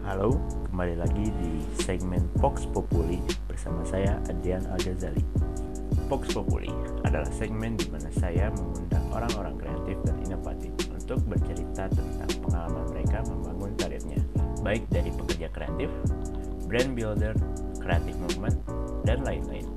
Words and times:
Halo, 0.00 0.32
kembali 0.72 0.96
lagi 0.96 1.28
di 1.28 1.60
segmen 1.84 2.24
Vox 2.40 2.64
Populi 2.72 3.20
bersama 3.44 3.84
saya 3.84 4.16
Adrian 4.32 4.64
Al-Ghazali. 4.72 5.20
Vox 6.08 6.32
Populi 6.32 6.72
adalah 7.04 7.28
segmen 7.28 7.76
di 7.76 7.84
mana 7.92 8.08
saya 8.16 8.48
mengundang 8.56 9.04
orang-orang 9.12 9.60
kreatif 9.60 10.00
dan 10.08 10.16
inovatif 10.24 10.72
untuk 10.96 11.20
bercerita 11.28 11.92
tentang 11.92 12.32
pengalaman 12.40 12.88
mereka 12.96 13.20
membangun 13.28 13.72
karirnya, 13.76 14.20
baik 14.64 14.88
dari 14.88 15.12
pekerja 15.12 15.52
kreatif, 15.52 15.92
brand 16.64 16.96
builder, 16.96 17.36
creative 17.78 18.18
movement, 18.24 18.56
dan 19.04 19.20
lain-lain. 19.20 19.69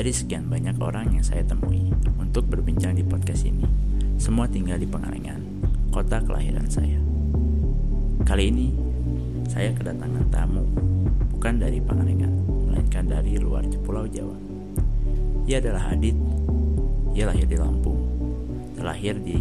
Dari 0.00 0.16
sekian 0.16 0.48
banyak 0.48 0.80
orang 0.80 1.12
yang 1.12 1.20
saya 1.20 1.44
temui 1.44 1.92
untuk 2.16 2.48
berbincang 2.48 2.96
di 2.96 3.04
podcast 3.04 3.44
ini, 3.44 3.68
semua 4.16 4.48
tinggal 4.48 4.80
di 4.80 4.88
Pengalengan, 4.88 5.44
kota 5.92 6.24
kelahiran 6.24 6.64
saya. 6.72 6.96
Kali 8.24 8.48
ini, 8.48 8.72
saya 9.44 9.76
kedatangan 9.76 10.24
tamu, 10.32 10.64
bukan 11.36 11.60
dari 11.60 11.84
Pangalengan, 11.84 12.32
melainkan 12.64 13.12
dari 13.12 13.36
luar 13.36 13.68
Pulau 13.84 14.08
Jawa. 14.08 14.40
Ia 15.44 15.60
adalah 15.60 15.92
Adit, 15.92 16.16
ia 17.12 17.28
lahir 17.28 17.44
di 17.44 17.60
Lampung, 17.60 18.00
terlahir 18.80 19.20
di 19.20 19.36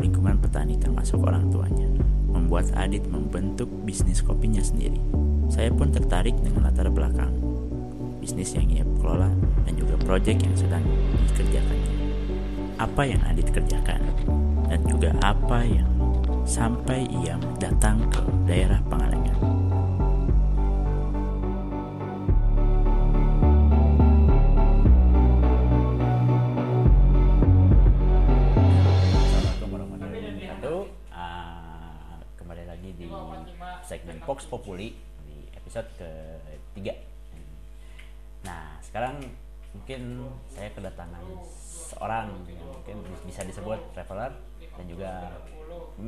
lingkungan 0.00 0.40
petani 0.40 0.80
termasuk 0.80 1.20
orang 1.20 1.52
tuanya, 1.52 1.84
membuat 2.32 2.72
Adit 2.80 3.04
membentuk 3.12 3.68
bisnis 3.84 4.24
kopinya 4.24 4.64
sendiri. 4.64 5.04
Saya 5.52 5.68
pun 5.68 5.92
tertarik 5.92 6.32
dengan 6.40 6.64
latar 6.64 6.88
belakang 6.88 7.47
bisnis 8.28 8.60
yang 8.60 8.68
ia 8.68 8.84
kelola 9.00 9.32
dan 9.64 9.72
juga 9.72 9.96
proyek 10.04 10.36
yang 10.44 10.52
sedang 10.52 10.84
dikerjakannya. 11.32 11.94
Apa 12.76 13.08
yang 13.08 13.24
Adit 13.24 13.48
kerjakan 13.48 14.04
dan 14.68 14.84
juga 14.84 15.16
apa 15.24 15.64
yang 15.64 15.88
sampai 16.44 17.08
ia 17.08 17.40
datang 17.56 18.04
ke 18.12 18.20
daerah 18.44 18.84
Pangalengan. 18.92 19.57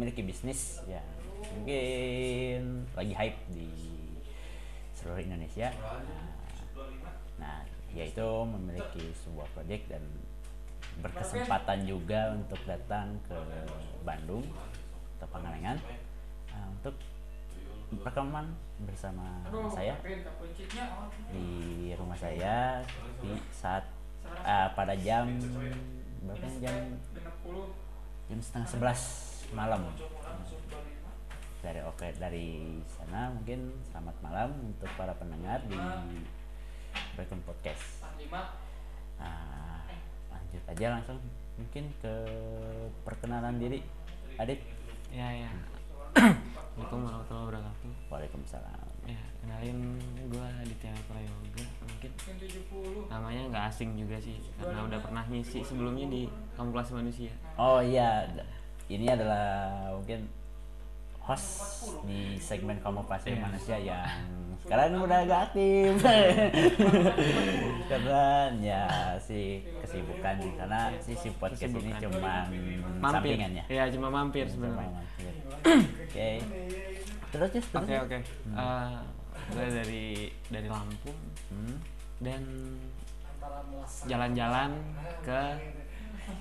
Memiliki 0.01 0.25
bisnis 0.25 0.81
yang 0.89 1.05
mungkin 1.61 2.89
lagi 2.97 3.13
hype 3.13 3.37
di 3.53 3.69
seluruh 4.97 5.21
Indonesia. 5.21 5.69
Nah, 7.37 7.61
yaitu 7.93 8.25
memiliki 8.49 9.13
sebuah 9.21 9.45
proyek 9.53 9.93
dan 9.93 10.01
berkesempatan 11.05 11.85
juga 11.85 12.33
untuk 12.33 12.57
datang 12.65 13.13
ke 13.29 13.37
Bandung 14.01 14.41
atau 15.21 15.29
Pangalengan 15.29 15.77
uh, 16.57 16.69
untuk 16.81 16.97
rekaman 18.01 18.57
bersama 18.89 19.45
saya 19.69 20.01
di 21.29 21.93
rumah 21.93 22.17
saya 22.17 22.81
di 23.21 23.37
saat 23.53 23.85
uh, 24.49 24.73
pada 24.73 24.97
jam 24.97 25.29
berapa 26.25 26.47
nih? 26.49 26.61
jam 26.65 26.81
jam 28.33 28.39
setengah 28.41 28.69
sebelas 28.69 29.30
malam 29.51 29.83
dari 31.61 31.81
oke 31.85 32.07
dari 32.17 32.81
sana 32.89 33.29
mungkin 33.35 33.75
selamat 33.91 34.17
malam 34.25 34.49
untuk 34.65 34.89
para 34.97 35.13
pendengar 35.19 35.61
di 35.69 35.77
Breaking 37.19 37.43
Podcast 37.45 38.07
Nah, 39.21 39.85
lanjut 40.33 40.65
aja 40.65 40.87
langsung 40.97 41.21
mungkin 41.61 41.93
ke 42.01 42.15
perkenalan 43.05 43.61
diri 43.61 43.85
Adit 44.41 44.65
Ya 45.11 45.29
ya. 45.45 45.51
Assalamualaikum 46.15 47.03
warahmatullahi 47.03 47.47
wabarakatuh. 47.51 47.91
Waalaikumsalam 48.09 48.89
Ya, 49.11 49.23
kenalin 49.43 49.99
gue 50.31 50.47
Aditya 50.63 50.95
Prayoga. 51.11 51.67
Mungkin 51.83 52.11
namanya 53.11 53.43
nggak 53.51 53.65
asing 53.75 53.99
juga 53.99 54.17
sih, 54.23 54.39
karena 54.55 54.87
udah 54.87 55.03
pernah 55.03 55.27
ngisi 55.27 55.67
sebelumnya 55.67 56.07
di 56.07 56.31
Kamuflase 56.55 56.95
Manusia. 56.95 57.35
Oh 57.59 57.83
iya, 57.83 58.23
ini 58.91 59.07
adalah 59.07 59.47
mungkin 59.93 60.27
host 61.21 61.47
di 62.03 62.35
segmen 62.37 62.75
kamuflase 62.79 63.31
Iya. 63.31 63.39
manusia 63.39 63.77
yang 63.79 64.03
sekarang 64.61 64.99
udah 64.99 65.19
agak 65.21 65.41
aktif 65.49 65.95
karena 67.91 68.23
ya 68.59 68.83
si 69.19 69.41
kesibukan 69.81 70.35
di 70.37 70.51
sana 70.53 70.91
si 70.99 71.13
si 71.15 71.29
podcast 71.33 71.71
ini 71.71 71.91
Kesibukan. 71.91 72.03
cuma 72.05 72.35
Mampir. 73.01 73.15
sampingannya. 73.33 73.65
Iya, 73.67 73.85
cuma 73.91 74.09
mampir 74.11 74.47
Cuma 74.47 74.69
sebenarnya. 74.69 75.01
Oke. 76.05 76.31
Terus 77.31 77.49
Jess, 77.53 77.67
terus. 77.69 77.81
Oke 77.81 77.95
oke. 77.97 78.19
Eh, 78.51 78.91
gue 79.49 79.67
dari 79.73 80.05
dari 80.49 80.69
Lampung 80.69 81.19
Hmm. 81.49 81.77
dan 82.21 82.43
jalan-jalan 84.03 84.71
ke 85.21 85.41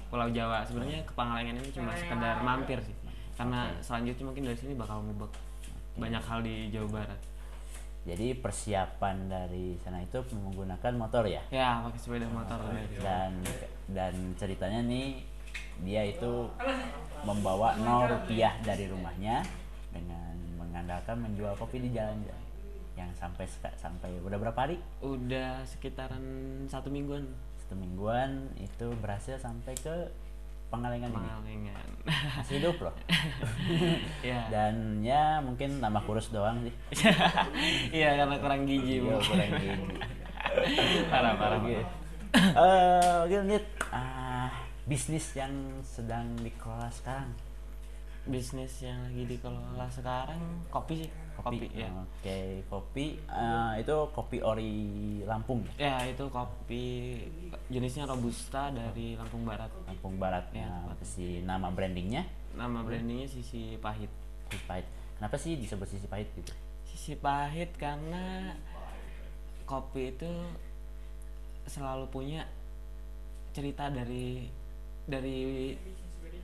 Pulau 0.10 0.30
Jawa. 0.30 0.66
Sebenarnya 0.66 1.02
ke 1.04 1.14
Pangalengan 1.14 1.58
ini 1.58 1.70
cuma 1.74 1.94
sekedar 1.96 2.42
mampir 2.42 2.80
sih. 2.82 2.96
Karena 3.36 3.72
selanjutnya 3.80 4.24
mungkin 4.28 4.44
dari 4.48 4.58
sini 4.58 4.74
bakal 4.76 5.04
ngubek 5.06 5.32
banyak 6.00 6.24
hal 6.24 6.40
di 6.44 6.70
Jawa 6.72 7.04
Barat. 7.04 7.22
Jadi 8.08 8.32
persiapan 8.40 9.28
dari 9.28 9.76
sana 9.84 10.00
itu 10.00 10.24
menggunakan 10.32 10.94
motor 10.96 11.28
ya? 11.28 11.44
Ya, 11.52 11.84
pakai 11.84 12.00
sepeda 12.00 12.28
motor 12.32 12.58
dan 13.04 13.36
dan 13.92 14.14
ceritanya 14.40 14.80
nih 14.88 15.20
dia 15.84 16.08
itu 16.08 16.48
membawa 17.24 17.76
nol 17.80 18.08
rupiah 18.08 18.56
dari 18.64 18.88
rumahnya 18.88 19.44
dengan 19.92 20.36
mengandalkan 20.56 21.20
menjual 21.20 21.56
kopi 21.60 21.84
di 21.84 21.90
jalan-jalan 21.92 22.46
yang 22.96 23.12
sampai 23.16 23.48
sampai 23.80 24.12
udah 24.20 24.36
berapa 24.36 24.60
hari 24.60 24.76
udah 25.00 25.64
sekitaran 25.64 26.20
satu 26.68 26.92
mingguan 26.92 27.24
satu 27.70 27.78
mingguan 27.78 28.50
itu 28.58 28.90
berhasil 28.98 29.38
sampai 29.38 29.78
ke 29.78 29.94
Pangalengan 30.74 31.14
ini. 31.14 31.22
Pengalengan 31.22 31.90
masih 32.42 32.58
hidup 32.58 32.82
loh. 32.82 32.96
Ya 34.26 34.50
dan 34.50 35.06
ya 35.06 35.38
mungkin 35.38 35.78
nambah 35.78 36.02
kurus 36.10 36.34
doang 36.34 36.66
sih. 36.66 36.74
Iya 38.02 38.18
karena 38.26 38.42
kurang 38.42 38.66
gizi 38.66 39.06
Iya, 39.06 39.22
kurang 39.22 39.54
gini. 39.62 40.02
parah 41.14 41.34
parah. 41.38 41.62
Eh, 41.62 43.14
oke, 43.30 43.38
Nit. 43.46 43.66
Ah, 43.94 44.50
bisnis 44.90 45.30
yang 45.38 45.54
sedang 45.86 46.26
dikelola 46.42 46.90
sekarang 46.90 47.30
bisnis 48.30 48.86
yang 48.86 49.02
lagi 49.10 49.26
dikelola 49.26 49.90
sekarang 49.90 50.42
kopi 50.70 51.06
sih 51.06 51.10
kopi, 51.40 51.68
ya 51.72 51.90
Oke, 51.90 52.62
kopi 52.68 53.06
eh, 53.16 53.72
itu 53.80 53.96
kopi 54.12 54.38
ori 54.44 54.74
Lampung, 55.24 55.64
ya? 55.80 56.04
ya 56.04 56.12
itu 56.12 56.26
kopi 56.28 57.16
jenisnya 57.72 58.06
robusta 58.06 58.70
dari 58.70 59.16
Lampung 59.16 59.48
Barat 59.48 59.72
Lampung 59.88 60.16
Barat. 60.20 60.46
Ya, 60.52 60.68
Nah, 60.68 60.96
si 61.02 61.42
nama 61.48 61.72
brandingnya 61.72 62.28
nama 62.54 62.84
brandingnya 62.84 63.30
Sisi 63.32 63.80
Pahit 63.80 64.12
Sisi 64.52 64.64
Pahit. 64.68 64.86
Kenapa 65.16 65.36
sih 65.40 65.56
disebut 65.56 65.88
Sisi 65.88 66.08
Pahit 66.08 66.28
gitu? 66.36 66.52
Sisi 66.88 67.14
Pahit 67.16 67.72
karena 67.80 68.56
kopi 69.64 70.12
itu 70.12 70.32
selalu 71.70 72.10
punya 72.10 72.44
cerita 73.54 73.88
dari 73.90 74.50
dari 75.10 75.74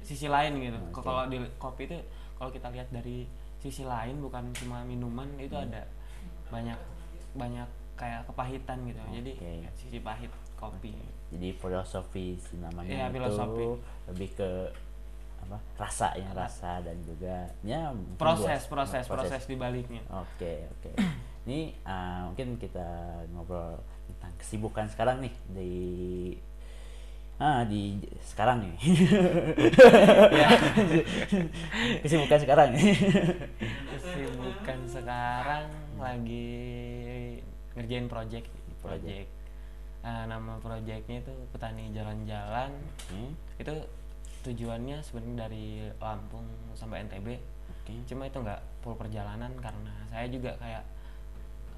sisi 0.05 0.29
lain 0.29 0.53
gitu. 0.61 0.77
Oke. 0.93 1.01
Kalau 1.01 1.25
di 1.25 1.37
kopi 1.57 1.89
itu 1.89 1.97
kalau 2.35 2.49
kita 2.49 2.69
lihat 2.69 2.87
dari 2.89 3.25
sisi 3.57 3.81
lain 3.81 4.21
bukan 4.21 4.53
cuma 4.53 4.85
minuman 4.85 5.25
itu 5.35 5.51
Hmm. 5.51 5.65
ada 5.65 5.81
banyak 6.47 6.77
banyak 7.33 7.65
kayak 7.95 8.21
kepahitan 8.25 8.77
gitu. 8.85 9.01
Jadi 9.11 9.31
Oke. 9.35 9.53
sisi 9.75 9.97
pahit 9.99 10.29
kopi. 10.55 10.93
Jadi 11.33 11.47
filosofi 11.51 12.37
si 12.37 12.55
namanya 12.55 12.87
Iya, 12.87 13.05
itu 13.05 13.15
filosofi. 13.17 13.65
lebih 14.07 14.29
ke 14.35 14.49
apa? 15.41 15.57
Rasa 15.75 16.13
ya, 16.13 16.29
rasa 16.31 16.79
dan 16.79 16.97
juga 17.01 17.49
ya 17.61 17.89
Proses, 18.15 18.65
luas. 18.65 18.71
proses, 18.71 19.03
proses 19.05 19.43
di 19.43 19.55
baliknya. 19.55 19.99
Oke, 20.07 20.69
oke. 20.71 20.91
Ini 21.45 21.73
ah, 21.83 22.25
mungkin 22.25 22.57
kita 22.57 22.85
ngobrol 23.29 23.77
tentang 24.07 24.33
kesibukan 24.37 24.85
sekarang 24.87 25.21
nih 25.21 25.33
di 25.47 25.73
ah 27.35 27.67
di 27.67 27.99
sekarang 28.23 28.63
nih. 28.63 28.75
Ya. 30.31 30.49
kesibukan 32.03 32.39
sekarang 32.39 32.69
nih. 32.71 32.95
Kesibukan 33.91 34.79
sekarang 34.87 35.65
lagi 35.99 36.47
ngerjain 37.75 38.07
project, 38.07 38.47
Project. 38.79 39.27
Nah, 40.05 40.29
nama 40.29 40.61
proyeknya 40.61 41.25
itu 41.25 41.33
petani 41.49 41.89
jalan-jalan. 41.89 42.69
Oke. 43.09 43.33
Itu 43.57 43.73
tujuannya 44.45 45.01
sebenarnya 45.01 45.49
dari 45.49 45.81
Lampung 45.97 46.45
sampai 46.77 47.09
NTB. 47.09 47.41
Oke. 47.81 47.93
Cuma 48.05 48.29
itu 48.29 48.37
nggak 48.37 48.61
full 48.85 48.93
perjalanan 48.93 49.49
karena 49.57 49.91
saya 50.13 50.29
juga 50.29 50.53
kayak 50.61 50.85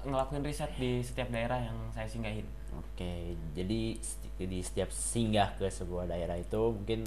ngelakuin 0.04 0.44
riset 0.44 0.70
di 0.78 1.02
setiap 1.02 1.32
daerah 1.32 1.58
yang 1.58 1.78
saya 1.90 2.06
singgahin. 2.06 2.46
Oke, 2.76 3.34
jadi 3.56 3.96
sti- 4.38 4.46
di 4.46 4.62
setiap 4.62 4.86
singgah 4.88 5.50
ke 5.52 5.66
sebuah 5.66 6.06
daerah 6.06 6.38
itu 6.38 6.54
mungkin 6.70 7.02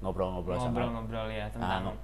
ngobrol-ngobrol 0.00 0.56
sama 0.56 0.66
Ngobrol-ngobrol 0.72 1.28
ya 1.28 1.46
tentang 1.46 1.92
Ah, 1.92 1.96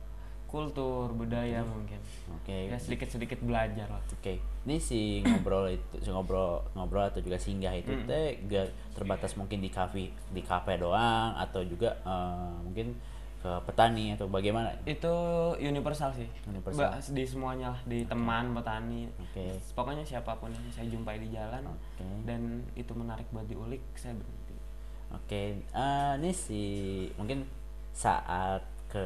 kultur, 0.47 1.11
budaya 1.11 1.65
mungkin. 1.65 1.99
Oke. 2.31 2.69
Ya 2.69 2.77
sedikit-sedikit 2.77 3.41
belajar 3.41 3.89
lah. 3.89 3.99
Oke, 4.13 4.37
ini 4.63 4.77
si 4.77 5.21
ngobrol 5.21 5.73
itu, 5.73 5.97
si 5.99 6.09
ngobrol 6.09 6.61
ngobrol 6.73 7.03
atau 7.03 7.19
juga 7.19 7.35
singgah 7.35 7.73
itu 7.73 7.91
Hmm. 7.91 8.07
teh 8.07 8.37
gak 8.47 8.69
terbatas 8.93 9.35
mungkin 9.35 9.59
di 9.59 9.69
kafe 9.69 10.07
di 10.31 10.43
kafe 10.43 10.77
doang 10.77 11.35
atau 11.35 11.65
juga 11.65 11.97
eh, 11.99 12.53
mungkin 12.63 12.95
ke 13.37 13.53
petani 13.65 14.13
atau 14.13 14.27
bagaimana? 14.27 14.71
Itu 14.85 15.13
universal 15.57 16.13
sih. 16.13 16.29
Universal. 16.47 16.89
Ba- 16.91 17.01
di 17.01 17.25
semuanya 17.25 17.67
lah, 17.71 17.81
di 17.85 18.03
teman, 18.05 18.53
petani. 18.53 19.07
Oke, 19.19 19.51
Pokoknya 19.73 20.03
siapa 20.03 20.35
pun 20.37 20.49
yang 20.49 20.63
saya 20.69 20.87
jumpai 20.87 21.17
di 21.17 21.29
jalan 21.29 21.63
Oke. 21.65 22.07
dan 22.23 22.43
itu 22.73 22.91
menarik 22.91 23.27
buat 23.31 23.45
diulik, 23.45 23.83
saya. 23.95 24.15
Oke. 25.17 25.41
Eh, 25.57 26.13
ini 26.21 26.31
si 26.31 26.63
mungkin 27.17 27.43
saat 27.91 28.61
ke 28.87 29.05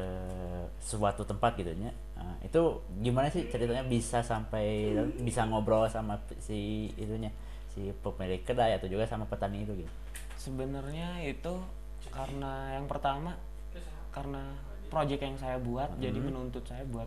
suatu 0.78 1.24
tempat 1.24 1.56
gitu 1.56 1.72
ya. 1.72 1.90
eh, 2.20 2.36
itu 2.44 2.60
gimana 3.00 3.32
sih 3.32 3.48
ceritanya 3.48 3.80
bisa 3.86 4.20
sampai 4.20 4.92
bisa 5.24 5.48
ngobrol 5.48 5.88
sama 5.88 6.20
si 6.36 6.90
itunya 7.00 7.32
si 7.72 7.88
pemilik 8.04 8.44
kedai 8.44 8.76
atau 8.76 8.90
juga 8.90 9.08
sama 9.08 9.24
petani 9.24 9.64
itu 9.64 9.72
gitu? 9.72 9.92
Sebenarnya 10.36 11.22
itu 11.24 11.54
karena 12.12 12.76
yang 12.76 12.84
pertama 12.84 13.38
karena 14.10 14.42
project 14.90 15.22
yang 15.22 15.38
saya 15.38 15.56
buat 15.62 15.86
jadi 15.96 16.18
Hmm. 16.18 16.28
menuntut 16.34 16.66
saya 16.66 16.82
buat 16.84 17.06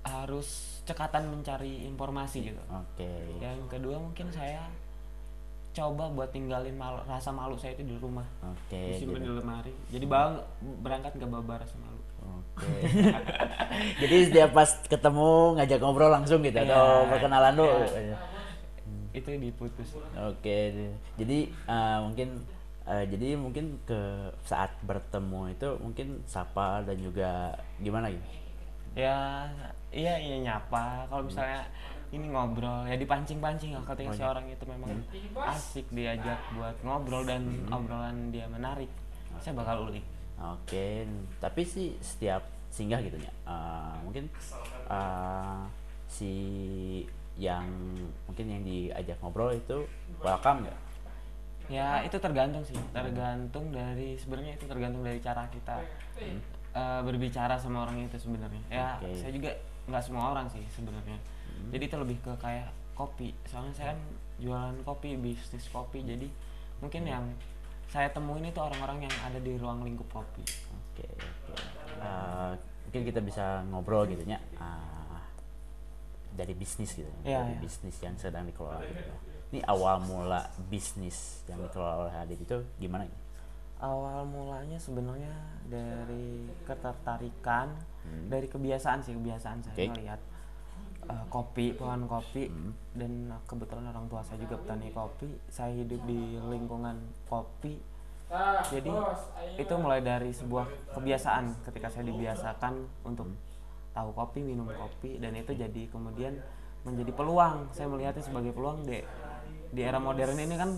harus 0.00 0.80
cekatan 0.88 1.28
mencari 1.28 1.84
informasi 1.84 2.54
gitu. 2.54 2.62
Oke. 2.72 3.10
Yang 3.42 3.60
kedua 3.68 4.00
mungkin 4.00 4.32
saya 4.32 4.64
coba 5.70 6.10
buat 6.10 6.30
tinggalin 6.34 6.74
malu, 6.74 6.98
rasa 7.06 7.30
malu 7.30 7.54
saya 7.54 7.78
itu 7.78 7.86
di 7.86 7.96
rumah. 7.96 8.26
Oke. 8.42 8.94
Disimpan 8.94 9.22
gitu. 9.22 9.30
di 9.30 9.32
lemari. 9.38 9.72
Jadi 9.94 10.04
bang 10.06 10.32
berangkat 10.82 11.12
nggak 11.14 11.30
bawa 11.30 11.56
rasa 11.62 11.76
malu. 11.78 12.00
Oke. 12.20 12.74
Jadi 14.02 14.16
setiap 14.28 14.50
pas 14.52 14.70
ketemu 14.84 15.30
ngajak 15.56 15.78
ngobrol 15.80 16.10
langsung 16.10 16.42
gitu 16.42 16.58
atau 16.58 17.06
Iya, 17.06 17.08
perkenalan 17.08 17.54
dulu. 17.54 17.78
iya. 17.96 18.18
Itu 19.14 19.30
diputus. 19.30 19.88
Oke. 20.18 20.56
Jadi 21.16 21.38
eh, 21.50 21.98
mungkin 22.02 22.28
eh, 22.86 23.04
jadi 23.06 23.28
mungkin 23.38 23.78
ke 23.86 24.00
saat 24.42 24.74
bertemu 24.82 25.54
itu 25.54 25.68
mungkin 25.78 26.06
sapa 26.26 26.82
dan 26.82 26.98
juga 26.98 27.54
gimana 27.78 28.10
gitu. 28.10 28.26
Ya 28.98 29.46
iya 29.94 30.18
iya 30.18 30.36
nyapa. 30.42 31.06
Kalau 31.06 31.22
misalnya 31.22 31.62
ini 32.10 32.26
ngobrol 32.26 32.90
ya 32.90 32.98
dipancing-pancing 32.98 33.70
lah 33.78 33.84
ketika 33.86 34.10
si 34.18 34.22
orang 34.26 34.46
itu 34.50 34.64
memang 34.66 34.90
asik 35.54 35.86
diajak 35.94 36.38
buat 36.58 36.74
ngobrol 36.82 37.22
dan 37.22 37.46
obrolan 37.70 38.34
dia 38.34 38.50
menarik. 38.50 38.90
Saya 39.38 39.54
bakal 39.54 39.86
ulik. 39.86 40.02
Oke. 40.40 41.06
Tapi 41.38 41.62
sih 41.62 41.94
setiap 42.02 42.42
singgah 42.70 42.98
gitu 43.02 43.18
ya. 43.18 43.30
eh, 43.46 43.94
mungkin 44.02 44.26
eh, 44.90 45.62
si 46.10 46.32
yang 47.38 47.64
mungkin 48.26 48.46
yang 48.50 48.62
diajak 48.66 49.16
ngobrol 49.22 49.54
itu 49.54 49.86
welcome 50.18 50.66
nggak? 50.66 50.78
Ya 51.70 52.02
itu 52.02 52.18
tergantung 52.18 52.66
sih, 52.66 52.74
tergantung 52.90 53.70
dari 53.70 54.18
sebenarnya 54.18 54.58
itu 54.58 54.66
tergantung 54.66 55.06
dari 55.06 55.22
cara 55.22 55.46
kita 55.46 55.78
eh, 56.74 57.00
berbicara 57.06 57.54
sama 57.54 57.86
orang 57.86 58.02
itu 58.02 58.18
sebenarnya. 58.18 58.62
Ya 58.66 58.98
Oke. 58.98 59.14
saya 59.14 59.30
juga 59.30 59.50
nggak 59.86 60.02
semua 60.02 60.34
orang 60.34 60.50
sih 60.50 60.66
sebenarnya. 60.74 61.18
Jadi 61.68 61.84
itu 61.84 61.96
lebih 61.96 62.16
ke 62.24 62.32
kayak 62.40 62.68
kopi. 62.96 63.36
Soalnya 63.44 63.74
saya 63.76 63.86
kan 63.92 64.00
jualan 64.40 64.76
kopi, 64.82 65.16
bisnis 65.16 65.68
kopi. 65.68 66.00
Jadi 66.00 66.28
mungkin 66.80 67.04
yang 67.04 67.24
saya 67.90 68.08
temuin 68.08 68.46
itu 68.46 68.56
orang-orang 68.56 69.04
yang 69.04 69.14
ada 69.20 69.36
di 69.36 69.52
ruang 69.56 69.84
lingkup 69.84 70.08
kopi. 70.08 70.44
Oke, 70.72 71.04
oke. 71.10 71.54
Eh, 72.00 72.52
mungkin 72.88 73.02
kita 73.04 73.20
bisa 73.20 73.66
ngobrol 73.68 74.06
gitu 74.08 74.24
ya. 74.24 74.38
ah, 74.56 75.20
dari 76.30 76.54
bisnis 76.54 76.94
gitu. 76.94 77.10
Iya, 77.26 77.42
dari 77.42 77.58
iya. 77.58 77.60
bisnis 77.60 77.96
yang 78.00 78.14
sedang 78.16 78.46
dikelola 78.46 78.80
gitu. 78.86 79.02
ya. 79.02 79.16
Ini 79.50 79.60
awal 79.66 79.98
mula 80.06 80.46
bisnis 80.70 81.42
yang 81.50 81.58
dikelola 81.58 82.06
oleh 82.06 82.14
Adit 82.14 82.38
itu 82.38 82.58
gimana? 82.78 83.02
ya? 83.02 83.16
Awal 83.80 84.28
mulanya 84.28 84.78
sebenarnya 84.78 85.32
dari 85.66 86.46
ketertarikan, 86.64 87.72
Hmm. 88.00 88.32
dari 88.32 88.48
kebiasaan 88.48 89.04
sih 89.04 89.12
kebiasaan 89.12 89.60
saya 89.60 89.74
Oke. 89.76 89.92
melihat 89.92 90.20
eh, 91.10 91.24
kopi, 91.28 91.74
pohon 91.74 92.06
kopi, 92.06 92.46
Hmm. 92.46 92.72
dan 92.94 93.12
kebetulan 93.44 93.90
orang 93.90 94.06
tua 94.06 94.22
saya 94.22 94.38
juga 94.38 94.56
petani 94.62 94.94
kopi. 94.94 95.28
Saya 95.50 95.74
hidup 95.74 96.00
di 96.06 96.38
lingkungan 96.38 96.96
kopi, 97.26 97.74
jadi 98.70 98.90
itu 99.58 99.74
mulai 99.74 100.00
dari 100.00 100.30
sebuah 100.30 100.94
kebiasaan 100.94 101.66
ketika 101.66 101.90
saya 101.90 102.06
dibiasakan 102.06 102.86
untuk 103.02 103.26
tahu 103.90 104.14
kopi, 104.14 104.38
minum 104.46 104.70
kopi, 104.70 105.18
dan 105.18 105.34
itu 105.34 105.50
jadi 105.50 105.90
kemudian 105.90 106.38
menjadi 106.86 107.10
peluang. 107.10 107.74
Saya 107.74 107.90
melihatnya 107.90 108.22
sebagai 108.22 108.54
peluang 108.54 108.86
di 108.86 109.02
di 109.70 109.80
era 109.82 109.98
modern 109.98 110.38
ini 110.38 110.54
kan 110.54 110.70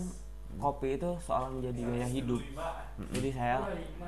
kopi 0.61 0.99
itu 0.99 1.09
soal 1.21 1.49
menjadi 1.49 1.81
gaya 1.85 2.07
hidup. 2.09 2.41
Jadi 3.13 3.29
saya 3.33 3.57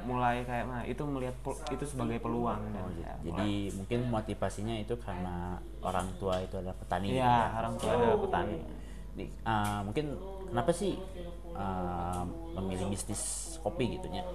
mulai 0.06 0.46
kayak 0.46 0.66
nah 0.70 0.82
itu 0.86 1.02
melihat 1.06 1.36
itu 1.74 1.86
sebagai 1.86 2.22
peluang 2.22 2.62
Oh, 2.76 2.90
saya 3.02 3.18
jadi 3.26 3.50
mungkin 3.74 4.00
motivasinya 4.14 4.76
itu 4.78 4.94
karena 5.02 5.58
orang 5.82 6.08
tua 6.22 6.42
itu 6.42 6.56
adalah 6.62 6.78
petani. 6.78 7.08
Iya, 7.16 7.26
ya. 7.26 7.42
orang 7.60 7.74
tua 7.82 7.92
adalah 7.98 8.18
petani. 8.22 8.58
Nih, 9.16 9.30
ah, 9.48 9.80
mungkin 9.82 10.06
kenapa 10.52 10.72
sih 10.76 10.94
ah, 11.56 12.24
memilih 12.62 12.92
bisnis 12.94 13.56
kopi 13.64 13.98
gitu 13.98 14.08
ya? 14.12 14.26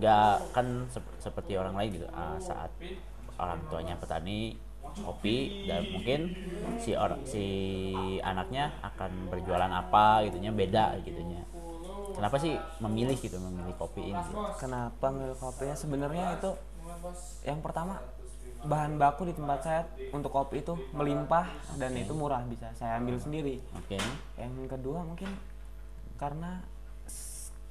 Gak 0.00 0.54
kan 0.56 0.66
sep- 0.92 1.16
seperti 1.18 1.56
orang 1.56 1.74
lain 1.76 1.90
gitu. 2.00 2.08
ah, 2.12 2.36
saat 2.40 2.70
orang 3.40 3.60
tuanya 3.72 3.94
petani 3.96 4.56
kopi 4.98 5.66
dan 5.68 5.86
mungkin 5.92 6.20
si 6.82 6.96
orang 6.96 7.22
si 7.26 7.44
anaknya 8.20 8.74
akan 8.82 9.30
berjualan 9.30 9.70
apa 9.70 10.26
gitunya 10.28 10.50
beda 10.50 10.98
gitunya. 11.04 11.42
Kenapa 12.14 12.36
sih 12.36 12.52
memilih 12.82 13.16
gitu 13.16 13.38
memilih 13.38 13.74
kopi 13.78 14.12
ini? 14.12 14.18
gitu? 14.18 14.34
Kenapa 14.58 15.06
milih 15.08 15.38
kopinya? 15.38 15.74
Sebenarnya 15.78 16.36
itu 16.36 16.50
yang 17.46 17.62
pertama 17.62 18.02
bahan 18.60 19.00
baku 19.00 19.24
di 19.24 19.32
tempat 19.32 19.58
saya 19.64 19.82
untuk 20.12 20.28
kopi 20.28 20.60
itu 20.60 20.76
melimpah 20.92 21.48
dan 21.80 21.96
itu 21.96 22.12
murah 22.12 22.44
bisa 22.44 22.68
saya 22.76 23.00
ambil 23.00 23.16
sendiri. 23.16 23.56
Oke. 23.72 23.96
Yang 24.36 24.68
kedua 24.68 25.00
mungkin 25.00 25.32
karena 26.20 26.60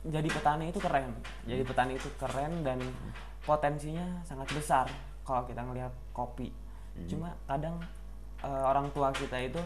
jadi 0.07 0.29
petani 0.31 0.71
itu 0.71 0.79
keren. 0.81 1.13
Jadi 1.45 1.61
petani 1.61 1.93
itu 1.99 2.09
keren 2.17 2.63
dan 2.65 2.79
potensinya 3.43 4.23
sangat 4.25 4.49
besar 4.55 4.85
kalau 5.27 5.45
kita 5.45 5.61
ngelihat 5.61 5.93
kopi. 6.15 6.49
Cuma 7.07 7.29
kadang 7.47 7.79
eh, 8.43 8.63
orang 8.65 8.91
tua 8.91 9.13
kita 9.13 9.37
itu 9.39 9.61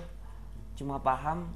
cuma 0.73 0.97
paham 0.99 1.49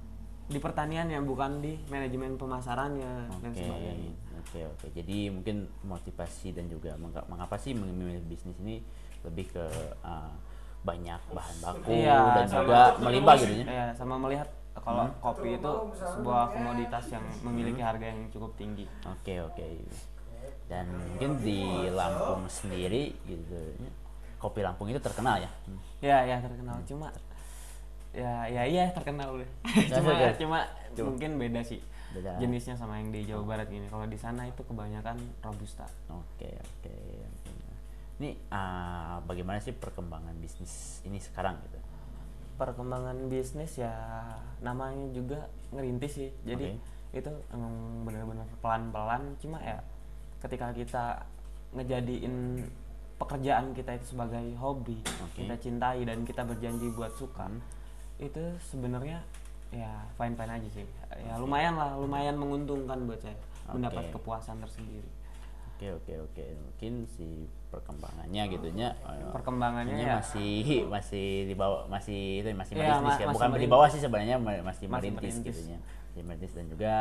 di 0.47 0.63
pertanian 0.63 1.11
yang 1.11 1.27
bukan 1.27 1.59
di 1.59 1.75
manajemen 1.91 2.39
pemasarannya 2.39 3.27
dan 3.43 3.51
Oke, 3.51 3.59
sebagainya. 3.59 4.11
oke, 4.39 4.59
oke. 4.79 4.85
Jadi 4.95 5.27
mungkin 5.27 5.67
motivasi 5.83 6.55
dan 6.55 6.71
juga 6.71 6.95
mengapa, 7.27 7.59
sih 7.59 7.75
memilih 7.75 8.23
bisnis 8.23 8.55
ini 8.63 8.79
lebih 9.27 9.51
ke 9.51 9.65
uh, 10.07 10.31
banyak 10.87 11.19
bahan 11.35 11.55
baku 11.59 11.91
Iya, 11.91 12.19
dan 12.31 12.45
juga 12.47 12.79
melimpah 13.03 13.35
gitu 13.43 13.53
ya. 13.59 13.65
Iya, 13.67 13.85
sama 13.91 14.15
melihat 14.15 14.47
kalau 14.79 15.11
kopi 15.19 15.59
itu 15.59 15.71
sebuah 15.99 16.55
komoditas 16.55 17.05
yang 17.11 17.25
memiliki 17.43 17.81
harga 17.83 18.07
yang 18.07 18.31
cukup 18.31 18.55
tinggi. 18.55 18.87
Oke, 19.03 19.43
oke. 19.43 19.67
Dan 20.71 20.87
mungkin 20.95 21.43
di 21.43 21.91
Lampung 21.91 22.47
sendiri 22.47 23.19
gitu, 23.27 23.59
ya, 23.83 23.91
kopi 24.37 24.61
Lampung 24.61 24.89
itu 24.89 25.01
terkenal 25.01 25.41
ya. 25.41 25.49
Hmm. 25.65 25.79
Ya, 26.01 26.17
ya 26.25 26.35
terkenal. 26.41 26.77
Cuma 26.85 27.09
ya, 28.13 28.49
ya 28.49 28.63
iya 28.65 28.85
terkenal 28.93 29.37
udah. 29.37 29.49
Cuma, 29.97 30.11
ya. 30.17 30.31
cuma 30.33 30.59
mungkin 30.97 31.37
beda 31.37 31.61
sih 31.61 31.77
Beda. 32.15 32.39
jenisnya 32.41 32.73
sama 32.73 32.97
yang 32.97 33.13
di 33.13 33.27
Jawa 33.27 33.43
Barat 33.45 33.69
ini. 33.69 33.85
Kalau 33.91 34.09
di 34.09 34.17
sana 34.17 34.47
itu 34.47 34.61
kebanyakan 34.63 35.17
robusta. 35.43 35.85
Oke, 36.09 36.49
oke. 36.57 36.97
Ini 38.17 38.33
uh, 38.49 39.21
bagaimana 39.29 39.61
sih 39.61 39.77
perkembangan 39.77 40.33
bisnis 40.41 41.05
ini 41.05 41.21
sekarang 41.21 41.61
gitu? 41.69 41.77
Perkembangan 42.57 43.29
bisnis 43.29 43.77
ya 43.77 43.93
namanya 44.65 45.13
juga 45.13 45.45
ngerintis 45.69 46.13
sih. 46.17 46.29
Jadi 46.41 46.73
Oke. 46.73 47.21
itu 47.21 47.31
emang 47.53 48.01
benar-benar 48.01 48.49
pelan-pelan. 48.57 49.37
Cuma 49.37 49.61
ya 49.61 49.77
ketika 50.41 50.73
kita 50.73 51.05
ngejadiin 51.77 52.65
pekerjaan 53.17 53.73
kita 53.73 53.97
itu 53.97 54.13
sebagai 54.13 54.45
hobi, 54.57 55.01
Oke. 55.25 55.43
kita 55.43 55.55
cintai 55.57 56.05
dan 56.05 56.21
kita 56.21 56.41
berjanji 56.41 56.93
buat 56.93 57.11
suka, 57.11 57.49
itu 58.17 58.41
sebenarnya 58.63 59.21
ya 59.67 59.89
fine 60.15 60.33
fine 60.33 60.51
aja 60.53 60.69
sih. 60.71 60.85
Ya 61.25 61.35
lumayan 61.35 61.75
lah 61.75 61.97
lumayan 61.97 62.37
menguntungkan 62.37 63.03
buat 63.03 63.19
saya 63.19 63.35
mendapat 63.67 64.07
Oke. 64.07 64.13
kepuasan 64.15 64.61
tersendiri. 64.61 65.09
Oke 65.77 65.93
oke 65.93 66.13
oke. 66.23 66.45
Mungkin 66.57 66.93
si 67.05 67.45
perkembangannya 67.69 68.43
gitunya 68.49 68.89
eh, 69.03 69.29
perkembangannya 69.29 69.97
ya. 69.99 70.17
masih 70.17 70.87
masih 70.87 71.45
di 71.45 71.53
bawah 71.53 71.85
masih 71.85 72.41
itu 72.41 72.47
masih 72.55 72.73
Iya, 72.79 72.97
merintis 72.97 73.13
ma- 73.13 73.21
ya. 73.21 73.27
bukan 73.33 73.49
di 73.59 73.67
bawah 73.67 73.87
sih 73.91 74.01
sebenarnya 74.01 74.37
ma- 74.39 74.63
masih, 74.63 74.85
Masih 74.89 75.09
merintis, 75.13 75.33
merintis. 75.37 75.55
gitunya. 75.61 75.77
Masih 75.83 76.21
merintis 76.25 76.51
dan 76.55 76.65
juga 76.65 76.93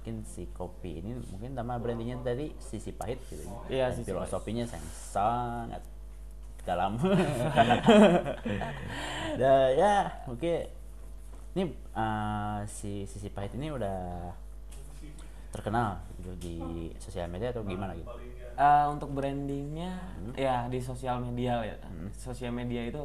mungkin 0.00 0.24
si 0.24 0.48
kopi 0.56 1.04
ini 1.04 1.12
mungkin 1.28 1.52
nama 1.52 1.76
brandingnya 1.76 2.24
tadi 2.24 2.56
sisi 2.56 2.88
pahit 2.88 3.20
gitu. 3.28 3.44
Iya, 3.68 3.92
sisi 3.92 4.08
filosofinya 4.08 4.64
yang 4.64 4.86
sangat 4.88 5.84
dalam. 6.64 6.96
Dan 9.40 9.68
ya 9.76 10.08
oke. 10.24 10.72
Ini 11.52 11.68
eh, 11.68 12.58
si 12.64 13.04
sisi 13.04 13.28
pahit 13.28 13.52
ini 13.60 13.68
udah 13.68 14.32
terkenal 15.52 16.00
gitu 16.16 16.32
di 16.40 16.56
sosial 16.96 17.28
media 17.28 17.52
atau 17.52 17.60
gimana 17.60 17.92
gitu? 17.92 18.08
Eh, 18.56 18.86
untuk 18.88 19.12
brandingnya 19.12 20.00
Hmm. 20.16 20.32
ya 20.32 20.64
di 20.72 20.80
sosial 20.80 21.20
media 21.20 21.60
ya. 21.60 21.76
Sosial 22.16 22.56
media 22.56 22.88
itu 22.88 23.04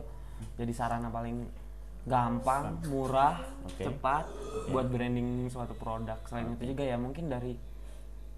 jadi 0.56 0.72
sarana 0.72 1.12
paling 1.12 1.44
gampang 2.06 2.78
murah 2.86 3.42
Oke. 3.66 3.90
cepat 3.90 4.30
buat 4.70 4.86
branding 4.88 5.50
suatu 5.50 5.74
produk 5.74 6.18
selain 6.30 6.54
itu 6.54 6.74
juga 6.74 6.86
ya 6.86 7.02
mungkin 7.02 7.28
dari 7.28 7.58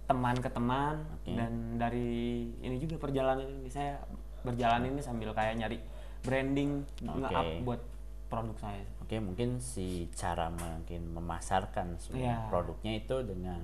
teman 0.08 0.40
ke 0.40 0.48
teman 0.48 1.04
Oke. 1.20 1.36
dan 1.36 1.76
dari 1.76 2.48
ini 2.64 2.80
juga 2.80 2.96
perjalanan 2.96 3.44
ini 3.44 3.68
saya 3.68 4.00
berjalan 4.48 4.88
ini 4.88 5.04
sambil 5.04 5.36
kayak 5.36 5.60
nyari 5.60 5.78
branding 6.24 6.88
nge-up 7.04 7.44
Oke. 7.44 7.64
buat 7.68 7.82
produk 8.28 8.56
saya 8.60 8.84
Oke, 9.04 9.24
mungkin 9.24 9.60
si 9.64 10.12
cara 10.16 10.52
mungkin 10.52 11.16
memasarkan 11.16 11.96
semua 11.96 12.24
Iya. 12.28 12.38
produknya 12.52 13.00
itu 13.00 13.16
dengan 13.24 13.60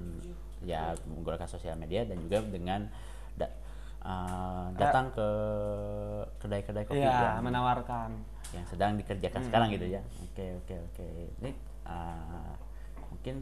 ya 0.63 0.95
menggunakan 1.03 1.47
sosial 1.47 1.75
media 1.75 2.07
dan 2.07 2.15
juga 2.23 2.39
dengan 2.47 2.87
da- 3.35 3.51
uh, 4.03 4.71
datang 4.79 5.11
ke 5.11 5.27
kedai-kedai 6.39 6.87
kopi 6.87 7.03
ya 7.03 7.39
menawarkan 7.43 8.32
yang 8.53 8.65
sedang 8.69 8.95
dikerjakan 8.95 9.41
sekarang 9.49 9.73
gitu 9.73 9.89
ya. 9.89 10.01
Oke, 10.29 10.45
oke, 10.63 10.75
oke. 10.93 11.07
Ini 11.41 11.51
uh, 11.89 12.53
mungkin 13.09 13.41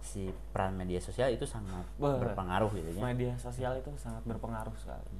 si 0.00 0.30
peran 0.54 0.78
media 0.78 1.02
sosial 1.02 1.34
itu 1.34 1.44
sangat 1.44 1.84
Wah. 1.98 2.16
berpengaruh 2.22 2.70
gitu 2.72 2.90
ya. 2.94 3.02
media 3.02 3.34
sosial 3.36 3.74
itu 3.76 3.90
sangat 3.98 4.22
berpengaruh 4.22 4.74
sekali 4.78 5.10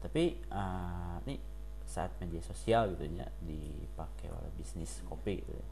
Tapi 0.00 0.42
uh, 0.50 1.20
ini 1.28 1.38
saat 1.86 2.10
media 2.22 2.42
sosial 2.42 2.94
gitu 2.94 3.06
ya 3.10 3.26
dipakai 3.42 4.30
oleh 4.30 4.50
bisnis 4.58 5.02
kopi 5.06 5.42
gitu 5.42 5.52
ya. 5.54 5.66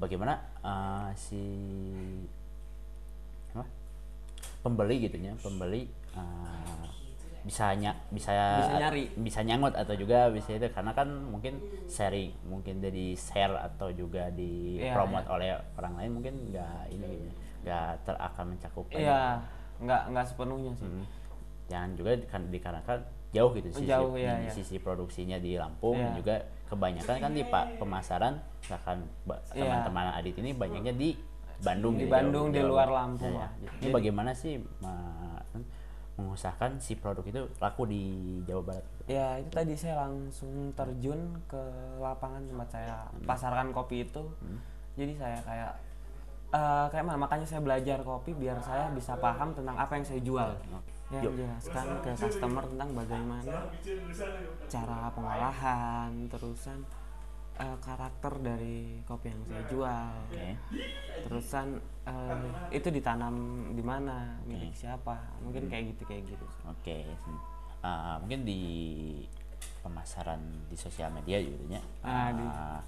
Bagaimana 0.00 0.34
uh, 0.64 1.10
si 1.14 1.40
apa? 3.52 3.64
pembeli 4.62 5.06
gitu 5.06 5.18
ya, 5.18 5.34
pembeli 5.38 5.86
uh, 6.14 6.61
bisa 7.42 7.74
ny 7.74 7.90
bisa 8.08 8.30
Bisa 8.60 8.74
nyari. 8.78 9.04
bisa 9.14 9.40
nyangut 9.42 9.74
atau 9.74 9.92
juga 9.92 10.30
bisa 10.30 10.52
itu 10.52 10.66
karena 10.68 10.90
kan 10.90 11.08
mungkin 11.24 11.58
sharing 11.86 12.30
mungkin 12.44 12.78
dari 12.78 13.12
share 13.12 13.54
atau 13.56 13.90
juga 13.90 14.30
di 14.30 14.78
Iya, 14.78 14.94
promote 14.94 15.26
oleh 15.26 15.50
orang 15.74 15.94
lain 15.98 16.10
mungkin 16.12 16.34
nggak 16.48 16.78
ini 16.88 17.26
nggak 17.62 17.88
ter 18.02 18.14
akan 18.14 18.44
mencakup 18.48 18.86
iya 18.90 19.42
nggak 19.76 20.02
nggak 20.08 20.24
sepenuhnya 20.24 20.72
sih 20.74 20.86
Hmm. 20.86 21.04
Yang 21.66 21.88
juga 21.98 22.10
kan 22.28 22.42
dikarenakan 22.46 22.98
jauh 23.32 23.48
gitu 23.54 23.68
sisi, 23.72 23.88
Jauh, 23.88 24.12
iya, 24.12 24.36
di 24.36 24.44
iya. 24.44 24.52
sisi 24.52 24.76
produksinya 24.76 25.40
di 25.40 25.56
Lampung 25.56 25.96
dan 25.96 26.12
Iya. 26.12 26.18
juga 26.20 26.34
kebanyakan 26.68 27.16
kan 27.18 27.32
di 27.32 27.42
pak 27.42 27.80
pemasaran 27.80 28.34
misalkan 28.60 28.98
ba- 29.24 29.40
Iya. 29.50 29.64
teman-teman 29.82 30.12
Adit 30.12 30.36
ini 30.36 30.52
banyaknya 30.52 30.92
di 30.92 31.16
Bandung 31.58 31.96
Di 31.96 32.04
gitu, 32.04 32.12
Bandung, 32.12 32.46
Jawa- 32.46 32.54
di 32.54 32.60
luar. 32.62 32.88
Lampung 32.90 33.32
Ya, 33.32 33.48
ya. 33.56 33.70
Ini 33.72 33.78
Jadi- 33.80 33.94
bagaimana 33.94 34.30
sih 34.32 34.60
ma- 34.78 35.40
mengusahakan 36.16 36.76
si 36.76 37.00
produk 37.00 37.24
itu 37.24 37.40
laku 37.56 37.88
di 37.88 38.02
Jawa 38.44 38.62
Barat? 38.62 38.84
Ya 39.08 39.40
itu 39.40 39.48
tadi 39.48 39.74
saya 39.74 40.04
langsung 40.04 40.70
terjun 40.76 41.40
ke 41.48 41.62
lapangan 41.98 42.44
tempat 42.44 42.68
saya 42.68 42.96
pasarkan 43.24 43.72
kopi 43.72 44.04
itu. 44.04 44.22
Jadi 44.92 45.16
saya 45.16 45.40
kayak 45.40 45.72
eh, 46.52 46.86
kayak 46.92 47.04
mana 47.08 47.16
makanya 47.16 47.48
saya 47.48 47.64
belajar 47.64 48.04
kopi 48.04 48.36
biar 48.36 48.60
saya 48.60 48.92
bisa 48.92 49.16
paham 49.16 49.56
tentang 49.56 49.76
apa 49.76 49.92
yang 49.96 50.04
saya 50.04 50.20
jual. 50.20 50.50
Ya 51.12 51.20
Yuk. 51.20 51.36
jelaskan 51.36 52.00
ke 52.00 52.10
customer 52.16 52.64
tentang 52.64 52.90
bagaimana 52.96 53.68
cara 54.68 55.12
pengolahan, 55.12 56.10
terusan 56.28 56.78
eh, 57.56 57.76
karakter 57.80 58.32
dari 58.40 59.00
kopi 59.08 59.32
yang 59.32 59.42
saya 59.48 59.64
jual. 59.68 60.12
Oke. 60.28 60.48
Terusan 61.24 61.80
eh, 62.02 62.36
itu 62.70 62.88
ditanam 62.88 63.34
di 63.72 63.82
mana, 63.82 64.36
milik 64.42 64.74
siapa. 64.74 65.14
Mungkin 65.40 65.70
kayak 65.70 65.94
gitu 65.94 66.02
kayak 66.04 66.22
gitu. 66.26 66.46
Oke, 66.66 67.06
Ah, 67.82 68.14
mungkin 68.22 68.46
di 68.46 68.62
pemasaran 69.82 70.38
di 70.70 70.76
sosial 70.78 71.10
media 71.10 71.42
gitu 71.42 71.58
ya. 71.66 71.82
Ah, 72.00 72.30
di- 72.30 72.46
Ah, 72.46 72.78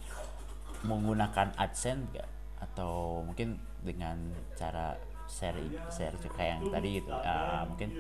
menggunakan 0.85 1.50
AdSense 1.56 2.06
nggak? 2.14 2.28
Atau 2.62 3.23
mungkin 3.23 3.59
dengan 3.83 4.16
cara 4.54 4.94
share 5.26 5.59
share 5.90 6.14
kayak 6.21 6.61
yang 6.61 6.64
tadi 6.71 6.88
gitu. 7.02 7.11
Ah, 7.11 7.66
mungkin 7.66 7.90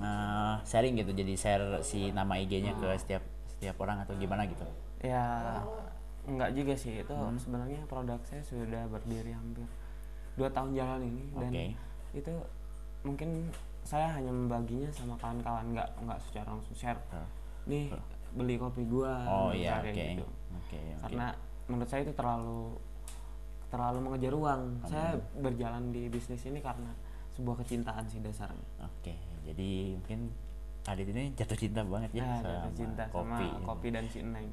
ah, 0.00 0.58
sharing 0.64 0.96
gitu 0.98 1.12
jadi 1.12 1.34
share 1.36 1.66
si 1.84 2.10
nama 2.10 2.34
IG-nya 2.34 2.74
ke 2.74 2.88
setiap 2.98 3.22
setiap 3.46 3.76
orang 3.78 4.02
atau 4.02 4.16
gimana 4.16 4.42
gitu. 4.48 4.64
Ya 5.02 5.60
enggak 6.22 6.54
juga 6.54 6.74
sih 6.74 7.02
itu 7.02 7.14
Hmm. 7.14 7.34
sebenarnya 7.38 7.82
produk 7.86 8.18
saya 8.22 8.42
sudah 8.42 8.86
berdiri 8.86 9.34
hampir 9.34 9.66
dua 10.34 10.48
tahun 10.48 10.70
jalan 10.72 11.00
ini 11.02 11.24
dan 11.32 11.48
Oke. 11.48 11.64
itu 12.14 12.32
mungkin 13.02 13.30
saya 13.82 14.08
hanya 14.12 14.30
membaginya 14.30 14.88
sama 14.88 15.14
kawan-kawan 15.16 15.66
nggak 15.70 15.88
nggak 15.98 16.18
secara 16.22 16.48
langsung 16.48 16.72
share 16.72 17.00
Ah. 17.10 17.26
nih 17.64 17.90
beli 18.32 18.56
kopi 18.56 18.82
gua 18.84 19.12
Oh 19.24 19.50
iya, 19.50 19.76
oke. 19.76 19.88
kayak 19.88 20.16
gitu 20.16 20.26
Oke, 20.54 20.78
oke. 20.78 21.00
karena 21.02 21.26
menurut 21.64 21.86
saya 21.86 22.02
itu 22.02 22.12
terlalu 22.12 22.78
terlalu 23.68 23.98
mengejar 24.00 24.32
uang 24.32 24.62
saya 24.82 25.12
Hmm. 25.14 25.42
berjalan 25.42 25.84
di 25.90 26.06
bisnis 26.06 26.42
ini 26.42 26.58
karena 26.58 26.92
sebuah 27.32 27.56
kecintaan 27.58 28.04
sih 28.04 28.20
dasarnya 28.20 28.68
Oke, 28.80 29.12
jadi 29.42 29.96
mungkin 29.96 30.32
Adit 30.82 31.06
ini 31.06 31.30
jatuh 31.32 31.54
cinta 31.54 31.78
banget 31.80 32.10
ya, 32.12 32.18
ya 32.18 32.26
sama 32.36 32.42
jatuh 32.42 32.72
cinta 32.74 33.04
kopi. 33.06 33.46
sama 33.46 33.58
kopi 33.64 33.88
dan 33.88 34.04
si 34.04 34.18
Neng 34.20 34.50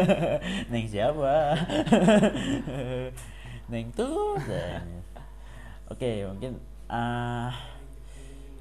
Neng 0.70 0.84
siapa? 0.84 1.56
Neng 3.68 3.88
tuh. 3.92 4.36
Oke, 5.88 6.24
mungkin 6.28 6.60
ah 6.88 7.52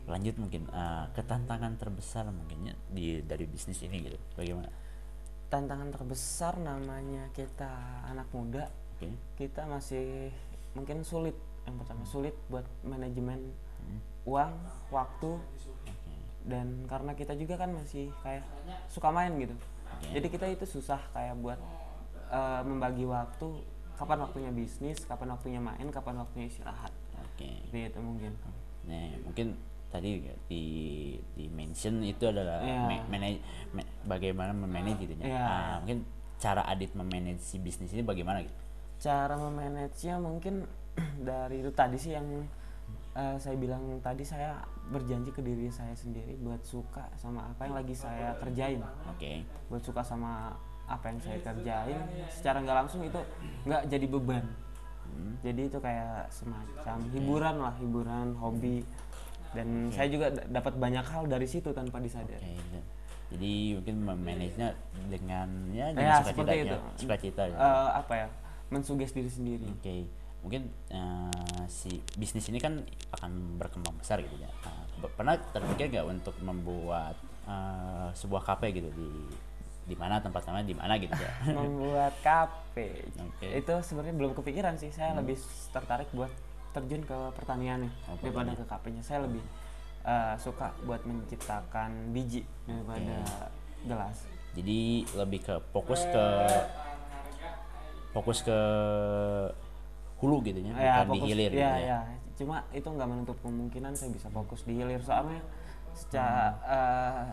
lanjut 0.03 0.35
mungkin 0.35 0.67
ah, 0.71 1.07
ketantangan 1.15 1.79
terbesar 1.79 2.27
mungkinnya 2.27 2.75
di 2.91 3.23
dari 3.23 3.47
bisnis 3.47 3.79
ini 3.83 4.03
gitu. 4.03 4.17
Bagaimana? 4.35 4.69
tantangan 5.53 5.93
terbesar 5.93 6.57
namanya 6.57 7.29
kita 7.29 7.69
anak 8.09 8.25
muda 8.33 8.73
Oke. 8.97 9.13
kita 9.37 9.69
masih 9.69 10.33
mungkin 10.73 11.05
sulit 11.05 11.37
yang 11.69 11.77
pertama 11.77 12.01
sulit 12.09 12.33
buat 12.49 12.65
manajemen 12.81 13.53
Hmm. 13.83 13.99
uang 14.23 14.53
waktu 14.89 15.37
Oke. 15.37 16.13
dan 16.47 16.87
karena 16.89 17.11
kita 17.13 17.35
juga 17.35 17.59
kan 17.59 17.69
masih 17.69 18.09
kayak 18.23 18.41
suka 18.87 19.11
main 19.11 19.35
gitu 19.37 19.51
jadi 20.09 20.23
kita 20.25 20.45
itu 20.49 20.65
susah 20.65 21.03
kayak 21.11 21.35
buat 21.37 21.59
eh, 22.31 22.61
membagi 22.65 23.03
waktu 23.05 23.61
kapan 24.03 24.19
waktunya 24.19 24.51
bisnis 24.51 25.07
kapan 25.07 25.31
waktunya 25.31 25.59
main 25.59 25.87
kapan 25.87 26.19
waktunya 26.19 26.51
istirahat 26.51 26.91
Oke. 27.33 27.49
Seperti 27.65 27.89
itu 27.89 27.99
mungkin 27.99 28.31
Nah, 28.83 29.15
mungkin 29.23 29.55
tadi 29.87 30.19
di 30.45 30.63
di 31.33 31.45
mention 31.47 32.03
itu 32.03 32.27
adalah 32.27 32.59
Iya. 32.59 32.83
ma- 32.83 33.07
manage, 33.07 33.39
ma- 33.71 33.91
bagaimana 34.05 34.51
memanage 34.51 35.01
gitu 35.01 35.15
ya. 35.17 35.31
Iya. 35.31 35.39
Ah, 35.39 35.75
mungkin 35.79 36.03
cara 36.35 36.67
Adit 36.67 36.91
memanage 36.91 37.39
si 37.39 37.57
bisnis 37.57 37.95
ini 37.95 38.03
bagaimana 38.03 38.43
gitu? 38.43 38.53
cara 38.99 39.35
memanagenya 39.35 40.19
mungkin 40.19 40.67
dari 41.27 41.59
itu 41.59 41.71
tadi 41.71 41.95
sih 41.95 42.11
yang 42.11 42.27
eh, 43.15 43.35
saya 43.39 43.55
bilang 43.55 43.81
tadi 43.99 44.21
saya 44.23 44.59
berjanji 44.87 45.31
ke 45.31 45.39
diri 45.39 45.67
saya 45.67 45.95
sendiri 45.95 46.35
buat 46.37 46.59
suka 46.61 47.07
sama 47.15 47.47
apa 47.47 47.63
yang 47.63 47.75
lagi 47.79 47.95
saya 47.95 48.35
kerjain 48.37 48.83
Oke. 49.09 49.47
buat 49.67 49.79
suka 49.79 50.03
sama 50.03 50.51
apa 50.85 51.05
yang 51.05 51.19
saya 51.19 51.39
kerjain 51.39 51.99
secara 52.27 52.57
nggak 52.59 52.77
langsung 52.77 53.01
itu 53.01 53.19
nggak 53.63 53.81
jadi 53.87 54.07
beban 54.07 54.45
Hmm. 55.03 55.35
jadi 55.39 55.67
itu 55.67 55.77
kayak 55.77 56.25
semacam 56.27 56.97
hiburan 57.11 57.55
lah 57.59 57.75
hiburan 57.75 58.33
hobi 58.33 58.81
dan 59.51 59.91
saya 59.91 60.07
juga 60.07 60.31
dapat 60.31 60.73
banyak 60.73 61.05
hal 61.05 61.27
dari 61.27 61.45
situ 61.45 61.69
tanpa 61.69 61.99
disadari 61.99 62.41
Oke, 62.49 62.73
ya. 62.73 62.81
Jadi 63.29 63.51
mungkin 63.75 63.95
memanagenya 64.01 64.69
dengan 65.05 65.49
ya 65.69 65.85
Ya, 65.85 65.93
dengan 65.93 66.17
seperti 66.19 66.33
sukacita 66.33 66.65
itu. 66.65 66.77
sukacita 66.97 67.41
ya. 67.45 67.55
Eh, 67.55 67.89
apa 67.95 68.13
ya 68.15 68.27
mensuges 68.69 69.11
diri 69.11 69.27
sendiri 69.27 69.67
Oke, 69.67 70.09
mungkin 70.41 70.61
eh, 70.87 71.29
si 71.67 71.91
bisnis 72.15 72.47
ini 72.47 72.57
kan 72.57 72.81
akan 73.11 73.31
berkembang 73.57 73.93
besar 73.95 74.17
gitu 74.17 74.33
ya. 74.35 74.49
Be- 74.97 75.11
pernah 75.11 75.37
terpikir 75.37 75.91
nggak 75.91 76.07
untuk 76.09 76.33
membuat 76.39 77.13
eh, 77.43 78.09
sebuah 78.13 78.41
kafe 78.41 78.71
gitu 78.71 78.89
di 78.89 79.09
di 79.83 79.93
mana 79.93 80.17
tempat 80.17 80.43
namanya 80.43 80.65
di 80.65 80.73
mana 80.73 80.93
gitu 80.95 81.11
ya. 81.13 81.31
Membuat 81.57 82.13
kafe. 82.19 83.03
Oke. 83.13 83.47
itu 83.53 83.73
sebenarnya 83.81 84.15
belum 84.15 84.31
kepikiran 84.33 84.75
sih. 84.75 84.89
Saya 84.89 85.13
lebih 85.13 85.35
tertarik 85.69 86.07
buat 86.11 86.31
terjun 86.71 87.01
ke 87.01 87.17
pertaniannya 87.33 87.91
Oh, 88.07 88.17
daripada 88.17 88.51
ke 88.53 88.63
kafenya. 88.63 89.01
Saya 89.01 89.23
lebih 89.23 89.43
eh, 90.01 90.35
suka 90.37 90.71
buat 90.81 91.03
menciptakan 91.03 92.11
biji 92.11 92.43
daripada 92.63 93.23
gelas. 93.83 94.17
Jadi 94.53 94.79
lebih 95.11 95.39
ke 95.41 95.55
fokus 95.69 96.03
ke 96.05 96.25
fokus 98.11 98.39
ke 98.41 98.59
hulu 100.17 100.39
gitu 100.41 100.61
ya 100.61 100.71
bukan 100.71 100.79
di 101.09 101.19
fokus- 101.19 101.27
hilir 101.27 101.51
ya, 101.51 101.53
gitu 101.53 101.59
ya. 101.59 101.77
ya. 101.83 101.99
cuma 102.33 102.57
itu 102.71 102.87
nggak 102.87 103.05
menutup 103.05 103.37
kemungkinan 103.41 103.93
saya 103.93 104.09
bisa 104.09 104.27
fokus 104.29 104.63
di 104.63 104.73
hilir. 104.75 104.97
Soalnya 104.99 105.41
secara 105.93 106.57
Hmm. 106.57 106.73
eh, 106.73 107.23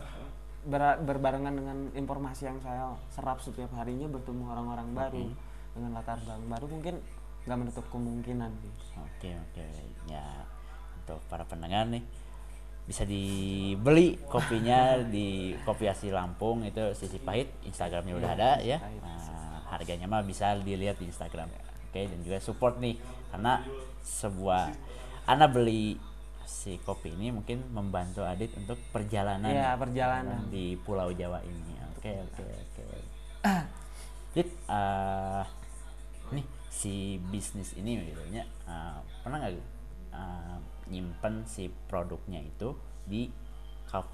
ber- 0.64 1.00
berbarengan 1.00 1.54
dengan 1.56 1.78
informasi 1.94 2.48
yang 2.48 2.58
saya 2.60 2.92
serap 3.08 3.40
setiap 3.40 3.72
harinya 3.76 4.08
bertemu 4.08 4.42
orang-orang 4.48 4.88
baru 4.92 5.24
dengan 5.72 5.90
latar 5.96 6.18
belakang 6.20 6.48
baru 6.50 6.66
mungkin 6.68 6.94
nggak 7.46 7.58
menutup 7.58 7.84
kemungkinan 7.88 8.50
sih. 8.60 8.72
Oke 9.00 9.30
oke. 9.32 9.66
Ya 10.06 10.44
untuk 11.00 11.20
para 11.32 11.42
pendengar 11.48 11.88
nih 11.88 12.04
bisa 12.84 13.06
dibeli 13.06 14.18
kopinya 14.26 14.98
di 15.14 15.54
Kopi 15.62 15.86
Asli 15.86 16.10
Lampung 16.10 16.66
itu 16.66 16.90
Sisi 16.92 17.22
Pahit 17.22 17.46
Instagramnya 17.64 18.18
udah 18.18 18.30
Iya, 18.34 18.36
ada 18.36 18.50
ya. 18.60 18.78
Nah, 19.00 19.62
harganya 19.70 20.10
mah 20.10 20.26
bisa 20.26 20.58
dilihat 20.58 20.98
di 20.98 21.06
Instagram. 21.08 21.48
Oke 21.90 22.06
dan 22.06 22.20
juga 22.22 22.38
support 22.42 22.78
nih 22.78 22.98
karena 23.30 23.62
sebuah 24.02 24.74
anak 25.26 25.54
beli 25.54 25.94
si 26.50 26.82
kopi 26.82 27.14
ini 27.14 27.30
mungkin 27.30 27.62
membantu 27.70 28.26
Adit 28.26 28.50
untuk 28.58 28.74
perjalanan 28.90 29.46
Iya, 29.46 29.78
perjalanan. 29.78 30.50
di 30.50 30.74
Pulau 30.76 31.14
Jawa 31.14 31.38
ini 31.40 31.78
oke 31.94 32.10
oke 32.26 32.42
oke 32.42 32.82
Dit 34.30 34.50
eh, 34.66 35.42
nih 36.30 36.42
si 36.66 36.94
bisnis 37.30 37.74
ini 37.74 38.02
gitu 38.04 38.22
ya 38.28 38.42
eh, 38.42 38.98
pernah 39.22 39.38
nggak 39.38 39.54
eh, 40.10 40.56
nyimpen 40.86 41.46
si 41.46 41.70
produknya 41.86 42.38
itu 42.40 42.74
di 43.06 43.30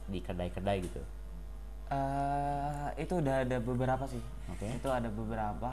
di 0.06 0.20
kedai-kedai 0.20 0.78
gitu 0.82 1.00
Eh, 1.86 2.86
itu 2.98 3.14
udah 3.14 3.46
ada 3.46 3.62
beberapa 3.62 4.02
sih 4.04 4.18
Oke. 4.50 4.66
itu 4.66 4.88
ada 4.90 5.06
beberapa 5.06 5.70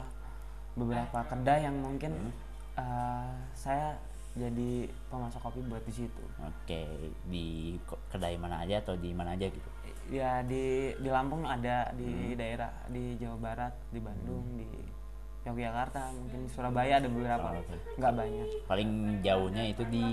beberapa 0.74 1.18
kedai 1.26 1.66
yang 1.66 1.74
mungkin 1.74 2.14
Hmm. 2.14 2.32
eh, 2.78 3.30
saya 3.52 3.98
jadi 4.34 4.70
pemasok 5.08 5.40
kopi 5.40 5.60
buat 5.64 5.82
di 5.82 5.94
situ. 5.94 6.24
Oke 6.38 6.82
di 7.24 7.78
kedai 8.10 8.34
mana 8.34 8.66
aja 8.66 8.82
atau 8.82 8.98
di 8.98 9.14
mana 9.14 9.32
aja 9.32 9.46
gitu? 9.46 9.68
Ya 10.10 10.42
di 10.42 10.90
di 10.94 11.08
Lampung 11.08 11.46
ada 11.46 11.88
di 11.94 12.04
Hmm. 12.04 12.36
daerah 12.36 12.70
di 12.90 13.14
Jawa 13.16 13.38
Barat 13.38 13.72
di 13.88 14.00
Bandung 14.02 14.44
di 14.58 14.66
Yogyakarta 15.44 16.08
mungkin 16.10 16.48
Surabaya 16.48 16.98
ada 16.98 17.08
beberapa. 17.08 17.48
Oh, 17.52 17.60
oke. 17.60 17.76
nggak 18.00 18.12
banyak. 18.12 18.48
Paling 18.64 18.90
jauhnya 19.20 19.64
itu 19.68 19.82
di 19.86 20.04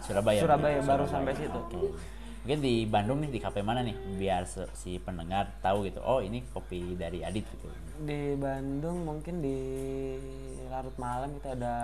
Surabaya. 0.00 0.38
Surabaya, 0.38 0.78
baru 0.80 1.04
sampai 1.04 1.34
situ. 1.34 1.58
Oke. 1.58 1.80
mungkin 2.38 2.64
di 2.64 2.88
Bandung 2.88 3.18
nih 3.20 3.28
di 3.28 3.40
kafe 3.42 3.60
mana 3.60 3.84
nih? 3.84 3.92
Biar 4.16 4.48
si 4.48 4.96
pendengar 4.96 5.52
tahu 5.60 5.84
gitu. 5.84 6.00
Oh 6.00 6.22
ini 6.22 6.40
kopi 6.48 6.96
dari 6.96 7.20
Adit 7.20 7.44
gitu. 7.44 7.68
Di 8.00 8.32
Bandung 8.34 9.04
mungkin 9.04 9.42
di 9.42 9.58
larut 10.70 10.94
malam 10.96 11.36
itu 11.36 11.44
ada 11.44 11.74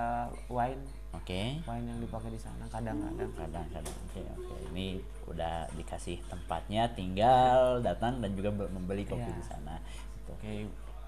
wine 0.49 0.81
oke. 1.15 1.41
Wine 1.63 1.87
yang 1.87 1.99
dipakai 1.99 2.29
di 2.29 2.39
sana 2.39 2.65
kadang-kadang 2.67 3.31
kadang-kadang. 3.33 3.97
Oke 4.05 4.21
oke. 4.21 4.55
Ini 4.71 4.87
udah 5.27 5.55
dikasih 5.73 6.19
tempatnya 6.25 6.91
tinggal 6.91 7.79
datang 7.81 8.19
dan 8.19 8.33
juga 8.33 8.51
be- 8.51 8.71
membeli 8.71 9.05
kopi 9.05 9.23
Iya. 9.23 9.35
di 9.35 9.45
sana. 9.45 9.75
Gitu. 9.79 10.31
oke 10.31 10.53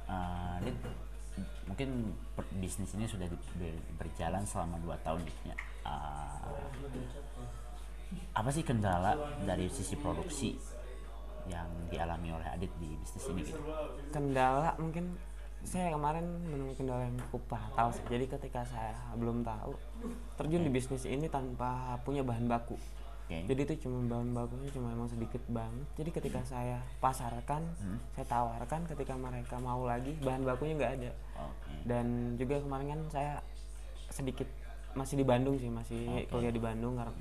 eh, 0.06 0.56
Dit, 0.62 0.76
mungkin 1.66 1.88
per- 2.32 2.52
bisnis 2.54 2.92
ini 2.92 3.04
sudah 3.04 3.26
di- 3.26 3.42
berjalan 3.94 4.42
selama 4.42 4.78
dua 4.78 4.96
tahun 5.02 5.20
gitu 5.20 5.40
ya. 5.46 5.56
Eh, 5.84 6.60
apa 8.32 8.48
sih 8.48 8.62
kendala 8.62 9.12
dari 9.42 9.66
sisi 9.66 9.96
produksi 9.96 10.54
yang 11.46 11.66
dialami 11.86 12.30
oleh 12.32 12.48
Adit 12.48 12.70
di 12.76 12.90
bisnis 12.96 13.24
ini 13.28 13.40
gitu? 13.42 13.58
Kendala 14.08 14.74
mungkin 14.76 15.14
saya 15.66 15.90
kemarin 15.90 16.22
menemui 16.46 16.78
kendala 16.78 17.02
yang 17.02 17.18
cukup 17.26 17.42
fatal 17.50 17.90
sih. 17.90 18.04
Jadi 18.06 18.24
ketika 18.30 18.62
saya 18.62 18.94
belum 19.18 19.42
tahu 19.42 19.74
terjun 20.38 20.62
di 20.62 20.70
bisnis 20.70 21.02
ini 21.04 21.26
tanpa 21.26 21.98
punya 22.06 22.22
bahan 22.22 22.46
baku. 22.46 22.78
oke 22.78 23.38
Jadi 23.50 23.60
itu 23.66 23.74
cuma 23.86 24.06
bahan 24.06 24.30
bakunya 24.30 24.70
cuma 24.70 24.94
emang 24.94 25.10
sedikit 25.10 25.42
banget. 25.50 25.86
Jadi 25.98 26.10
ketika 26.14 26.40
saya 26.46 26.78
pasarkan, 27.02 27.66
saya 28.14 28.26
tawarkan 28.30 28.86
ketika 28.94 29.18
mereka 29.18 29.58
mau 29.58 29.82
lagi 29.82 30.14
bahan 30.22 30.46
bakunya 30.46 30.78
nggak 30.78 30.92
ada. 31.02 31.10
oke 31.34 31.70
Dan 31.82 32.38
juga 32.38 32.62
kemarin 32.62 32.86
kan 32.94 33.00
saya 33.10 33.32
sedikit 34.14 34.46
masih 34.94 35.18
di 35.18 35.26
Bandung 35.26 35.58
sih, 35.58 35.68
masih 35.68 36.24
kuliah 36.30 36.54
di 36.54 36.62
Bandung 36.62 36.96
karena 36.96 37.12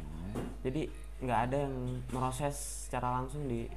jadi 0.64 0.88
nggak 1.16 1.40
ada 1.50 1.58
yang 1.68 1.76
proses 2.12 2.56
secara 2.88 3.20
langsung 3.20 3.48
di 3.48 3.68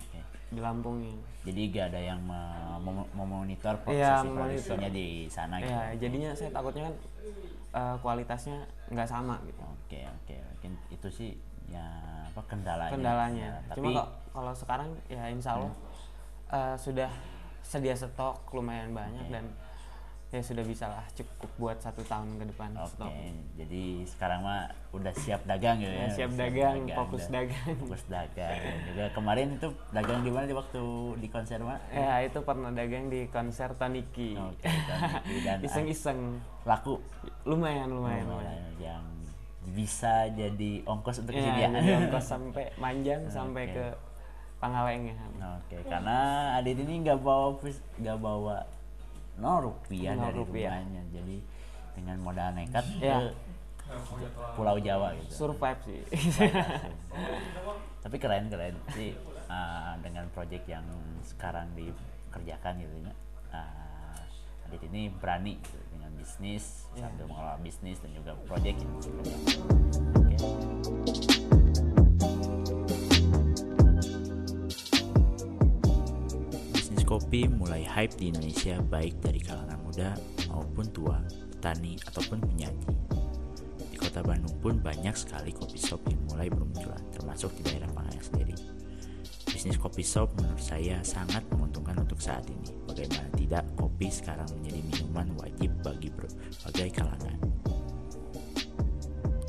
di 0.48 0.58
Lampung 0.58 1.00
ini. 1.00 1.20
jadi 1.42 1.60
gak 1.70 1.86
ada 1.88 2.00
yang 2.02 2.20
me- 2.20 2.80
mem- 2.80 3.10
memonitor 3.12 3.74
proses 3.78 4.00
Iya, 4.00 4.20
produksinya 4.22 4.90
di 4.90 5.06
sana 5.26 5.56
gitu 5.58 5.68
Ya, 5.68 5.82
jadinya 5.94 6.30
saya 6.32 6.50
takutnya 6.50 6.88
kan 6.88 6.94
eh, 7.70 7.96
kualitasnya 7.98 8.58
nggak 8.88 9.04
sama 9.06 9.36
gitu. 9.42 9.60
Oke 9.60 10.00
oke 10.04 10.34
mungkin 10.34 10.72
itu 10.88 11.08
sih 11.08 11.30
ya 11.68 11.84
apa 12.24 12.40
kendalanya. 12.46 12.92
Kendalanya. 12.92 13.48
Ya, 13.50 13.60
Cuma 13.72 13.84
tapi 13.84 13.88
kok 13.94 14.08
kalau 14.30 14.52
sekarang 14.54 14.88
ya 15.06 15.22
insya 15.28 15.50
Allah 15.54 15.72
eh, 16.48 16.76
sudah 16.76 17.10
sedia 17.60 17.92
stok 17.92 18.40
lumayan 18.50 18.92
banyak 18.92 19.28
dan 19.28 19.44
ya 20.28 20.44
sudah 20.44 20.60
bisa 20.60 20.84
lah 20.84 21.00
cukup 21.16 21.48
buat 21.56 21.78
satu 21.80 22.04
tahun 22.04 22.36
ke 22.36 22.52
depan 22.52 22.76
oke 22.76 22.92
stok. 22.92 23.08
jadi 23.56 23.84
sekarang 24.04 24.44
mah 24.44 24.68
udah 24.92 25.08
siap 25.16 25.40
dagang 25.44 25.80
ya. 25.80 25.88
Ya, 25.88 26.08
siap 26.12 26.36
dagang, 26.36 26.84
fokus 26.84 27.32
dan- 27.32 27.48
dagang. 27.48 27.76
Fokus 27.80 28.02
dagang. 28.06 28.56
Dan 28.60 28.78
juga 28.84 29.04
kemarin 29.16 29.46
itu 29.56 29.68
dagang 29.88 30.20
di 30.20 30.28
mana 30.28 30.44
di 30.44 30.52
waktu 30.52 30.82
di 31.16 31.28
konser 31.32 31.64
mah? 31.64 31.80
Ya 31.88 32.20
itu 32.20 32.44
pernah 32.44 32.68
dagang 32.68 33.08
di 33.08 33.24
konser 33.28 33.72
Taniki. 33.72 34.36
Dan- 35.48 35.64
Iseng-iseng. 35.64 36.44
Laku. 36.64 37.00
Lumayan 37.44 37.88
lumayan. 37.88 38.28
Lumayan. 38.28 38.68
yang 38.76 39.04
bisa 39.72 40.28
jadi 40.28 40.80
ongkos 40.84 41.24
untuk 41.24 41.36
Ya, 41.36 41.56
ya. 41.56 41.68
jadi 41.72 42.04
ongkos 42.04 42.24
sampai 42.24 42.68
Manjang 42.76 43.28
sampai 43.28 43.64
Oke. 43.64 43.74
ke 43.76 43.84
Pangalengan. 44.58 45.30
Oke, 45.56 45.76
karena 45.86 46.18
Adit 46.56 46.76
ini 46.76 47.00
nggak 47.00 47.20
bawa 47.20 47.56
nggak 47.96 48.18
bawa 48.18 48.64
nol 49.38 49.70
rupiah 49.70 50.12
Nol 50.12 50.24
dari 50.26 50.38
rupiah. 50.38 50.70
rumahnya, 50.74 51.02
jadi 51.10 51.36
dengan 51.94 52.16
modal 52.18 52.48
nekat 52.54 52.84
Ya. 52.98 53.18
ke 53.78 53.94
Pulau 54.52 54.76
Jawa 54.78 55.14
gitu. 55.16 55.46
Survive 55.46 55.80
sih. 55.82 56.00
Tapi 58.04 58.16
keren 58.16 58.46
keren 58.46 58.76
sih 58.92 59.16
uh, 59.46 59.94
dengan 59.98 60.28
project 60.30 60.66
yang 60.66 60.84
sekarang 61.22 61.70
dikerjakan 61.72 62.78
gitu 62.78 62.96
ya. 63.00 63.14
Uh, 63.48 64.20
Adit 64.68 64.84
ini 64.84 65.08
berani 65.08 65.56
gitu, 65.56 65.80
dengan 65.88 66.12
bisnis 66.12 66.84
Ya. 66.92 67.08
sambil 67.08 67.24
mengelola 67.24 67.56
bisnis 67.58 67.96
dan 67.98 68.12
juga 68.12 68.36
project 68.44 68.76
yang 68.76 68.92
cukup 69.00 69.24
kopi 77.18 77.50
mulai 77.50 77.82
hype 77.82 78.14
di 78.14 78.30
Indonesia 78.30 78.78
baik 78.78 79.18
dari 79.18 79.42
kalangan 79.42 79.82
muda 79.82 80.14
maupun 80.54 80.86
tua, 80.94 81.18
petani 81.50 81.98
ataupun 82.06 82.38
penyaji. 82.38 82.86
Di 83.90 83.98
kota 83.98 84.22
Bandung 84.22 84.54
pun 84.62 84.78
banyak 84.78 85.18
sekali 85.18 85.50
kopi 85.50 85.82
shop 85.82 86.06
yang 86.06 86.22
mulai 86.30 86.46
bermunculan, 86.46 87.02
termasuk 87.10 87.50
di 87.58 87.66
daerah 87.66 87.90
Pangalengan 87.90 88.22
sendiri. 88.22 88.54
Bisnis 89.50 89.74
kopi 89.82 90.06
shop 90.06 90.30
menurut 90.38 90.62
saya 90.62 91.02
sangat 91.02 91.42
menguntungkan 91.50 91.98
untuk 91.98 92.22
saat 92.22 92.46
ini. 92.46 92.70
Bagaimana 92.86 93.26
tidak, 93.34 93.66
kopi 93.74 94.06
sekarang 94.14 94.46
menjadi 94.54 94.78
minuman 94.86 95.34
wajib 95.42 95.74
bagi 95.82 96.14
berbagai 96.14 97.02
kalangan. 97.02 97.34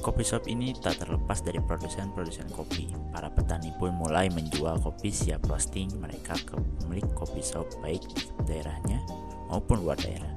Kopi 0.02 0.24
shop 0.26 0.50
ini 0.50 0.74
tak 0.74 1.06
terlepas 1.06 1.46
dari 1.46 1.62
produsen-produsen 1.62 2.50
kopi. 2.50 2.90
Para 3.10 3.30
petani 3.34 3.74
pun 3.82 3.94
mulai 3.98 4.30
menjual 4.30 4.78
kopi 4.80 5.10
siap 5.10 5.50
roasting 5.50 5.90
mereka 5.98 6.38
ke 6.38 6.54
pemilik 6.82 7.06
kopi 7.18 7.42
shop 7.42 7.66
baik 7.82 8.06
di 8.14 8.30
daerahnya 8.46 9.02
maupun 9.50 9.82
luar 9.82 9.98
daerah. 9.98 10.30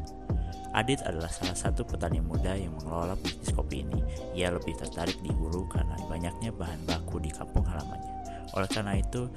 Adit 0.73 1.05
adalah 1.05 1.29
salah 1.29 1.53
satu 1.53 1.85
petani 1.85 2.25
muda 2.25 2.57
yang 2.57 2.73
mengelola 2.81 3.13
bisnis 3.21 3.53
kopi 3.53 3.85
ini. 3.85 4.01
Ia 4.33 4.49
lebih 4.49 4.73
tertarik 4.81 5.21
di 5.21 5.29
hulu 5.29 5.69
karena 5.69 6.01
banyaknya 6.09 6.49
bahan 6.49 6.81
baku 6.89 7.21
di 7.21 7.29
kampung 7.29 7.69
halamannya. 7.69 8.13
Oleh 8.57 8.69
karena 8.73 8.97
itu, 8.97 9.29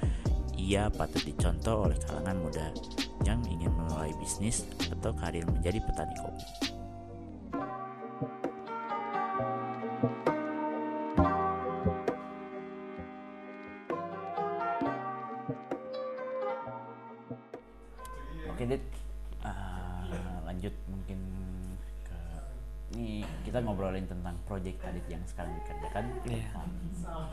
ia 0.56 0.88
patut 0.88 1.20
dicontoh 1.20 1.92
oleh 1.92 2.00
kalangan 2.08 2.40
muda 2.40 2.72
yang 3.28 3.44
ingin 3.52 3.68
memulai 3.68 4.16
bisnis 4.16 4.64
atau 4.88 5.12
karir 5.12 5.44
menjadi 5.44 5.84
petani 5.84 6.16
kopi. 6.16 6.75
Project 24.46 24.78
Adit 24.80 25.06
yang 25.10 25.22
sekarang 25.26 25.52
dikerjakan 25.58 26.04
Iya. 26.24 26.46
tentang 26.54 26.70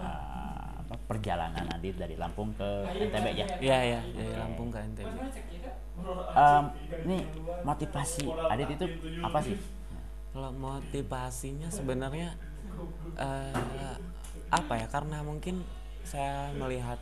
uh, 0.01 0.81
apa, 0.81 0.95
perjalanan 1.05 1.65
Adit 1.69 1.95
dari 1.95 2.17
Lampung 2.17 2.51
ke 2.53 2.69
NTB 2.89 3.25
ya 3.33 3.47
Iya 3.61 3.79
ya 3.85 4.01
dari 4.03 4.33
Lampung 4.33 4.67
ke 4.67 4.79
NTB. 4.81 5.07
Um, 6.33 6.63
ini 7.05 7.21
motivasi 7.61 8.25
Adit 8.49 8.69
itu 8.73 8.85
apa 9.21 9.39
sih 9.39 9.57
Kalau 10.33 10.49
motivasinya 10.49 11.69
sebenarnya 11.69 12.33
eh, 13.13 13.95
apa 14.49 14.73
ya? 14.75 14.89
Karena 14.89 15.21
mungkin 15.21 15.61
saya 16.01 16.49
melihat 16.57 16.97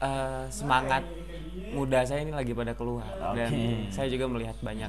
eh, 0.00 0.48
semangat 0.48 1.04
muda 1.70 2.00
saya 2.02 2.24
ini 2.24 2.32
lagi 2.32 2.56
pada 2.56 2.72
keluar 2.72 3.04
dan 3.36 3.52
Oke. 3.52 3.92
saya 3.92 4.08
juga 4.08 4.24
melihat 4.24 4.56
banyak 4.64 4.88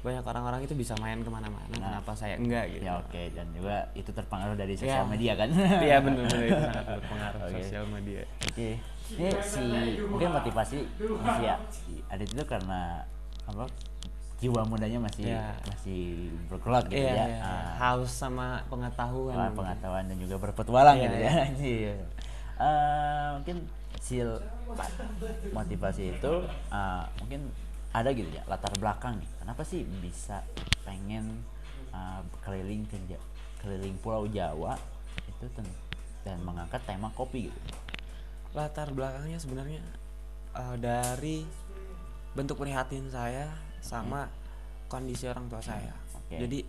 banyak 0.00 0.24
orang-orang 0.24 0.60
itu 0.62 0.72
bisa 0.72 0.96
main 0.96 1.18
ke 1.18 1.28
mana-mana. 1.28 1.68
Kenapa 1.68 2.12
saya 2.12 2.34
enggak 2.34 2.72
gitu? 2.72 2.82
ya 2.82 2.96
oke 2.96 3.22
dan 3.30 3.46
juga 3.52 3.76
itu 3.92 4.08
terpengaruh 4.08 4.54
dari 4.54 4.72
sosial 4.72 5.04
Ya. 5.04 5.06
media 5.06 5.32
kan 5.34 5.48
Iya 5.52 5.96
benar-benar 6.00 6.40
itu 6.42 6.56
sangat 6.62 6.86
berpengaruh 6.96 7.40
Oke. 7.42 7.52
sosial 7.60 7.84
media. 7.86 8.22
Oke, 8.42 8.68
ini 9.10 9.28
si 9.42 9.64
mungkin 10.02 10.28
motivasi 10.32 10.78
masih 11.20 11.44
ya 11.44 11.56
Adit 12.08 12.28
itu 12.28 12.44
karena 12.44 13.04
apa 13.44 13.68
jiwa 14.36 14.64
mudanya 14.64 14.96
masih 14.98 15.28
Iya. 15.28 15.52
masih 15.62 16.32
berkelak 16.48 16.88
gitu 16.88 16.96
Iya, 16.98 17.12
ya, 17.12 17.24
iya. 17.26 17.38
Ah, 17.38 17.68
haus 17.92 18.08
sama 18.10 18.64
pengetahuan. 18.66 19.36
mungkin. 19.36 19.52
pengetahuan 19.54 20.04
dan 20.08 20.16
juga 20.16 20.36
berpetualang 20.38 20.96
Iya, 20.96 21.04
gitu 21.04 21.16
ya. 21.18 21.32
Iya. 21.60 21.94
Eh, 22.60 23.28
mungkin 23.34 23.56
sil 23.96 24.28
motivasi 25.50 26.12
itu 26.14 26.32
eh, 26.70 27.02
mungkin 27.16 27.40
ada 27.90 28.10
gitu 28.14 28.30
ya 28.30 28.42
latar 28.46 28.70
belakang 28.78 29.18
nih. 29.18 29.30
Kenapa 29.42 29.62
sih 29.66 29.82
bisa 29.82 30.46
pengen 30.86 31.42
eh, 31.90 32.20
keliling 32.42 32.86
ke 32.86 32.96
keliling 33.60 33.96
Pulau 34.00 34.24
Jawa 34.30 34.78
itu 35.26 35.46
dan 36.22 36.38
mengangkat 36.44 36.80
tema 36.84 37.08
kopi 37.16 37.48
gitu. 37.48 37.60
latar 38.50 38.90
belakangnya 38.90 39.38
sebenarnya 39.38 39.82
eh, 40.54 40.76
dari 40.78 41.46
bentuk 42.34 42.62
prihatin 42.62 43.10
saya 43.10 43.50
sama 43.82 44.30
kondisi 44.90 45.26
orang 45.26 45.46
tua 45.46 45.62
saya. 45.62 45.94
Oke. 46.14 46.38
Jadi 46.38 46.60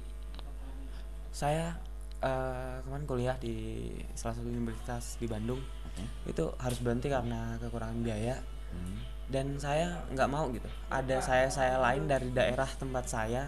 saya 1.33 1.73
eh, 2.21 2.81
kemarin 2.85 3.05
kuliah 3.05 3.37
di 3.37 3.89
salah 4.17 4.37
satu 4.37 4.49
universitas 4.49 5.17
di 5.21 5.25
Bandung 5.29 5.61
Oke. 5.61 6.03
itu 6.33 6.43
harus 6.57 6.79
berhenti 6.81 7.09
karena 7.13 7.57
kekurangan 7.61 8.01
biaya 8.01 8.37
Hmm. 8.71 9.03
Dan 9.31 9.55
saya 9.55 10.03
nggak 10.11 10.29
mau 10.29 10.51
gitu. 10.51 10.67
Ada 10.91 11.17
saya 11.23 11.47
saya 11.47 11.75
lain 11.79 12.05
dari 12.05 12.27
daerah 12.35 12.67
tempat 12.67 13.07
saya 13.07 13.47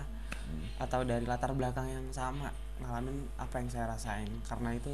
atau 0.79 1.03
dari 1.03 1.27
latar 1.27 1.51
belakang 1.51 1.87
yang 1.91 2.07
sama 2.09 2.49
ngalamin 2.81 3.27
apa 3.37 3.61
yang 3.61 3.69
saya 3.69 3.85
rasain 3.91 4.27
karena 4.47 4.73
itu 4.73 4.91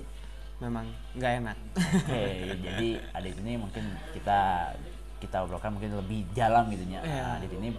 memang 0.60 0.86
nggak 1.16 1.32
enak. 1.46 1.58
Oke, 1.78 2.26
jadi 2.60 2.90
adik 3.16 3.40
ini 3.46 3.54
mungkin 3.56 3.86
kita 4.12 4.74
kita 5.20 5.44
obrolkan 5.46 5.76
mungkin 5.76 5.96
lebih 5.96 6.28
dalam 6.36 6.68
gitu 6.72 6.84
ya. 6.88 7.00
Iya. 7.04 7.24
Nah, 7.24 7.38
Adit 7.40 7.52
ini 7.60 7.70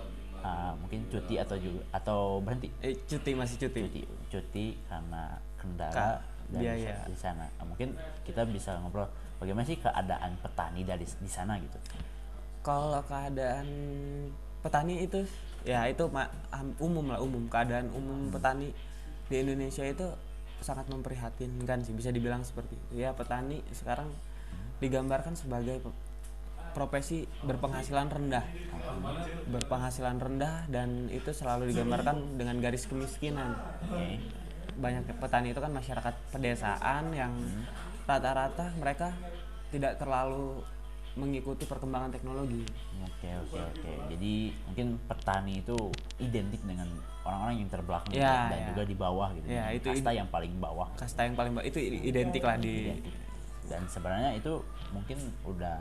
uh, 0.41 0.73
mungkin 0.77 1.09
cuti 1.09 1.35
atau 1.41 1.57
juga 1.57 1.81
atau 1.93 2.41
berhenti 2.41 2.69
eh, 2.85 2.97
cuti 3.05 3.31
masih 3.37 3.57
cuti. 3.67 3.81
cuti 3.89 4.03
cuti 4.31 4.67
karena 4.89 5.37
kendala 5.61 5.93
Ka- 5.93 6.21
dan 6.53 6.61
biaya. 6.61 6.95
di 7.09 7.17
sana. 7.17 7.45
Nah, 7.59 7.65
mungkin 7.65 7.97
kita 8.25 8.45
bisa 8.49 8.77
ngobrol 8.81 9.09
bagaimana 9.41 9.65
sih 9.65 9.81
keadaan 9.81 10.37
petani 10.41 10.85
dari 10.85 11.05
di 11.05 11.31
sana 11.31 11.57
gitu. 11.61 11.79
Kalau 12.61 13.01
keadaan 13.09 13.67
petani 14.61 15.09
itu 15.09 15.25
ya 15.65 15.89
itu 15.89 16.05
umum 16.77 17.07
lah 17.09 17.21
umum. 17.21 17.49
Keadaan 17.49 17.89
umum 17.97 18.29
petani 18.29 18.73
di 19.33 19.37
Indonesia 19.41 19.85
itu 19.85 20.05
sangat 20.61 20.93
memprihatinkan 20.93 21.81
sih 21.81 21.97
bisa 21.97 22.13
dibilang 22.13 22.45
seperti 22.45 22.77
itu. 22.77 23.01
Ya 23.01 23.17
petani 23.17 23.65
sekarang 23.73 24.13
digambarkan 24.85 25.33
sebagai 25.37 25.81
profesi 26.77 27.25
berpenghasilan 27.49 28.13
rendah. 28.13 28.45
Berpenghasilan 29.49 30.21
rendah 30.21 30.69
dan 30.69 31.09
itu 31.09 31.33
selalu 31.33 31.73
digambarkan 31.73 32.37
dengan 32.37 32.61
garis 32.61 32.85
kemiskinan. 32.85 33.57
Banyak 34.77 35.09
petani 35.17 35.57
itu 35.57 35.61
kan 35.65 35.73
masyarakat 35.73 36.15
pedesaan 36.29 37.13
yang 37.17 37.33
rata-rata 38.05 38.75
mereka 38.77 39.17
tidak 39.71 39.97
terlalu 39.97 40.61
mengikuti 41.21 41.63
perkembangan 41.63 42.11
teknologi 42.11 42.65
Oke 43.03 43.29
oke 43.39 43.59
oke. 43.59 43.93
Jadi 44.11 44.33
mungkin 44.65 44.87
petani 45.05 45.61
itu 45.61 45.77
identik 46.19 46.61
dengan 46.63 46.89
orang-orang 47.21 47.55
yang 47.59 47.69
terbelakang 47.69 48.13
Ya, 48.13 48.49
dan 48.49 48.59
ya. 48.59 48.67
juga 48.71 48.83
di 48.83 48.97
bawah 48.97 49.29
gitu. 49.33 49.45
Ya, 49.47 49.65
itu 49.71 49.87
kasta 49.87 50.11
yang 50.11 50.25
paling 50.27 50.53
bawah. 50.57 50.89
kasta 50.95 51.21
yang 51.23 51.33
paling 51.35 51.53
ba- 51.53 51.63
itu 51.63 51.77
identik 51.79 52.41
lah 52.41 52.57
di 52.57 52.89
identik. 52.91 53.13
dan 53.67 53.85
sebenarnya 53.87 54.35
itu 54.35 54.53
mungkin 54.91 55.19
udah 55.45 55.79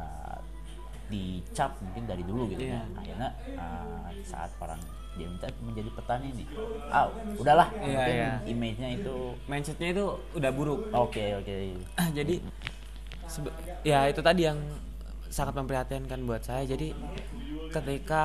dicap 1.08 1.73
mungkin 1.80 2.04
dari 2.06 2.21
dulu 2.21 2.45
gitu 2.49 2.63
ya 2.65 2.78
Iya. 2.78 2.82
akhirnya 2.93 3.30
uh, 3.58 4.08
saat 4.21 4.52
orang 4.60 4.78
dia 5.12 5.25
minta 5.25 5.49
menjadi 5.60 5.89
petani 5.91 6.28
nih 6.36 6.47
ah 6.88 7.10
udahlah 7.34 7.67
Iya, 7.73 7.82
mungkin 7.89 8.13
iya. 8.15 8.32
image-nya 8.45 8.89
itu 8.93 9.15
mindsetnya 9.43 9.89
itu 9.89 10.06
udah 10.32 10.52
buruk 10.54 10.86
oke 10.91 11.25
oke 11.36 11.56
jadi 12.17 12.36
sebe- 13.25 13.56
ya 13.82 14.06
itu 14.06 14.21
tadi 14.21 14.41
yang 14.43 14.60
sangat 15.30 15.54
memprihatinkan 15.56 16.20
buat 16.26 16.42
saya. 16.44 16.65
Jadi 16.65 16.94
ketika 17.70 18.24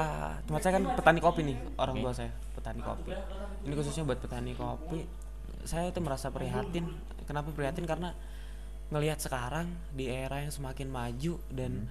tempat 0.49 0.61
saya 0.65 0.73
kan 0.81 0.85
petani 0.97 1.21
kopi 1.21 1.41
nih 1.45 1.59
orang 1.77 1.97
tua 2.01 2.13
saya 2.17 2.33
petani 2.57 2.81
kopi. 2.81 3.13
Ini 3.69 3.73
khususnya 3.77 4.03
buat 4.09 4.21
petani 4.21 4.53
kopi. 4.57 5.05
Saya 5.65 5.93
itu 5.93 6.01
merasa 6.01 6.33
prihatin. 6.33 6.89
Kenapa 7.25 7.53
prihatin? 7.53 7.85
Karena 7.85 8.13
ngelihat 8.93 9.21
sekarang 9.21 9.69
di 9.97 10.09
era 10.13 10.45
yang 10.45 10.53
semakin 10.53 10.89
maju 10.93 11.41
dan 11.49 11.89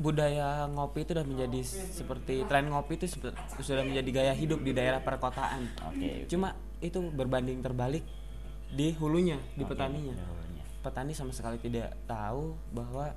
budaya 0.00 0.64
ngopi 0.72 1.04
itu 1.04 1.12
sudah 1.12 1.26
menjadi 1.28 1.60
seperti 1.68 2.34
tren 2.48 2.72
ngopi 2.72 2.96
itu 2.96 3.06
sudah 3.60 3.84
menjadi 3.84 4.10
gaya 4.10 4.34
hidup 4.34 4.64
di 4.64 4.72
daerah 4.72 5.04
perkotaan. 5.04 5.68
Oke 5.92 6.24
cuma 6.32 6.56
itu 6.80 6.98
berbanding 7.12 7.60
terbalik 7.60 8.02
di 8.72 8.96
hulunya 8.96 9.36
di 9.52 9.62
Oke, 9.62 9.76
petaninya. 9.76 10.16
petani 10.80 11.12
sama 11.12 11.30
sekali 11.36 11.60
tidak 11.60 11.92
tahu 12.08 12.56
bahwa 12.72 13.12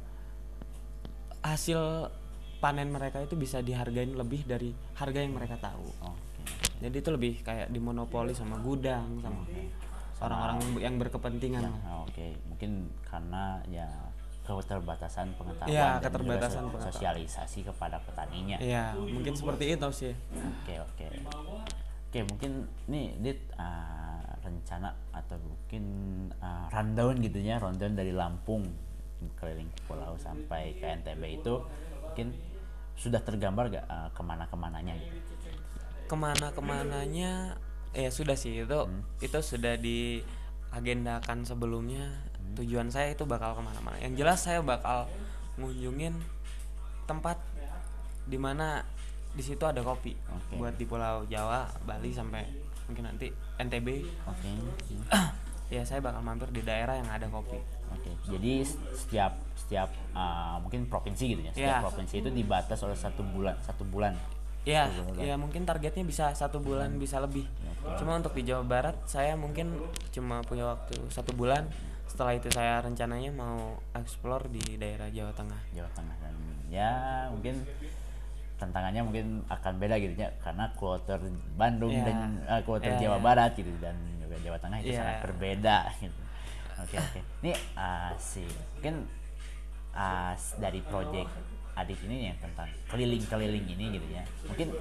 hasil 1.46 2.10
panen 2.58 2.90
mereka 2.90 3.22
itu 3.22 3.38
bisa 3.38 3.62
dihargain 3.62 4.18
lebih 4.18 4.42
dari 4.50 4.74
harga 4.98 5.20
yang 5.22 5.38
mereka 5.38 5.62
tahu. 5.62 5.86
Oke. 6.02 6.42
Jadi 6.82 6.96
itu 6.98 7.10
lebih 7.14 7.34
kayak 7.46 7.70
dimonopoli 7.70 8.34
sama 8.34 8.58
gudang 8.60 9.22
sama 9.22 9.46
orang-orang 10.26 10.58
yang 10.82 10.96
berkepentingan. 10.98 11.62
Ya, 11.62 11.70
lah. 11.70 12.10
oke. 12.10 12.28
Mungkin 12.50 12.90
karena 13.06 13.62
ya 13.70 13.86
keterbatasan 14.46 15.34
pengetahuan 15.42 15.74
Iya, 15.74 15.86
dan 15.86 15.90
juga 15.98 16.06
keterbatasan 16.10 16.64
pengetahuan. 16.70 16.94
sosialisasi 16.94 17.60
kepada 17.66 17.98
petaninya. 18.06 18.58
Iya, 18.62 18.94
mungkin 18.98 19.34
seperti 19.34 19.74
itu 19.74 19.90
sih. 19.94 20.14
Oke 20.34 20.74
oke. 20.82 21.06
Oke 22.10 22.20
mungkin 22.30 22.52
nih 22.88 23.18
dit 23.20 23.40
uh, 23.58 24.24
rencana 24.40 24.94
atau 25.12 25.36
mungkin 25.42 25.84
uh, 26.40 26.70
rundown 26.72 27.20
gitu 27.20 27.42
ya 27.42 27.58
rundown 27.58 27.98
dari 27.98 28.14
Lampung 28.14 28.64
keliling 29.38 29.70
pulau 29.90 30.14
sampai 30.20 30.78
ke 30.78 30.86
NTB 30.86 31.42
itu 31.42 31.62
mungkin 32.04 32.32
sudah 32.96 33.20
tergambar 33.20 33.68
gak 33.68 33.86
uh, 33.92 34.10
ke 34.16 34.22
mana 34.24 34.48
ke 34.48 34.56
mananya 34.56 34.96
gitu 34.96 35.20
Ke 36.06 36.16
mana 36.16 36.54
ke 36.54 36.62
mananya, 36.62 37.58
ya 37.92 38.10
sudah 38.14 38.38
sih 38.38 38.62
itu 38.62 38.80
itu 39.20 39.40
sudah 39.42 39.74
diagendakan 39.82 41.44
sebelumnya. 41.44 42.14
Tujuan 42.56 42.94
saya 42.94 43.12
itu 43.12 43.26
bakal 43.26 43.58
ke 43.58 43.62
mana-mana. 43.66 43.98
Yang 44.00 44.14
jelas 44.22 44.40
saya 44.46 44.62
bakal 44.62 45.10
ngunjungin 45.58 46.14
tempat 47.10 47.42
di 48.30 48.38
mana 48.38 48.86
di 49.36 49.44
situ 49.44 49.62
ada 49.68 49.84
kopi 49.84 50.16
Oke. 50.16 50.56
buat 50.56 50.80
di 50.80 50.86
Pulau 50.88 51.28
Jawa, 51.28 51.68
Bali 51.84 52.16
sampai 52.16 52.48
mungkin 52.88 53.04
nanti 53.12 53.28
NTB. 53.60 53.88
oke 54.30 54.50
ya 55.76 55.82
saya 55.84 56.00
bakal 56.00 56.22
mampir 56.22 56.50
di 56.54 56.62
daerah 56.62 56.96
yang 56.96 57.10
ada 57.10 57.28
kopi. 57.28 57.60
Oke 57.96 58.12
jadi 58.28 58.52
s- 58.62 58.76
setiap 58.96 59.32
setiap 59.56 59.88
uh, 60.12 60.60
mungkin 60.60 60.86
provinsi 60.86 61.24
gitu 61.28 61.42
ya 61.42 61.52
setiap 61.52 61.72
Iya. 61.72 61.82
provinsi 61.82 62.16
itu 62.20 62.30
dibatas 62.30 62.80
oleh 62.82 62.94
satu 62.94 63.24
bulan 63.26 63.56
satu 63.60 63.82
bulan 63.84 64.14
Ya, 64.66 64.90
bulan. 64.90 65.22
ya 65.22 65.36
mungkin 65.36 65.62
targetnya 65.62 66.02
bisa 66.02 66.34
satu 66.34 66.58
bulan 66.58 66.98
bisa 66.98 67.22
lebih. 67.22 67.46
Cuma 68.02 68.18
untuk 68.18 68.34
di 68.34 68.42
Jawa 68.42 68.66
Barat 68.66 68.98
saya 69.06 69.38
mungkin 69.38 69.78
cuma 70.10 70.42
punya 70.42 70.66
waktu 70.68 70.98
satu 71.08 71.38
bulan. 71.38 71.70
Setelah 72.10 72.34
itu 72.34 72.50
saya 72.50 72.82
rencananya 72.82 73.30
mau 73.30 73.62
explore 73.94 74.50
di 74.50 74.74
daerah 74.76 75.06
Jawa 75.08 75.30
Tengah. 75.32 75.62
Jawa 75.70 75.86
Tengah 75.94 76.18
dan 76.18 76.34
ya 76.66 76.90
mungkin 77.30 77.62
tantangannya 78.56 79.02
mungkin 79.04 79.26
akan 79.46 79.74
beda 79.78 79.96
gitu 80.00 80.18
ya 80.18 80.34
karena 80.40 80.66
kuarter 80.74 81.22
Bandung 81.54 81.94
Iya. 81.94 82.02
dan 82.02 82.18
eh, 82.50 82.62
kuarter 82.64 82.98
Iya, 82.98 83.06
Jawa 83.06 83.18
iya. 83.20 83.24
Barat 83.24 83.52
gitu 83.54 83.70
dan 83.78 83.94
juga 84.18 84.36
Jawa 84.42 84.58
Tengah 84.58 84.78
itu 84.80 84.90
Iya. 84.90 84.98
sangat 84.98 85.18
berbeda 85.30 85.78
gitu. 86.02 86.22
Oke 86.76 86.96
oke. 86.98 87.20
Ini 87.44 87.52
ah, 87.76 88.12
sih 88.18 88.48
mungkin 88.76 89.08
ah, 89.92 90.36
s- 90.36 90.58
dari 90.58 90.84
project 90.84 91.30
Adit 91.76 92.00
ini 92.08 92.32
yang 92.32 92.40
tentang 92.40 92.72
keliling-keliling 92.88 93.68
ini 93.68 94.00
gitu 94.00 94.08
ya 94.08 94.24
mungkin 94.48 94.72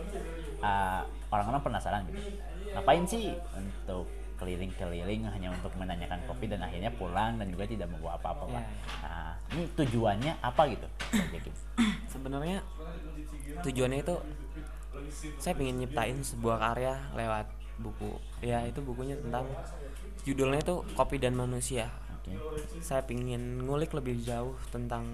uh, 0.62 1.02
orang-orang 1.26 1.58
penasaran 1.58 2.06
gitu 2.06 2.38
ngapain 2.70 3.02
sih 3.02 3.34
untuk 3.50 4.06
keliling-keliling 4.38 5.26
hanya 5.26 5.50
untuk 5.50 5.74
menanyakan 5.74 6.22
kopi 6.30 6.46
dan 6.46 6.62
akhirnya 6.62 6.94
pulang 6.94 7.34
dan 7.34 7.50
juga 7.50 7.66
tidak 7.66 7.90
membawa 7.90 8.14
apa-apa 8.14 8.46
Pak. 8.46 8.62
Iya. 8.62 8.62
Nah, 9.02 9.32
ini 9.54 9.62
tujuannya 9.74 10.32
apa 10.38 10.62
gitu? 10.70 10.86
Sebenarnya 12.14 12.62
tujuannya 13.62 13.98
itu 13.98 14.14
saya 15.42 15.54
ingin 15.58 15.82
nyiptain 15.82 16.18
sebuah 16.22 16.62
karya 16.62 16.94
lewat 17.14 17.46
buku. 17.78 18.18
Ya 18.44 18.62
itu 18.66 18.80
bukunya 18.84 19.18
tentang 19.18 19.48
judulnya 20.24 20.60
itu 20.62 20.76
kopi 20.94 21.16
dan 21.18 21.34
manusia. 21.34 21.90
Oke. 22.24 22.32
saya 22.80 23.04
ingin 23.12 23.68
ngulik 23.68 23.92
lebih 23.92 24.16
jauh 24.24 24.56
tentang 24.72 25.04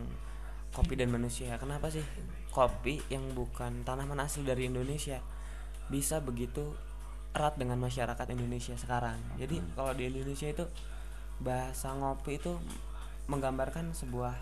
kopi 0.71 0.95
dan 0.95 1.11
manusia. 1.11 1.59
Kenapa 1.59 1.91
sih 1.91 2.03
kopi 2.55 3.03
yang 3.11 3.35
bukan 3.35 3.83
tanaman 3.83 4.23
asli 4.23 4.47
dari 4.47 4.71
Indonesia 4.71 5.19
bisa 5.91 6.23
begitu 6.23 6.71
erat 7.35 7.59
dengan 7.59 7.83
masyarakat 7.83 8.27
Indonesia 8.31 8.79
sekarang? 8.79 9.19
Jadi 9.43 9.59
kalau 9.75 9.91
di 9.95 10.07
Indonesia 10.07 10.47
itu 10.47 10.67
bahasa 11.43 11.91
ngopi 11.99 12.39
itu 12.39 12.55
menggambarkan 13.27 13.91
sebuah 13.91 14.35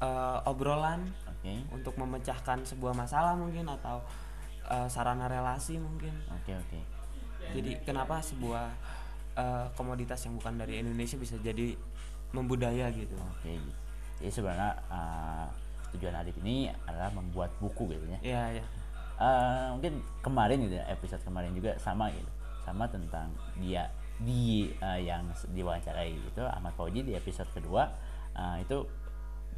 eh, 0.00 0.38
obrolan 0.48 1.04
Oke. 1.28 1.68
untuk 1.68 2.00
memecahkan 2.00 2.64
sebuah 2.64 2.96
masalah 2.96 3.36
mungkin 3.36 3.68
atau 3.68 4.00
eh, 4.72 4.88
sarana 4.88 5.28
relasi 5.28 5.76
mungkin 5.76 6.16
Oke, 6.32 6.56
oke. 6.56 6.80
jadi 7.52 7.70
kenapa 7.84 8.24
sebuah 8.24 8.72
eh, 9.36 9.66
komoditas 9.76 10.24
yang 10.24 10.40
bukan 10.40 10.56
dari 10.56 10.80
Indonesia 10.80 11.20
bisa 11.20 11.36
jadi 11.44 11.76
membudaya 12.32 12.88
gitu 12.88 13.12
Oke. 13.20 13.60
Jadi 14.22 14.30
sebenarnya 14.32 14.72
uh, 14.86 15.44
tujuan 15.92 16.14
Adit 16.14 16.38
ini 16.46 16.70
adalah 16.86 17.10
membuat 17.10 17.50
buku 17.58 17.90
gitu 17.90 18.06
ya. 18.06 18.18
ya 18.22 18.42
ya 18.62 18.64
Eh, 19.22 19.66
mungkin 19.70 20.02
kemarin 20.18 20.58
gitu 20.66 20.74
ya, 20.74 20.84
episode 20.90 21.22
kemarin 21.22 21.54
juga 21.54 21.78
sama 21.78 22.10
gitu 22.10 22.26
sama 22.62 22.90
tentang 22.90 23.30
dia 23.58 23.86
di 24.18 24.66
eh, 24.82 24.98
yang 25.06 25.30
diwawancarai 25.54 26.14
itu 26.14 26.42
Ahmad 26.42 26.74
Fauji 26.74 27.06
di 27.06 27.14
episode 27.14 27.46
kedua 27.54 27.86
eh, 28.34 28.66
itu 28.66 28.82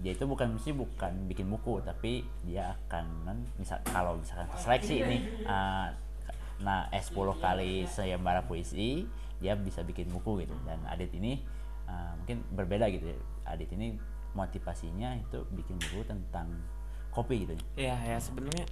dia 0.02 0.12
itu 0.12 0.24
bukan 0.26 0.58
mesti 0.58 0.74
bukan 0.74 1.12
bikin 1.30 1.46
buku 1.48 1.80
tapi 1.84 2.26
dia 2.42 2.74
akan 2.86 3.04
men- 3.24 3.50
misal 3.56 3.78
kalau 3.88 4.18
misalkan 4.18 4.50
seleksi 4.58 5.00
ini 5.06 5.18
eh, 5.46 5.88
nah 6.62 6.86
S10 6.90 7.34
kali 7.42 7.84
sayembara 7.90 8.46
puisi 8.46 9.06
dia 9.42 9.54
bisa 9.58 9.82
bikin 9.84 10.08
buku 10.08 10.46
gitu. 10.46 10.54
Dan 10.64 10.80
Adit 10.88 11.12
ini 11.14 11.38
eh, 11.86 12.12
mungkin 12.18 12.42
berbeda 12.54 12.88
gitu 12.90 13.12
ya. 13.12 13.18
Adit 13.44 13.70
ini 13.74 13.94
motivasinya 14.34 15.14
itu 15.20 15.46
bikin 15.54 15.78
buku 15.78 16.02
tentang 16.06 16.50
kopi 17.14 17.46
gitu. 17.46 17.54
Ya 17.78 17.94
ya 18.02 18.18
sebenarnya 18.18 18.66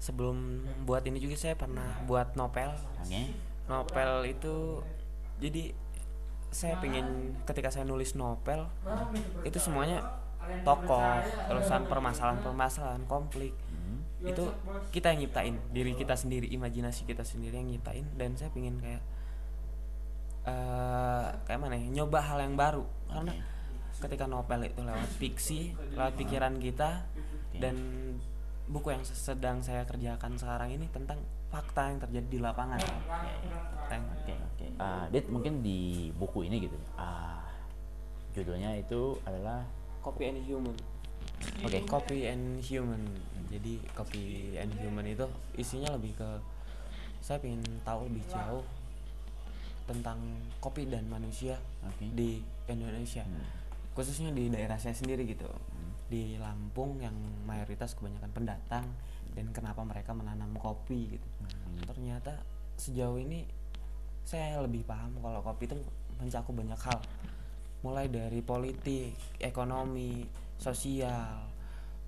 sebelum 0.00 0.64
buat 0.88 1.04
ini 1.04 1.20
juga 1.20 1.36
saya 1.36 1.56
pernah 1.56 1.84
buat 2.08 2.36
novel. 2.36 2.72
Oke. 3.04 3.32
Novel 3.68 4.12
itu 4.28 4.84
jadi 5.40 5.72
saya 6.54 6.78
pengen 6.78 7.34
ketika 7.42 7.66
saya 7.74 7.82
nulis 7.82 8.14
novel 8.14 8.70
itu 9.42 9.58
semuanya 9.58 10.23
tokoh 10.62 11.02
terusan 11.46 11.82
permasalahan-permasalahan 11.86 13.04
konflik. 13.04 13.52
Itu 14.24 14.56
kita 14.88 15.12
yang 15.12 15.20
nyiptain 15.22 15.60
diri 15.68 15.92
kita 15.92 16.16
sendiri 16.16 16.48
imajinasi 16.48 17.04
kita 17.04 17.20
sendiri 17.22 17.60
yang 17.60 17.68
nyiptain. 17.68 18.08
Dan 18.16 18.34
saya 18.34 18.48
pengen 18.48 18.80
kayak 18.80 19.02
eh 20.44 21.26
kayak 21.44 21.60
mana 21.60 21.76
ya 21.76 21.88
nyoba 21.90 22.20
hal 22.20 22.40
yang 22.40 22.54
baru. 22.54 22.84
Karena 23.08 23.32
ketika 23.94 24.24
novel 24.26 24.60
itu 24.64 24.80
lewat 24.80 25.10
fiksi 25.16 25.60
lewat 25.92 26.16
pikiran 26.16 26.56
kita 26.58 27.04
dan 27.56 27.76
buku 28.64 28.90
yang 28.90 29.04
sedang 29.04 29.60
saya 29.60 29.84
kerjakan 29.84 30.34
sekarang 30.34 30.72
ini 30.72 30.88
tentang 30.88 31.20
fakta 31.48 31.92
yang 31.92 32.00
terjadi 32.00 32.26
di 32.26 32.38
lapangan. 32.40 32.80
Tentang- 32.80 34.08
Oke 34.24 34.34
oke. 34.34 34.66
Ah, 34.80 35.04
Dit 35.08 35.28
mungkin 35.28 35.60
di 35.60 36.08
buku 36.12 36.48
ini 36.48 36.64
gitu. 36.64 36.76
ah 36.96 37.44
judulnya 38.34 38.74
itu 38.74 39.14
adalah 39.22 39.62
Copy 40.04 40.28
and 40.28 40.40
Human. 40.44 40.76
Oke. 41.64 41.80
Copy 41.88 42.28
and 42.28 42.60
Human. 42.60 43.00
Jadi 43.48 43.80
Copy 43.96 44.52
and 44.60 44.68
Human 44.84 45.08
itu 45.08 45.24
isinya 45.56 45.96
lebih 45.96 46.12
ke 46.20 46.28
saya 47.24 47.40
ingin 47.40 47.64
tahu 47.88 48.04
lebih 48.12 48.20
jauh 48.28 48.60
tentang 49.88 50.20
kopi 50.60 50.84
dan 50.84 51.08
manusia 51.08 51.56
Oke. 51.88 52.12
di 52.12 52.44
Indonesia. 52.68 53.24
Hmm. 53.24 53.48
Khususnya 53.96 54.28
di 54.36 54.52
daerah 54.52 54.76
saya 54.76 54.92
sendiri 54.92 55.24
gitu. 55.24 55.48
Di 56.12 56.36
Lampung 56.36 57.00
yang 57.00 57.16
mayoritas 57.48 57.96
kebanyakan 57.96 58.28
pendatang 58.36 58.84
dan 59.32 59.46
kenapa 59.56 59.80
mereka 59.88 60.12
menanam 60.12 60.52
kopi 60.60 61.16
gitu. 61.16 61.28
Hmm. 61.40 61.80
Ternyata 61.88 62.44
sejauh 62.76 63.16
ini 63.16 63.48
saya 64.28 64.60
lebih 64.60 64.84
paham 64.84 65.16
kalau 65.24 65.40
kopi 65.40 65.64
itu 65.64 65.76
mencakup 66.20 66.52
banyak 66.52 66.80
hal 66.80 66.98
mulai 67.84 68.08
dari 68.08 68.40
politik, 68.40 69.12
ekonomi, 69.36 70.24
sosial, 70.56 71.44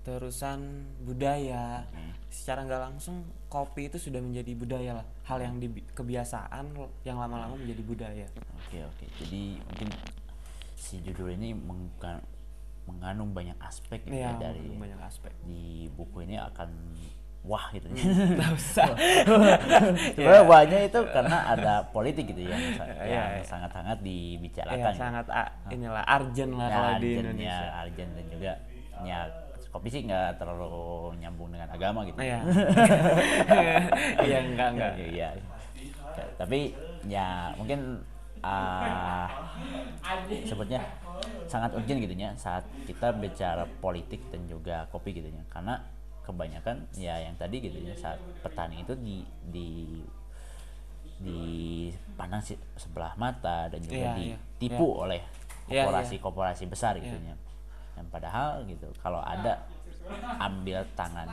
terusan 0.01 0.59
budaya. 1.05 1.85
Secara 2.27 2.65
nggak 2.65 2.81
langsung 2.81 3.21
kopi 3.45 3.87
itu 3.87 4.01
sudah 4.01 4.17
menjadi 4.17 4.51
budaya 4.51 4.91
lah, 4.97 5.07
hal 5.23 5.37
yang 5.39 5.61
di 5.61 5.69
kebiasaan 5.93 6.73
yang 7.03 7.21
lama-lama 7.21 7.53
menjadi 7.53 7.83
budaya. 7.85 8.27
Oke 8.57 8.81
oke. 8.81 9.05
Jadi 9.21 9.61
mungkin 9.61 9.89
si 10.73 10.97
judul 10.99 11.37
ini 11.37 11.53
mengga- 11.53 12.25
mengandung 12.87 13.35
banyak 13.35 13.55
aspek 13.59 13.99
ya, 14.07 14.31
Iya, 14.33 14.49
dari 14.49 14.63
banyak 14.71 14.99
aspek. 15.03 15.29
di 15.43 15.91
buku 15.91 16.23
ini 16.23 16.39
akan 16.39 16.69
wah 17.47 17.65
gitu 17.71 17.87
ya. 17.89 18.03
Nggak 18.35 18.51
usah. 18.53 18.89
Sebenarnya 20.13 20.43
wahnya 20.43 20.79
itu 20.83 20.99
karena 21.09 21.37
ada 21.47 21.73
politik 21.89 22.27
gitu 22.27 22.43
yang, 22.43 22.59
Iya, 22.59 23.07
yang 23.07 23.29
iya. 23.39 23.43
sangat-sangat 23.43 23.97
dibicarakan. 24.03 24.77
Ya, 24.77 24.87
gitu. 24.91 24.99
sangat 24.99 25.25
a- 25.31 25.51
inilah 25.71 26.03
arjen 26.03 26.49
lah 26.53 26.67
Ya, 26.67 26.75
kalau 26.75 26.91
di 26.99 27.09
Indonesia. 27.15 27.55
ya, 27.55 27.71
Arjen 27.81 28.07
dan 28.13 28.25
juga 28.27 28.51
ya 29.01 29.19
kopi 29.67 29.87
sih 29.87 30.01
nggak 30.03 30.41
terlalu 30.41 30.75
nyambung 31.17 31.49
dengan 31.49 31.69
agama 31.69 32.01
gitu. 32.03 32.17
Iya. 32.19 32.39
Iya 34.25 34.37
enggak 34.43 34.67
enggak. 34.73 34.91
Iya. 34.99 35.29
Tapi 36.35 36.73
ya 37.05 37.53
mungkin 37.55 38.01
ah 38.41 39.25
sebutnya 40.45 40.81
sangat 41.49 41.73
urgent 41.73 41.99
gitu 41.99 42.13
ya 42.13 42.29
saat 42.37 42.61
kita 42.85 43.09
bicara 43.11 43.65
politik 43.81 44.21
dan 44.29 44.45
juga 44.45 44.85
kopi 44.89 45.13
gitu 45.13 45.29
ya. 45.29 45.43
Karena 45.49 45.77
kebanyakan 46.27 46.83
ya 46.93 47.15
yang 47.17 47.33
tadi 47.33 47.57
gitu 47.61 47.79
ya 47.79 47.95
saat 47.95 48.19
petani 48.41 48.83
itu 48.83 48.91
di 48.93 49.23
di 49.47 49.69
dipandang 51.17 52.41
si- 52.41 52.61
sebelah 52.75 53.15
mata 53.15 53.65
dan 53.67 53.79
juga 53.79 54.13
Iya, 54.13 54.13
iya. 54.17 54.37
ditipu 54.53 55.01
oleh 55.01 55.21
Iya, 55.65 55.73
iya. 55.73 55.83
korporasi-korporasi 55.83 56.63
besar 56.67 56.93
gitu 56.97 57.17
ya. 57.17 57.33
Dan 57.95 58.05
padahal 58.07 58.61
gitu 58.63 58.85
kalau 58.97 59.17
ada 59.19 59.65
ambil 60.37 60.85
tangan 60.93 61.27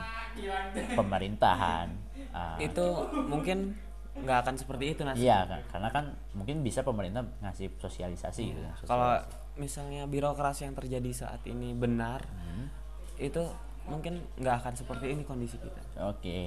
pemerintahan 0.91 1.89
ah, 2.33 2.57
Itu 2.57 2.85
mungkin 3.23 3.77
nggak 4.15 4.39
akan 4.41 4.55
seperti 4.57 4.85
itu 4.91 5.03
nasib. 5.03 5.23
Iya 5.23 5.43
kan, 5.45 5.61
karena 5.69 5.89
kan 5.91 6.05
mungkin 6.33 6.63
bisa 6.63 6.81
pemerintah 6.81 7.27
ngasih 7.41 7.75
sosialisasi 7.77 8.43
gitu. 8.47 8.59
sosialisasi. 8.63 8.87
Kalau 8.87 9.19
misalnya 9.57 10.07
birokrasi 10.07 10.65
yang 10.65 10.75
terjadi 10.75 11.11
saat 11.13 11.43
ini 11.45 11.75
benar, 11.75 12.23
Hmm. 12.25 12.71
itu 13.17 13.43
mungkin 13.85 14.21
nggak 14.41 14.65
akan 14.65 14.73
seperti 14.75 15.13
ini 15.13 15.23
kondisi 15.25 15.61
kita. 15.61 15.81
oke, 16.01 16.39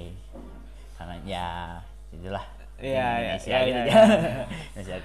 karena 0.98 1.14
ya 1.22 1.48
itulah 2.10 2.44
Iya, 2.78 3.08
iya, 3.18 3.34
iya, 3.42 3.58
iya, 3.66 3.80
ya. 3.90 4.02
Indonesia. 4.78 5.02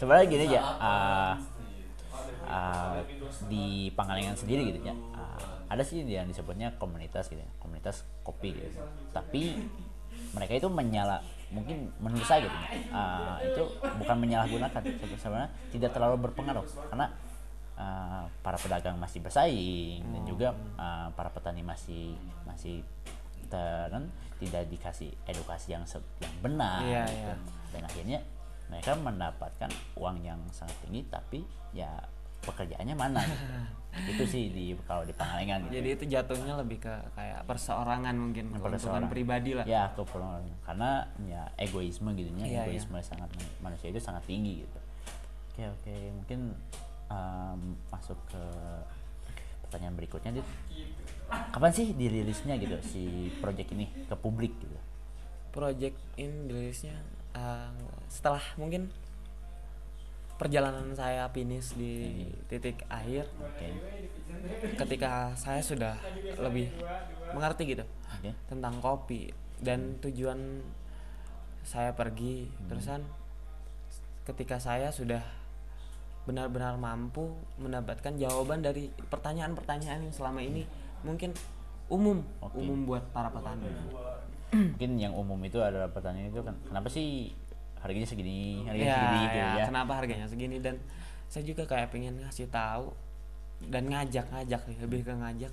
Sebenarnya 0.00 0.26
gini 0.32 0.42
aja, 0.48 0.60
ah, 0.80 1.34
ah, 2.48 2.96
di 3.52 3.92
Pangalengan 3.92 4.32
sendiri 4.32 4.72
gitu 4.72 4.80
ya, 4.80 4.96
ah, 5.12 5.36
ada 5.68 5.84
sih 5.84 6.00
yang 6.08 6.24
disebutnya 6.24 6.72
komunitas 6.80 7.28
gitu, 7.28 7.44
ya, 7.44 7.50
komunitas 7.60 8.08
kopi 8.24 8.56
gitu. 8.56 8.80
Tapi 9.12 9.60
mereka 10.32 10.56
itu 10.56 10.68
menyala 10.72 11.20
mungkin 11.52 11.92
menurut 12.00 12.24
saya 12.24 12.48
gitu 12.48 12.58
ah, 12.96 13.36
itu 13.44 13.62
bukan 14.00 14.16
menyalahgunakan 14.16 14.80
sebenarnya 15.20 15.52
tidak 15.68 15.92
terlalu 15.92 16.16
berpengaruh 16.24 16.64
karena 16.88 17.12
ah, 17.74 18.24
para 18.40 18.56
pedagang 18.56 18.96
masih 18.96 19.20
bersaing 19.20 20.02
dan 20.02 20.22
juga 20.24 20.48
ah, 20.74 21.08
para 21.12 21.28
petani 21.28 21.60
masih 21.60 22.14
masih 22.44 22.84
ter- 23.46 24.10
tidak 24.38 24.64
dikasih 24.66 25.12
edukasi 25.24 25.72
yang 25.72 25.84
yang 26.18 26.34
benar 26.40 26.82
Iya, 26.82 27.04
gitu. 27.04 27.14
iya. 27.14 27.34
dan 27.70 27.82
akhirnya 27.84 28.18
mereka 28.66 28.92
mendapatkan 28.96 29.70
uang 29.94 30.16
yang 30.20 30.40
sangat 30.48 30.74
tinggi 30.82 31.04
tapi 31.06 31.44
ya 31.70 31.88
pekerjaannya 32.42 32.96
mana 32.96 33.22
gitu. 33.22 33.44
itu 34.16 34.24
sih 34.26 34.42
di 34.48 34.64
kalau 34.82 35.04
di 35.04 35.12
Pangalengan 35.12 35.68
gitu 35.68 35.78
Jadi 35.78 35.88
itu 35.92 36.04
jatuhnya 36.08 36.56
lebih 36.56 36.80
ke 36.80 36.90
kayak 37.12 37.44
perseorangan 37.44 38.14
mungkin, 38.16 38.56
Perseorangan. 38.56 39.12
pribadi 39.12 39.52
lah. 39.52 39.62
ya 39.62 39.92
keperluan 39.92 40.42
karena 40.64 41.06
ya 41.22 41.44
egoisme 41.54 42.10
gitu 42.16 42.32
ya 42.40 42.64
egoisme 42.64 42.98
sangat 42.98 43.28
manusia 43.60 43.92
itu 43.92 44.00
sangat 44.00 44.24
tinggi 44.24 44.64
gitu 44.64 44.78
oke 45.52 45.62
oke 45.76 45.94
mungkin 46.18 46.40
um, 47.12 47.76
masuk 47.92 48.16
ke 48.32 48.42
pertanyaan 49.68 49.96
berikutnya 49.96 50.40
dit. 50.40 50.48
Kapan 51.28 51.72
sih 51.72 51.96
dirilisnya 51.96 52.60
gitu 52.60 52.76
si 52.84 53.32
project 53.40 53.72
ini 53.72 53.88
ke 54.08 54.14
publik 54.16 54.52
gitu? 54.60 54.76
Project 55.52 55.96
ini 56.16 56.48
dirilisnya 56.48 56.96
uh, 57.36 57.72
setelah 58.08 58.40
mungkin 58.56 58.88
perjalanan 60.36 60.90
saya 60.96 61.30
finish 61.30 61.76
di 61.78 62.26
titik 62.50 62.82
akhir 62.90 63.30
oke. 63.38 63.68
ketika 64.74 65.30
saya 65.38 65.62
sudah 65.62 65.94
lebih 66.40 66.66
mengerti 67.30 67.78
gitu 67.78 67.84
oke. 67.86 68.30
tentang 68.50 68.74
kopi 68.82 69.30
dan 69.62 69.96
tujuan 70.02 70.60
saya 71.62 71.94
pergi. 71.94 72.50
Terusan 72.66 73.06
ketika 74.26 74.58
saya 74.58 74.90
sudah 74.90 75.22
benar-benar 76.22 76.78
mampu 76.78 77.34
mendapatkan 77.58 78.14
jawaban 78.14 78.62
dari 78.62 78.86
pertanyaan-pertanyaan 79.10 80.06
yang 80.06 80.14
selama 80.14 80.38
ini 80.38 80.62
mungkin 81.02 81.34
umum 81.90 82.22
Oke. 82.38 82.62
umum 82.62 82.86
buat 82.86 83.02
para 83.10 83.28
petani. 83.28 83.66
Mungkin 84.52 84.90
yang 85.00 85.16
umum 85.16 85.40
itu 85.42 85.58
adalah 85.58 85.90
pertanyaan 85.90 86.30
itu 86.30 86.40
kan 86.44 86.54
kenapa 86.68 86.88
sih 86.92 87.32
harganya 87.82 88.06
segini 88.06 88.62
harganya 88.62 88.86
ya, 88.86 88.94
segini 88.94 89.18
gitu 89.18 89.38
ya, 89.38 89.50
ya? 89.50 89.66
Kenapa 89.66 89.92
harganya 89.98 90.26
segini? 90.30 90.56
Dan 90.62 90.78
saya 91.26 91.42
juga 91.42 91.66
kayak 91.66 91.90
pengen 91.90 92.20
ngasih 92.22 92.46
tahu 92.52 92.94
dan 93.66 93.90
ngajak 93.90 94.26
ngajak 94.30 94.60
nih, 94.68 94.78
lebih 94.84 95.00
ke 95.02 95.12
ngajak 95.14 95.52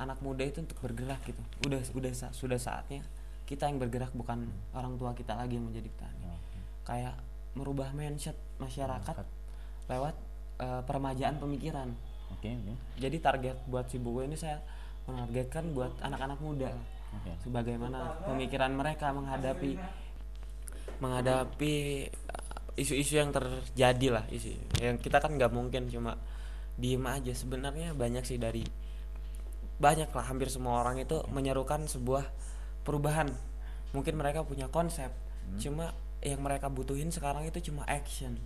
anak 0.00 0.18
muda 0.18 0.42
itu 0.42 0.58
untuk 0.58 0.78
bergerak 0.82 1.22
gitu. 1.28 1.42
Udah 1.68 1.78
udah 1.94 2.12
sudah 2.34 2.58
saatnya 2.58 3.06
kita 3.46 3.68
yang 3.68 3.78
bergerak 3.78 4.10
bukan 4.16 4.48
orang 4.72 4.96
tua 4.98 5.12
kita 5.14 5.36
lagi 5.36 5.60
yang 5.60 5.68
menjadi 5.68 5.88
petani. 5.92 6.26
Oke. 6.26 6.58
kayak 6.82 7.14
merubah 7.54 7.94
mindset 7.94 8.34
masyarakat. 8.58 9.04
Masyarakat. 9.04 9.41
Lewat 9.90 10.14
eh, 10.62 10.82
peremajaan 10.86 11.38
pemikiran. 11.42 11.88
Oke 12.32 12.48
oke. 12.54 12.74
Jadi 12.98 13.16
target 13.18 13.56
buat 13.68 13.86
si 13.90 14.00
buku 14.00 14.24
ini 14.26 14.36
saya 14.38 14.62
menargetkan 15.06 15.74
buat 15.74 15.92
anak-anak 15.98 16.38
muda 16.38 16.70
oke. 17.10 17.32
sebagaimana 17.42 18.22
pemikiran 18.22 18.70
mereka 18.70 19.10
menghadapi 19.10 19.74
menghadapi 21.02 21.74
uh, 22.30 22.78
isu-isu 22.78 23.18
yang 23.18 23.34
terjadi 23.34 24.08
lah 24.14 24.24
isu 24.30 24.54
yang 24.78 25.02
kita 25.02 25.18
kan 25.18 25.34
nggak 25.34 25.50
mungkin 25.50 25.90
cuma 25.90 26.16
diem 26.78 27.02
aja. 27.04 27.34
Sebenarnya 27.34 27.92
banyak 27.92 28.24
sih 28.24 28.38
dari 28.38 28.64
banyak 29.82 30.14
lah 30.14 30.26
hampir 30.30 30.46
semua 30.46 30.78
orang 30.86 31.02
itu 31.02 31.18
menyerukan 31.34 31.90
sebuah 31.90 32.30
perubahan. 32.86 33.28
Mungkin 33.92 34.14
mereka 34.16 34.46
punya 34.46 34.70
konsep 34.72 35.10
cuma 35.58 35.90
yang 36.22 36.38
mereka 36.38 36.70
butuhin 36.70 37.10
sekarang 37.10 37.44
itu 37.44 37.58
cuma 37.70 37.82
action. 37.90 38.38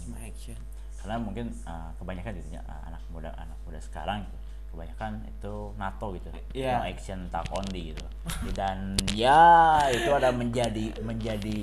Cuma 0.00 0.22
action 0.22 0.56
karena 1.04 1.20
mungkin 1.20 1.52
uh, 1.62 1.92
kebanyakan 1.94 2.32
gitu 2.34 2.56
ya 2.56 2.62
uh, 2.64 2.88
anak 2.88 3.02
muda 3.08 3.28
anak 3.36 3.58
muda 3.62 3.76
sekarang 3.78 4.24
gitu, 4.24 4.36
kebanyakan 4.72 5.12
itu 5.22 5.54
NATO 5.76 6.06
gitu 6.12 6.28
Iya. 6.50 6.80
no 6.80 6.88
action 6.88 7.18
tak 7.28 7.44
only 7.52 7.92
gitu 7.92 8.04
dan 8.50 8.96
ya 9.12 9.44
itu 9.92 10.08
ada 10.08 10.32
menjadi 10.32 10.96
menjadi 10.98 11.60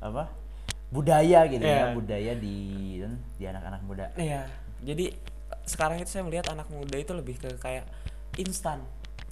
apa 0.00 0.26
budaya 0.88 1.44
gitu 1.46 1.60
ya 1.60 1.92
Iya. 1.92 1.94
budaya 1.94 2.32
di 2.34 2.56
dan 2.98 3.12
di 3.36 3.44
anak-anak 3.44 3.80
muda 3.84 4.06
Iya, 4.16 4.48
jadi 4.80 5.12
sekarang 5.62 6.00
itu 6.00 6.10
saya 6.10 6.24
melihat 6.24 6.48
anak 6.48 6.66
muda 6.66 6.96
itu 6.96 7.12
lebih 7.12 7.36
ke 7.36 7.52
kayak 7.56 7.84
instan. 8.34 8.80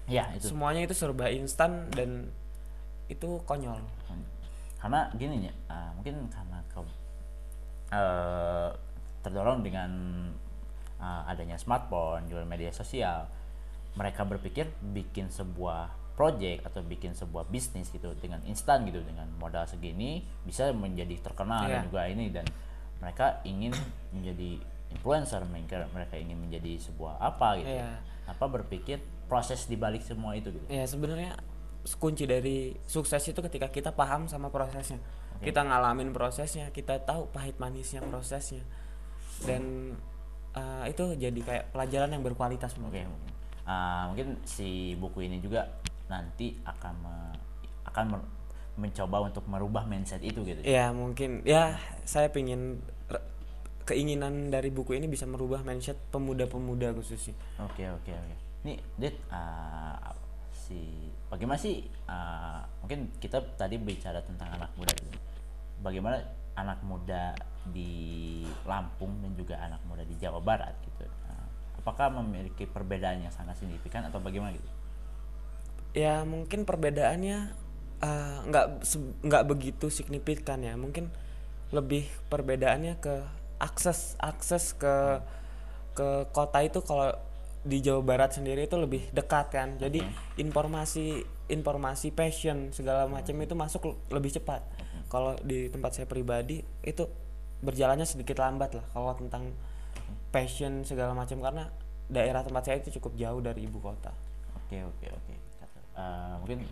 ya 0.05 0.29
itu 0.37 0.53
Semuanya 0.53 0.85
itu 0.85 0.92
serba 0.92 1.31
instan 1.31 1.88
dan 1.90 2.29
itu 3.07 3.40
konyol. 3.42 3.79
karena 4.76 5.09
gini 5.12 5.46
ya 5.46 5.53
uh, 5.68 5.90
mungkin 5.92 6.29
karena 6.29 6.59
ke 6.66 6.81
uh, 7.92 8.70
terdorong 9.20 9.61
dengan 9.61 9.90
uh, 10.98 11.22
adanya 11.28 11.56
smartphone 11.56 12.26
juga 12.26 12.44
media 12.44 12.70
sosial 12.70 13.28
mereka 13.94 14.22
berpikir 14.22 14.70
bikin 14.80 15.28
sebuah 15.28 15.90
project 16.14 16.68
atau 16.68 16.85
bikin 16.85 17.16
sebuah 17.16 17.48
bisnis 17.48 17.88
gitu 17.88 18.12
dengan 18.16 18.44
instan 18.44 18.85
gitu 18.85 19.00
dengan 19.00 19.26
modal 19.40 19.64
segini 19.64 20.20
bisa 20.44 20.68
menjadi 20.70 21.16
terkenal 21.20 21.64
dan 21.64 21.80
Iya. 21.80 21.87
juga 21.88 22.02
ini 22.06 22.26
dan 22.28 22.44
mereka 23.00 23.40
ingin 23.42 23.72
menjadi 24.12 24.61
influencer 24.92 25.40
mereka 25.48 25.88
mereka 25.90 26.20
ingin 26.20 26.37
menjadi 26.37 26.76
sebuah 26.76 27.16
apa 27.18 27.56
gitu 27.59 27.72
Iya. 27.72 27.98
apa 28.28 28.44
berpikir 28.46 29.00
proses 29.26 29.64
dibalik 29.64 30.04
semua 30.04 30.37
itu 30.37 30.52
gitu 30.52 30.66
Ya 30.68 30.85
sebenarnya 30.85 31.35
kunci 31.96 32.28
dari 32.28 32.76
sukses 32.85 33.24
itu 33.24 33.40
ketika 33.40 33.72
kita 33.72 33.96
paham 33.96 34.28
sama 34.28 34.52
prosesnya. 34.52 35.00
Oke. 35.40 35.48
Kita 35.48 35.64
ngalamin 35.64 36.12
prosesnya, 36.12 36.68
kita 36.68 37.00
tahu 37.00 37.33
pahit 37.33 37.56
manisnya 37.56 38.04
prosesnya. 38.04 38.61
Dan 39.46 39.94
uh, 40.53 40.85
itu 40.85 41.14
jadi 41.16 41.40
kayak 41.40 41.64
pelajaran 41.72 42.11
yang 42.11 42.22
berkualitas 42.22 42.74
menurut 42.76 42.94
saya. 42.94 43.09
mungkin 43.09 43.29
Ah, 43.70 44.11
mungkin 44.11 44.35
si 44.42 44.98
buku 44.98 45.31
ini 45.31 45.38
juga 45.38 45.62
nanti 46.11 46.59
akan 46.66 46.94
me- 47.07 47.38
akan 47.87 48.05
mer- 48.11 48.31
mencoba 48.74 49.31
untuk 49.31 49.46
merubah 49.46 49.87
mindset 49.87 50.18
itu 50.26 50.42
gitu. 50.42 50.59
Ya 50.66 50.90
mungkin 50.90 51.46
ya 51.46 51.79
saya 52.03 52.33
pingin 52.35 52.83
keinginan 53.87 54.50
dari 54.50 54.70
buku 54.70 54.94
ini 54.94 55.07
bisa 55.07 55.26
merubah 55.26 55.62
mindset 55.62 55.98
pemuda-pemuda 56.11 56.94
khususnya. 56.94 57.35
Oke 57.59 57.87
oke 57.87 58.11
oke. 58.11 58.35
Nih, 58.66 58.79
Dit, 58.98 59.14
ah, 59.31 59.96
si 60.50 61.11
bagaimana 61.31 61.59
sih? 61.59 61.87
ah, 62.07 62.66
mungkin 62.83 63.07
kita 63.22 63.38
tadi 63.55 63.79
bicara 63.79 64.18
tentang 64.22 64.50
anak 64.50 64.70
muda 64.74 64.90
gitu. 64.98 65.14
Bagaimana 65.81 66.18
anak 66.57 66.81
muda 66.83 67.35
di 67.71 68.43
Lampung 68.67 69.21
dan 69.23 69.33
juga 69.37 69.61
anak 69.63 69.81
muda 69.87 70.03
di 70.07 70.17
Jawa 70.19 70.41
Barat 70.43 70.75
gitu? 70.85 71.07
Ah, 71.29 71.47
apakah 71.81 72.11
memiliki 72.23 72.67
perbedaan 72.67 73.23
yang 73.25 73.33
sangat 73.33 73.59
signifikan 73.61 74.07
atau 74.09 74.19
bagaimana 74.23 74.55
gitu? 74.57 74.71
ya 75.95 76.23
mungkin 76.23 76.63
perbedaannya 76.63 77.39
eh, 78.03 78.37
nggak 78.47 78.67
se- 78.87 79.17
nggak 79.27 79.45
begitu 79.51 79.91
signifikan 79.91 80.63
ya 80.63 80.79
mungkin 80.79 81.11
lebih 81.71 82.07
perbedaannya 82.31 82.99
ke 82.99 83.15
akses 83.63 84.19
akses 84.19 84.75
ke 84.75 85.23
ke 85.95 86.09
kota 86.33 86.59
itu 86.65 86.81
kalau 86.83 87.13
di 87.61 87.85
Jawa 87.85 88.01
Barat 88.01 88.33
sendiri 88.33 88.65
itu 88.65 88.77
lebih 88.81 89.13
dekat 89.13 89.53
kan 89.53 89.77
jadi 89.77 90.01
informasi 90.41 91.29
informasi 91.53 92.09
passion 92.09 92.73
segala 92.73 93.05
macam 93.05 93.37
itu 93.37 93.53
masuk 93.53 93.83
lebih 94.09 94.33
cepat 94.33 94.65
kalau 95.11 95.35
di 95.42 95.66
tempat 95.68 95.99
saya 95.99 96.07
pribadi 96.07 96.62
itu 96.87 97.05
berjalannya 97.61 98.07
sedikit 98.09 98.40
lambat 98.40 98.79
lah 98.79 98.87
kalau 98.94 99.12
tentang 99.18 99.53
passion 100.31 100.87
segala 100.87 101.12
macam 101.12 101.42
karena 101.42 101.68
daerah 102.07 102.46
tempat 102.46 102.62
saya 102.64 102.77
itu 102.81 102.96
cukup 103.03 103.18
jauh 103.18 103.40
dari 103.42 103.66
ibu 103.66 103.83
kota 103.83 104.14
Oke 104.70 104.87
oke 104.87 105.07
oke. 105.11 105.35
Eh, 105.99 106.35
mungkin 106.38 106.62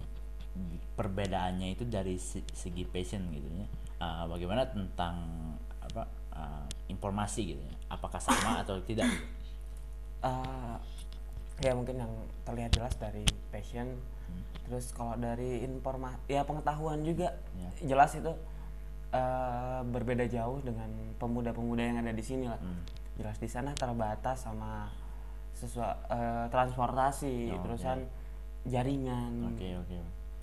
perbedaannya 0.95 1.75
itu 1.75 1.83
dari 1.83 2.15
se- 2.15 2.47
segi 2.55 2.87
passion 2.87 3.27
gitu 3.35 3.51
ya. 3.59 3.67
Eh, 3.99 4.25
bagaimana 4.31 4.63
tentang 4.71 5.19
apa 5.83 6.07
eh, 6.31 6.65
informasi 6.95 7.59
gitu 7.59 7.59
ya? 7.59 7.75
Apakah 7.91 8.23
sama 8.23 8.63
atau 8.63 8.79
tidak? 8.87 9.11
Eh, 10.23 10.77
ya 11.59 11.75
mungkin 11.75 11.99
yang 11.99 12.13
terlihat 12.47 12.71
jelas 12.71 12.95
dari 13.03 13.27
passion 13.51 13.99
terus 14.69 14.93
kalau 14.93 15.17
dari 15.17 15.61
informasi 15.61 16.21
ya 16.29 16.45
pengetahuan 16.45 17.01
juga 17.03 17.33
Ya. 17.55 17.71
jelas 17.87 18.13
itu 18.13 18.33
eh, 19.11 19.81
berbeda 19.83 20.25
jauh 20.27 20.61
dengan 20.61 20.87
pemuda-pemuda 21.17 21.81
yang 21.83 21.99
ada 21.99 22.13
di 22.13 22.21
sini 22.21 22.45
lah 22.45 22.57
Hmm. 22.57 22.85
jelas 23.17 23.37
di 23.37 23.49
sana 23.49 23.73
terbatas 23.73 24.43
sama 24.43 24.93
sesuatu 25.51 25.99
transportasi 26.49 27.51
Oh, 27.51 27.61
terusan 27.61 28.07
jaringan 28.65 29.51
Oke 29.51 29.75
oke. 29.75 29.99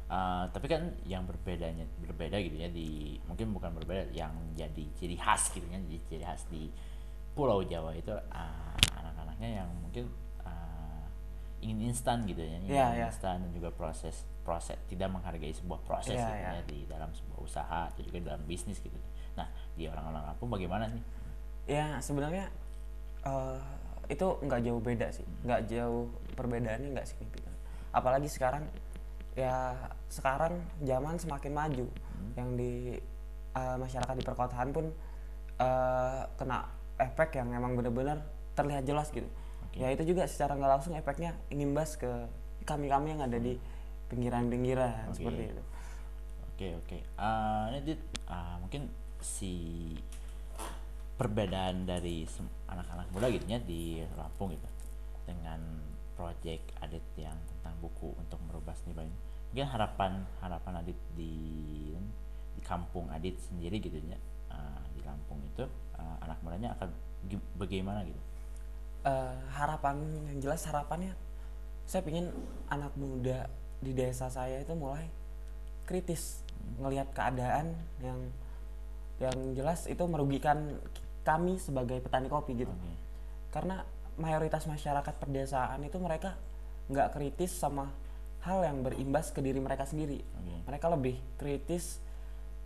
Eh, 0.06 0.44
tapi 0.48 0.66
kan 0.66 0.82
yang 1.04 1.24
berbedanya 1.24 1.86
berbeda 2.00 2.38
gitu 2.38 2.58
ya 2.58 2.70
di 2.70 3.18
mungkin 3.24 3.50
bukan 3.52 3.74
berbeda 3.74 4.10
yang 4.12 4.30
jadi 4.54 4.86
ciri 4.94 5.16
khas 5.16 5.50
gitu 5.50 5.66
ya 5.66 5.78
jadi 5.80 5.98
ciri 6.04 6.24
khas 6.24 6.46
di 6.48 6.70
Pulau 7.32 7.62
Jawa 7.62 7.90
itu 7.92 8.12
eh, 8.12 8.74
anak-anaknya 8.92 9.50
yang 9.62 9.70
mungkin 9.76 10.06
eh, 10.06 10.25
ingin 11.66 11.90
instan 11.90 12.22
gitu 12.24 12.38
ya, 12.40 12.62
ingin 12.62 12.70
Iya, 12.70 12.88
iya. 12.94 13.06
instan 13.10 13.42
dan 13.42 13.50
juga 13.50 13.74
proses 13.74 14.22
proses 14.46 14.78
tidak 14.86 15.10
menghargai 15.10 15.50
sebuah 15.50 15.82
proses 15.82 16.14
Iya, 16.14 16.22
gitu 16.22 16.38
iya. 16.38 16.50
ya 16.54 16.62
di 16.64 16.78
dalam 16.86 17.10
sebuah 17.10 17.40
usaha 17.42 17.80
atau 17.90 18.02
juga 18.06 18.18
dalam 18.22 18.46
bisnis 18.46 18.78
gitu. 18.78 18.94
Nah 19.34 19.50
di 19.74 19.90
orang-orang 19.90 20.24
Lampung 20.24 20.54
bagaimana 20.54 20.86
nih? 20.88 21.04
ya 21.66 21.98
sebenarnya 21.98 22.46
eh, 23.26 23.62
itu 24.06 24.22
nggak 24.38 24.62
jauh 24.62 24.78
beda 24.78 25.10
sih 25.10 25.26
nggak 25.42 25.66
jauh 25.66 26.06
perbedaannya 26.38 26.94
nggak 26.94 27.10
signifikan 27.10 27.50
apalagi 27.90 28.30
sekarang 28.30 28.70
ya 29.34 29.74
sekarang 30.06 30.62
zaman 30.86 31.18
semakin 31.18 31.52
maju 31.58 31.90
yang 32.38 32.54
di 32.54 33.02
eh, 33.52 33.76
masyarakat 33.82 34.14
di 34.14 34.22
perkotaan 34.22 34.70
pun 34.70 34.94
eh, 35.58 36.22
kena 36.38 36.70
efek 37.02 37.34
yang 37.34 37.50
emang 37.50 37.74
benar-benar 37.74 38.22
terlihat 38.54 38.86
jelas 38.86 39.10
gitu 39.10 39.26
ya 39.76 39.92
itu 39.92 40.16
juga 40.16 40.24
secara 40.26 40.56
nggak 40.56 40.72
langsung 40.80 40.94
efeknya 40.96 41.36
ngimbas 41.52 42.00
ke 42.00 42.10
kami-kami 42.64 43.14
yang 43.14 43.22
ada 43.28 43.38
di 43.38 43.60
pinggiran-pinggiran 44.08 45.12
Oke. 45.12 45.16
seperti 45.20 45.42
itu. 45.52 45.64
Oke 46.56 46.68
oke. 46.80 46.98
Ah, 47.20 47.68
ini 47.76 47.80
Dit, 47.84 48.02
ah, 48.32 48.56
mungkin 48.64 48.88
si 49.20 49.92
perbedaan 51.20 51.88
dari 51.88 52.28
anak-anak 52.68 53.08
muda 53.12 53.28
gitu 53.32 53.46
ya 53.48 53.60
di 53.64 54.04
Lampung 54.20 54.52
gitu 54.52 54.68
dengan 55.24 55.60
project 56.16 56.76
Adit 56.84 57.04
yang 57.16 57.36
tentang 57.56 57.76
buku 57.80 58.12
untuk 58.20 58.40
merubah 58.48 58.76
seni 58.76 58.92
Bandung 58.92 59.16
mungkin 59.52 59.68
harapan 59.72 60.12
harapan 60.44 60.84
Adit 60.84 61.00
di 61.16 61.32
di 62.56 62.62
kampung 62.64 63.08
Adit 63.12 63.40
sendiri 63.40 63.80
gitu 63.80 63.96
ya 64.04 64.20
uh, 64.52 64.84
di 64.92 65.00
Lampung 65.08 65.40
itu 65.48 65.64
uh, 65.96 66.18
anak 66.20 66.40
mudanya 66.44 66.76
akan 66.76 66.92
bagaimana 67.56 68.04
gitu 68.04 68.20
uh, 69.06 69.36
harapan 69.54 70.02
yang 70.34 70.38
jelas 70.42 70.66
harapannya 70.68 71.14
saya 71.86 72.02
ingin 72.10 72.34
anak 72.68 72.92
muda 72.98 73.46
di 73.80 73.94
desa 73.94 74.28
saya 74.28 74.60
itu 74.60 74.74
mulai 74.74 75.06
kritis 75.86 76.42
ngelihat 76.82 77.14
keadaan 77.14 77.78
yang 78.02 78.20
yang 79.22 79.38
jelas 79.54 79.86
itu 79.86 80.02
merugikan 80.10 80.82
kami 81.24 81.62
sebagai 81.62 82.02
petani 82.02 82.28
kopi 82.28 82.58
gitu 82.58 82.74
okay. 82.74 82.96
karena 83.54 83.86
mayoritas 84.18 84.66
masyarakat 84.66 85.14
perdesaan 85.22 85.80
itu 85.86 85.96
mereka 86.02 86.36
nggak 86.90 87.16
kritis 87.16 87.54
sama 87.54 87.94
hal 88.44 88.62
yang 88.66 88.82
berimbas 88.86 89.32
ke 89.32 89.40
diri 89.40 89.62
mereka 89.62 89.88
sendiri 89.88 90.20
okay. 90.22 90.60
mereka 90.68 90.90
lebih 90.92 91.16
kritis 91.38 92.02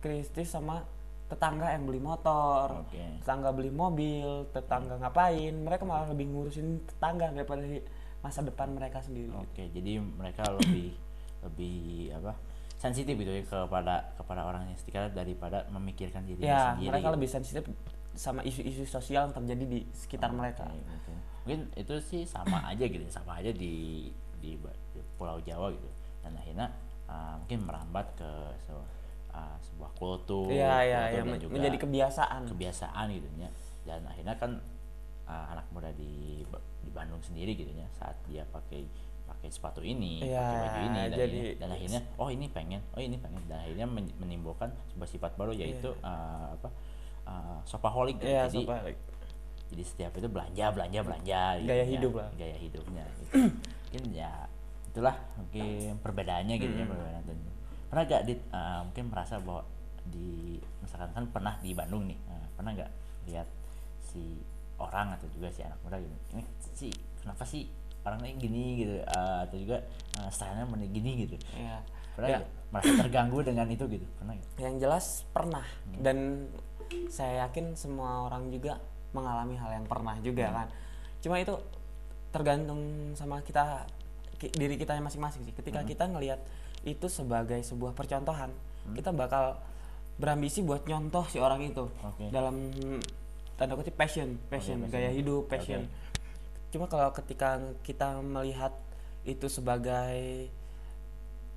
kritis 0.00 0.56
sama 0.56 0.82
tetangga 1.30 1.70
yang 1.70 1.86
beli 1.86 2.02
motor 2.02 2.82
okay. 2.84 3.22
tetangga 3.22 3.54
beli 3.54 3.70
mobil 3.70 4.50
tetangga 4.50 4.98
ngapain 4.98 5.54
mereka 5.54 5.86
malah 5.86 6.10
lebih 6.10 6.26
ngurusin 6.26 6.82
tetangga 6.90 7.30
daripada 7.30 7.62
masa 8.20 8.42
depan 8.42 8.74
mereka 8.74 8.98
sendiri 8.98 9.30
oke 9.30 9.46
okay, 9.54 9.70
jadi 9.70 10.02
mereka 10.02 10.50
lebih 10.58 10.98
lebih 11.46 12.10
apa 12.18 12.34
sensitif 12.80 13.12
gitu 13.14 13.30
ya 13.30 13.44
kepada 13.44 14.16
kepada 14.16 14.40
orang 14.48 14.72
yang 14.72 14.78
sekitar 14.80 15.12
daripada 15.12 15.68
memikirkan 15.68 16.24
diri 16.24 16.48
ya, 16.48 16.74
sendiri. 16.74 16.88
mereka 16.96 17.08
lebih 17.12 17.28
sensitif 17.28 17.62
sama 18.16 18.40
isu-isu 18.42 18.88
sosial 18.88 19.30
yang 19.30 19.34
terjadi 19.36 19.64
di 19.68 19.80
sekitar 19.94 20.34
oh, 20.34 20.36
mereka. 20.36 20.66
Okay, 20.66 21.16
Mungkin 21.46 21.60
itu 21.78 21.94
sih 22.02 22.22
sama 22.26 22.64
aja 22.72 22.84
gitu, 22.88 23.04
sama 23.12 23.38
aja 23.38 23.52
di 23.52 24.08
di, 24.40 24.56
di 24.56 25.00
Pulau 25.20 25.38
Jawa 25.44 25.70
gitu. 25.70 25.88
Dan 26.24 26.36
akhirnya 26.36 26.72
uh, 27.06 27.36
mungkin 27.40 27.60
merambat 27.68 28.06
ke 28.16 28.30
so, 28.64 28.80
uh, 29.34 29.56
sebuah 29.62 29.90
kultur, 29.96 30.50
ya, 30.50 30.82
ya, 30.82 31.00
ya, 31.10 31.22
dan 31.22 31.38
juga 31.40 31.54
menjadi 31.56 31.76
kebiasaan. 31.80 32.42
Kebiasaan 32.50 33.06
gitu 33.14 33.28
ya. 33.38 33.50
Dan 33.86 34.04
akhirnya 34.06 34.34
kan 34.36 34.60
uh, 35.30 35.46
anak 35.54 35.66
muda 35.70 35.90
di 35.94 36.42
di 36.80 36.90
Bandung 36.90 37.20
sendiri 37.22 37.54
gitu 37.54 37.70
ya 37.76 37.86
saat 37.92 38.16
dia 38.26 38.42
pakai 38.48 38.84
pakai 39.30 39.48
sepatu 39.48 39.80
ini, 39.80 40.26
ya, 40.26 40.42
pakai 40.42 40.58
baju 40.58 40.80
ini 40.82 40.98
dan, 40.98 41.10
jadi, 41.14 41.38
ini, 41.38 41.50
dan 41.54 41.68
akhirnya 41.70 42.00
oh 42.18 42.28
ini 42.28 42.46
pengen, 42.50 42.80
oh 42.92 43.00
ini 43.00 43.16
pengen 43.16 43.42
dan 43.46 43.62
akhirnya 43.62 43.86
menimbulkan 44.18 44.74
sebuah 44.90 45.08
sifat 45.08 45.32
baru 45.38 45.54
yaitu 45.54 45.94
ya. 46.02 46.10
uh, 46.10 46.46
apa 46.58 46.68
uh, 47.30 47.58
sopaholik 47.62 48.18
gitu. 48.18 48.26
ya, 48.26 48.50
jadi 48.50 48.66
sopaholic. 48.66 48.98
jadi 49.70 49.82
setiap 49.86 50.12
itu 50.18 50.28
belanja 50.28 50.64
belanja 50.74 50.98
belanja 51.06 51.42
gitu, 51.62 51.68
gaya 51.70 51.78
ya, 51.78 51.86
hidup 51.86 52.12
lah 52.18 52.28
gaya 52.34 52.56
hidupnya 52.58 53.04
gitu. 53.06 53.24
mungkin 53.86 54.04
ya 54.10 54.32
itulah 54.90 55.16
mungkin 55.38 55.94
perbedaannya 56.02 56.54
gitu 56.58 56.74
ya 56.74 56.86
perbedaan 56.90 57.22
dan 57.22 57.38
pernah 57.90 58.06
gak 58.06 58.22
dit 58.22 58.40
uh, 58.54 58.86
mungkin 58.86 59.10
merasa 59.10 59.42
bahwa 59.42 59.66
di 60.06 60.56
misalkan 60.80 61.10
kan 61.10 61.24
pernah 61.28 61.54
di 61.58 61.74
Bandung 61.74 62.06
nih 62.06 62.18
uh, 62.30 62.46
pernah 62.54 62.70
gak 62.78 62.90
lihat 63.26 63.48
si 64.00 64.40
orang 64.80 65.18
atau 65.18 65.28
juga 65.34 65.50
si 65.52 65.60
anak 65.60 65.76
muda 65.84 65.98
gitu 65.98 66.16
ini 66.32 66.42
si 66.72 66.88
kenapa 67.20 67.44
sih 67.44 67.68
orangnya 68.00 68.32
gini 68.40 68.64
gitu 68.86 68.96
uh, 69.04 69.44
atau 69.44 69.56
juga 69.60 69.76
uh, 70.22 70.30
stylenya 70.32 70.64
gini 70.88 71.28
gitu 71.28 71.36
ya. 71.52 71.84
pernah 72.16 72.40
ya. 72.40 72.40
merasa 72.72 72.92
terganggu 72.96 73.38
dengan 73.44 73.66
itu 73.68 73.84
gitu 73.90 74.06
pernah 74.16 74.32
gak? 74.38 74.48
yang 74.62 74.76
jelas 74.80 75.28
pernah 75.34 75.66
hmm. 75.66 76.00
dan 76.00 76.16
saya 77.12 77.46
yakin 77.46 77.76
semua 77.76 78.26
orang 78.30 78.48
juga 78.48 78.80
mengalami 79.12 79.58
hal 79.58 79.70
yang 79.82 79.86
pernah 79.86 80.16
juga 80.22 80.48
hmm. 80.48 80.54
kan 80.54 80.68
cuma 81.20 81.36
itu 81.42 81.54
tergantung 82.30 83.12
sama 83.18 83.42
kita 83.42 83.84
diri 84.40 84.80
kita 84.80 84.96
masing-masing 84.96 85.44
sih 85.44 85.52
ketika 85.52 85.84
hmm. 85.84 85.88
kita 85.90 86.08
ngelihat 86.08 86.40
itu 86.84 87.06
sebagai 87.08 87.60
sebuah 87.60 87.92
percontohan 87.92 88.50
hmm. 88.50 88.94
kita 88.96 89.10
bakal 89.12 89.60
berambisi 90.20 90.60
buat 90.60 90.84
nyontoh 90.84 91.24
si 91.28 91.40
orang 91.40 91.64
itu 91.64 91.88
okay. 92.00 92.28
dalam 92.28 92.72
tanda 93.56 93.76
kutip 93.76 93.96
passion 93.96 94.40
passion, 94.48 94.84
okay, 94.84 94.88
passion. 94.88 95.00
gaya 95.00 95.10
hidup 95.12 95.48
passion 95.48 95.84
okay 95.84 96.08
cuma 96.70 96.86
kalau 96.86 97.10
ketika 97.10 97.58
kita 97.82 98.22
melihat 98.22 98.70
itu 99.26 99.50
sebagai 99.50 100.48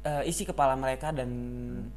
uh, 0.04 0.24
isi 0.26 0.44
kepala 0.44 0.74
mereka 0.74 1.14
dan 1.14 1.30
hmm. 1.30 1.88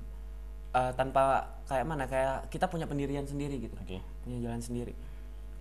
uh, 0.77 0.93
tanpa 0.95 1.57
kayak 1.66 1.87
mana 1.89 2.05
kayak 2.07 2.47
kita 2.53 2.68
punya 2.68 2.85
pendirian 2.85 3.24
sendiri 3.24 3.57
gitu 3.59 3.77
okay. 3.81 4.05
punya 4.22 4.39
jalan 4.47 4.61
sendiri 4.61 4.93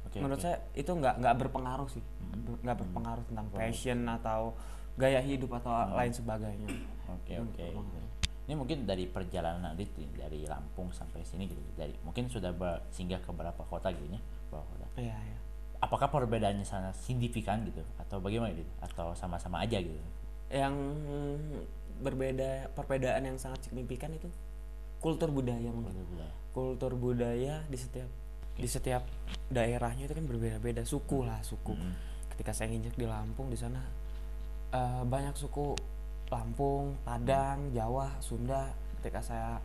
okay, 0.06 0.20
menurut 0.20 0.38
okay. 0.44 0.52
saya 0.52 0.58
itu 0.76 0.92
nggak 0.92 1.16
nggak 1.24 1.36
berpengaruh 1.48 1.88
sih 1.90 2.04
hmm. 2.04 2.62
nggak 2.62 2.76
hmm. 2.76 2.84
berpengaruh 2.86 3.24
tentang 3.32 3.48
passion 3.56 4.00
atau 4.12 4.54
gaya 4.96 5.20
hidup 5.20 5.52
atau 5.60 5.72
hmm. 5.72 5.96
lain 5.96 6.14
sebagainya. 6.16 6.68
Oke 7.12 7.36
okay, 7.36 7.38
oke. 7.40 7.64
Okay. 7.76 8.04
ini 8.46 8.54
mungkin 8.54 8.86
dari 8.86 9.10
perjalanan 9.10 9.74
Adit 9.74 9.90
dari 10.14 10.46
Lampung 10.46 10.94
sampai 10.94 11.26
sini 11.26 11.50
gitu 11.50 11.58
dari 11.74 11.98
mungkin 12.06 12.30
sudah 12.30 12.54
singgah 12.94 13.18
ke 13.18 13.34
beberapa 13.34 13.66
kota 13.66 13.90
gitu 13.90 14.06
ya 14.06 14.22
kota. 14.64 14.88
Iya 14.96 15.18
iya. 15.18 15.38
Apakah 15.84 16.08
perbedaannya 16.08 16.64
sangat 16.64 16.96
signifikan 16.96 17.66
gitu 17.68 17.84
atau 18.00 18.24
bagaimana 18.24 18.56
gitu 18.56 18.72
atau 18.80 19.12
sama-sama 19.18 19.60
aja 19.60 19.82
gitu? 19.82 20.00
Yang 20.48 20.76
berbeda 22.00 22.72
perbedaan 22.76 23.24
yang 23.28 23.38
sangat 23.40 23.68
signifikan 23.68 24.14
itu 24.16 24.32
kultur 25.04 25.30
budaya 25.30 25.70
mungkin. 25.70 25.92
Kultur 25.92 26.08
budaya, 26.08 26.34
kultur 26.56 26.92
budaya 26.96 27.56
di 27.68 27.78
setiap 27.78 28.08
okay. 28.08 28.62
di 28.64 28.68
setiap 28.72 29.04
daerahnya 29.52 30.08
itu 30.08 30.16
kan 30.16 30.26
berbeda-beda. 30.26 30.82
Suku 30.88 31.28
lah 31.28 31.44
suku. 31.44 31.76
Mm 31.76 31.82
-hmm. 31.82 31.94
ketika 32.36 32.52
saya 32.56 32.72
nginjak 32.72 32.96
di 32.96 33.06
Lampung 33.06 33.52
di 33.52 33.60
sana 33.60 33.84
uh, 34.76 35.02
banyak 35.08 35.36
suku 35.40 35.74
Lampung 36.28 37.00
Padang 37.08 37.72
Jawa 37.72 38.12
Sunda 38.20 38.74
ketika 39.00 39.24
saya 39.24 39.62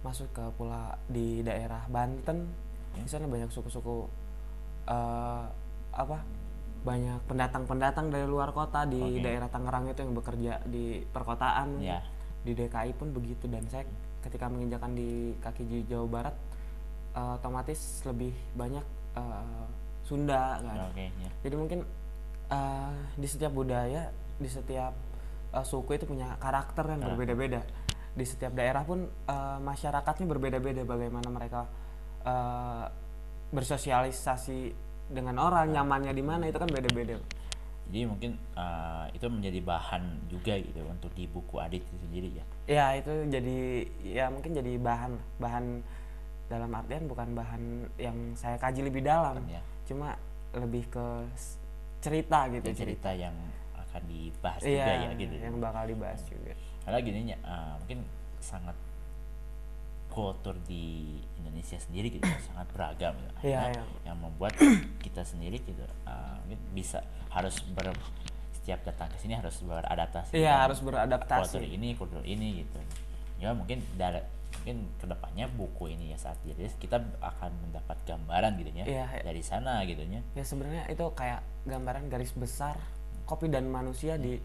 masuk 0.00 0.30
ke 0.30 0.44
pula 0.54 0.94
di 1.10 1.42
daerah 1.42 1.82
Banten 1.90 2.46
okay. 2.94 3.02
di 3.04 3.10
sana 3.10 3.26
banyak 3.26 3.50
suku-suku 3.50 4.06
uh, 4.86 5.44
apa 5.90 6.18
banyak 6.86 7.18
pendatang-pendatang 7.26 8.14
dari 8.14 8.22
luar 8.30 8.54
kota 8.54 8.86
di 8.86 9.02
okay. 9.02 9.18
daerah 9.18 9.50
Tangerang 9.50 9.90
itu 9.90 10.06
yang 10.06 10.14
bekerja 10.14 10.62
di 10.70 11.02
perkotaan 11.02 11.82
yeah. 11.82 11.98
di 12.46 12.54
DKI 12.54 12.94
pun 12.94 13.10
begitu 13.10 13.50
dan 13.50 13.66
saya 13.66 13.82
ketika 14.22 14.46
menginjakan 14.46 14.94
di 14.94 15.34
kaki 15.42 15.90
Jawa 15.90 16.06
Barat 16.06 16.36
uh, 17.18 17.34
otomatis 17.42 18.06
lebih 18.06 18.30
banyak 18.54 18.86
uh, 19.18 19.66
Sunda 20.06 20.62
kan 20.62 20.94
okay, 20.94 21.10
yeah. 21.18 21.32
jadi 21.42 21.54
mungkin 21.58 21.82
uh, 22.46 22.94
di 23.18 23.26
setiap 23.26 23.50
budaya 23.50 24.14
di 24.36 24.48
setiap 24.48 24.92
uh, 25.52 25.64
suku 25.64 25.96
itu 25.96 26.04
punya 26.04 26.36
karakter 26.36 26.84
yang 26.92 27.02
berbeda-beda. 27.02 27.60
Di 28.16 28.24
setiap 28.24 28.56
daerah 28.56 28.84
pun 28.84 29.04
uh, 29.04 29.58
masyarakatnya 29.60 30.26
berbeda-beda 30.28 30.82
bagaimana 30.88 31.28
mereka 31.28 31.68
uh, 32.24 32.88
bersosialisasi 33.52 34.72
dengan 35.06 35.38
orang 35.38 35.70
nyamannya 35.70 36.12
di 36.12 36.24
mana 36.24 36.50
itu 36.50 36.58
kan 36.58 36.68
beda-beda. 36.68 37.20
Jadi 37.86 38.02
mungkin 38.02 38.34
uh, 38.58 39.06
itu 39.14 39.26
menjadi 39.30 39.62
bahan 39.62 40.02
juga 40.26 40.58
gitu 40.58 40.82
untuk 40.90 41.14
di 41.14 41.30
buku 41.30 41.54
Adit 41.62 41.86
itu 41.86 41.96
sendiri 42.02 42.28
ya? 42.34 42.44
Ya 42.66 42.86
itu 42.98 43.12
jadi 43.30 43.86
ya 44.02 44.26
mungkin 44.26 44.58
jadi 44.58 44.74
bahan 44.74 45.12
bahan 45.38 45.64
dalam 46.50 46.70
artian 46.74 47.06
bukan 47.06 47.30
bahan 47.34 47.62
yang 47.94 48.34
saya 48.34 48.58
kaji 48.58 48.90
lebih 48.90 49.06
dalam. 49.06 49.38
Ya. 49.46 49.62
cuma 49.86 50.18
lebih 50.50 50.82
ke 50.90 51.06
cerita 52.02 52.50
gitu 52.50 52.66
ya, 52.66 52.74
cerita, 52.74 52.82
cerita. 52.82 53.10
yang 53.14 53.36
akan 53.96 54.04
dibahas 54.12 54.60
iya, 54.60 54.84
juga 54.84 54.92
ya 54.92 55.10
gitu 55.16 55.34
yang 55.40 55.56
bakal 55.56 55.84
dibahas 55.88 56.20
juga 56.28 56.52
karena 56.84 56.98
gini 57.00 57.32
ya 57.32 57.38
uh, 57.40 57.74
mungkin 57.80 58.04
sangat 58.44 58.76
kultur 60.12 60.56
di 60.64 61.20
Indonesia 61.40 61.76
sendiri 61.76 62.08
gitu 62.08 62.24
sangat 62.52 62.68
beragam 62.72 63.12
gitu. 63.16 63.52
Yeah, 63.52 63.72
yeah. 63.72 63.86
yang 64.08 64.16
membuat 64.20 64.56
kita 65.04 65.24
sendiri 65.24 65.60
gitu 65.60 65.84
uh, 66.08 66.40
bisa 66.72 67.04
harus 67.28 67.60
ber 67.76 67.92
setiap 68.56 68.82
datang 68.82 69.12
ke 69.12 69.16
sini 69.20 69.36
harus 69.36 69.60
beradaptasi 69.60 70.32
iya 70.36 70.48
yeah, 70.48 70.56
harus 70.64 70.80
beradaptasi 70.80 71.60
kultur 71.60 71.64
ini 71.64 71.88
kultur 71.94 72.22
ini 72.24 72.64
gitu 72.64 72.80
ya 73.36 73.52
mungkin 73.52 73.84
dari 74.00 74.24
mungkin 74.56 74.88
ke 74.96 75.06
depannya 75.06 75.46
buku 75.52 75.92
ini 75.92 76.16
ya 76.16 76.18
saat 76.18 76.40
jadi 76.42 76.66
kita 76.80 76.96
akan 77.20 77.52
mendapat 77.68 77.94
gambaran 78.08 78.56
gitu 78.58 78.72
ya 78.72 78.86
yeah, 78.88 79.06
yeah. 79.12 79.22
dari 79.22 79.44
sana 79.44 79.84
gitu 79.84 80.00
ya 80.02 80.24
ya 80.32 80.42
sebenarnya 80.42 80.88
itu 80.88 81.04
kayak 81.12 81.44
gambaran 81.68 82.08
garis 82.08 82.32
besar 82.32 82.74
kopi 83.26 83.50
dan 83.50 83.66
manusia 83.66 84.14
di 84.16 84.38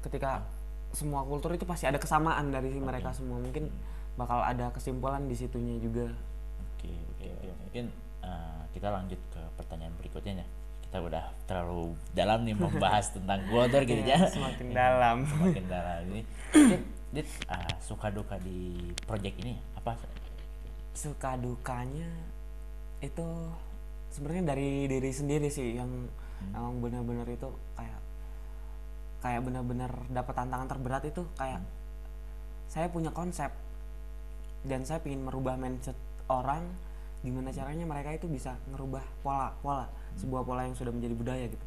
ketika 0.00 0.46
semua 0.94 1.26
kultur 1.26 1.50
itu 1.52 1.66
pasti 1.66 1.90
ada 1.90 1.98
kesamaan 1.98 2.54
dari 2.54 2.70
okay. 2.70 2.80
mereka 2.80 3.10
semua 3.10 3.42
mungkin 3.42 3.68
bakal 4.14 4.38
ada 4.40 4.70
kesimpulan 4.70 5.26
di 5.26 5.34
situnya 5.34 5.74
juga. 5.82 6.06
Oke 6.78 6.94
oke 6.94 7.26
oke 7.34 7.46
mungkin 7.66 7.84
uh, 8.22 8.62
kita 8.70 8.88
lanjut 8.94 9.18
ke 9.34 9.42
pertanyaan 9.58 9.94
berikutnya 9.98 10.32
ya. 10.40 10.46
Kita 10.86 11.02
udah 11.02 11.24
terlalu 11.50 11.98
dalam 12.14 12.46
nih 12.46 12.54
membahas 12.54 13.10
tentang 13.18 13.42
Godor 13.50 13.82
gitu 13.82 14.06
ya. 14.06 14.30
Semakin 14.30 14.70
dalam. 14.70 15.26
Semakin 15.26 15.64
dalam 15.66 16.00
ini. 16.14 16.22
Dit, 17.14 17.26
uh, 17.50 17.74
suka 17.82 18.14
duka 18.14 18.38
di 18.38 18.90
project 19.02 19.34
ini 19.42 19.58
apa? 19.74 19.98
Suka 20.94 21.34
dukanya 21.34 22.06
itu 23.02 23.26
sebenarnya 24.14 24.54
dari 24.54 24.86
diri 24.86 25.10
sendiri 25.10 25.50
sih 25.50 25.74
yang 25.74 25.90
hmm. 25.90 26.54
emang 26.54 26.78
benar-benar 26.78 27.26
itu 27.26 27.50
kayak 27.74 28.03
kayak 29.24 29.40
benar-benar 29.40 29.88
dapat 30.12 30.36
tantangan 30.36 30.68
terberat 30.68 31.02
itu 31.08 31.24
kayak 31.40 31.64
saya 32.68 32.92
punya 32.92 33.08
konsep 33.08 33.48
dan 34.68 34.84
saya 34.84 35.00
ingin 35.08 35.24
merubah 35.24 35.56
mindset 35.56 35.96
orang 36.28 36.68
gimana 37.24 37.48
caranya 37.48 37.88
mereka 37.88 38.12
itu 38.12 38.28
bisa 38.28 38.52
ngerubah 38.68 39.00
pola 39.24 39.56
pola 39.64 39.88
sebuah 40.20 40.44
pola 40.44 40.68
yang 40.68 40.76
sudah 40.76 40.92
menjadi 40.92 41.14
budaya 41.16 41.44
gitu. 41.48 41.66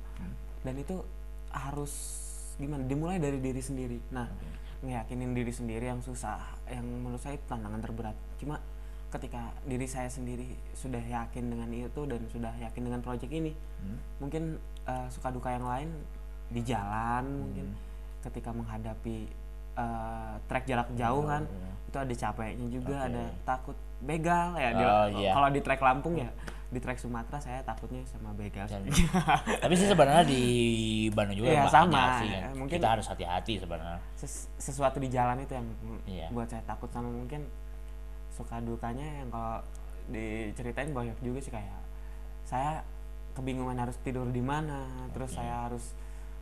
Dan 0.62 0.78
itu 0.78 1.02
harus 1.50 1.94
gimana? 2.62 2.86
Dimulai 2.86 3.18
dari 3.18 3.42
diri 3.42 3.58
sendiri. 3.58 3.98
Nah 4.14 4.30
ngeyakinin 4.86 5.34
diri 5.34 5.50
sendiri 5.50 5.90
yang 5.90 6.06
susah 6.06 6.38
yang 6.70 6.86
menurut 6.86 7.18
saya 7.18 7.42
itu 7.42 7.46
tantangan 7.50 7.82
terberat. 7.82 8.14
Cuma 8.38 8.62
ketika 9.10 9.50
diri 9.66 9.90
saya 9.90 10.14
sendiri 10.14 10.46
sudah 10.78 11.02
yakin 11.02 11.50
dengan 11.50 11.74
itu 11.74 12.02
dan 12.06 12.22
sudah 12.30 12.54
yakin 12.60 12.92
dengan 12.92 13.00
proyek 13.00 13.32
ini 13.32 13.56
mungkin 14.20 14.60
eh, 14.84 15.08
suka 15.08 15.32
duka 15.32 15.48
yang 15.56 15.64
lain 15.64 15.90
di 16.48 16.62
jalan 16.62 17.24
mungkin 17.44 17.68
ketika 18.20 18.50
menghadapi 18.50 19.28
eh, 19.74 20.34
trek 20.46 20.64
jarak 20.64 20.90
jauh 20.94 21.24
kan 21.24 21.44
itu 21.84 21.98
ada 21.98 22.14
capeknya 22.14 22.68
juga 22.68 22.96
Oke. 22.98 23.08
ada 23.08 23.24
takut 23.44 23.78
begal 24.00 24.54
ya 24.54 24.70
Oh, 24.74 25.08
iya. 25.14 25.32
kalau 25.32 25.50
di 25.50 25.60
trek 25.60 25.80
Lampung 25.80 26.16
ya 26.16 26.30
di 26.68 26.78
trek 26.78 26.98
Sumatera 26.98 27.40
saya 27.40 27.60
takutnya 27.62 28.04
sama 28.06 28.32
begal 28.34 28.68
Dan- 28.68 28.84
tapi 29.64 29.74
sih 29.74 29.88
sebenarnya 29.88 30.24
di 30.24 30.44
Bandung 31.10 31.38
juga 31.38 31.48
Iya, 31.50 31.64
banyak 31.64 31.72
sama. 31.72 32.02
sih 32.20 32.28
kan. 32.30 32.52
Mungkin- 32.54 32.76
kita 32.76 32.88
harus 32.90 33.08
hati-hati 33.08 33.54
sebenarnya 33.58 34.00
Ses- 34.14 34.52
sesuatu 34.58 34.98
di 34.98 35.08
jalan 35.08 35.40
itu 35.40 35.54
yang 35.54 35.68
Iya. 36.06 36.28
buat 36.30 36.46
saya 36.46 36.64
takut 36.64 36.92
sama 36.92 37.08
mungkin 37.08 37.48
suka 38.30 38.60
dukanya 38.60 39.08
yang 39.18 39.30
kalau 39.30 39.64
diceritain 40.08 40.92
banyak 40.92 41.16
juga 41.20 41.40
sih 41.40 41.50
kayak 41.50 41.80
saya 42.44 42.84
kebingungan 43.34 43.76
harus 43.78 43.96
tidur 44.00 44.24
di 44.26 44.40
mana 44.40 44.86
terus 45.12 45.32
saya 45.32 45.66
harus 45.66 45.96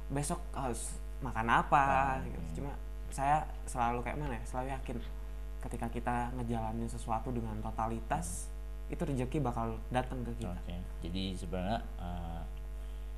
besok 0.08 0.39
harus 0.51 0.93
makan 1.20 1.47
apa 1.49 1.82
Ah, 1.82 2.22
gitu. 2.22 2.62
cuma 2.62 2.72
saya 3.10 3.38
selalu 3.66 4.01
kayak 4.01 4.18
mana 4.18 4.34
ya 4.34 4.43
selalu 4.43 4.68
yakin 4.72 4.97
ketika 5.62 5.88
kita 5.89 6.16
ngejalanin 6.34 6.86
sesuatu 6.86 7.30
dengan 7.30 7.58
totalitas 7.60 8.51
itu 8.86 9.01
rezeki 9.01 9.41
bakal 9.41 9.74
datang 9.89 10.22
ke 10.22 10.32
kita 10.38 10.53
Oke, 10.53 10.76
jadi 11.01 11.34
sebenarnya 11.34 11.80
eh, 11.97 12.41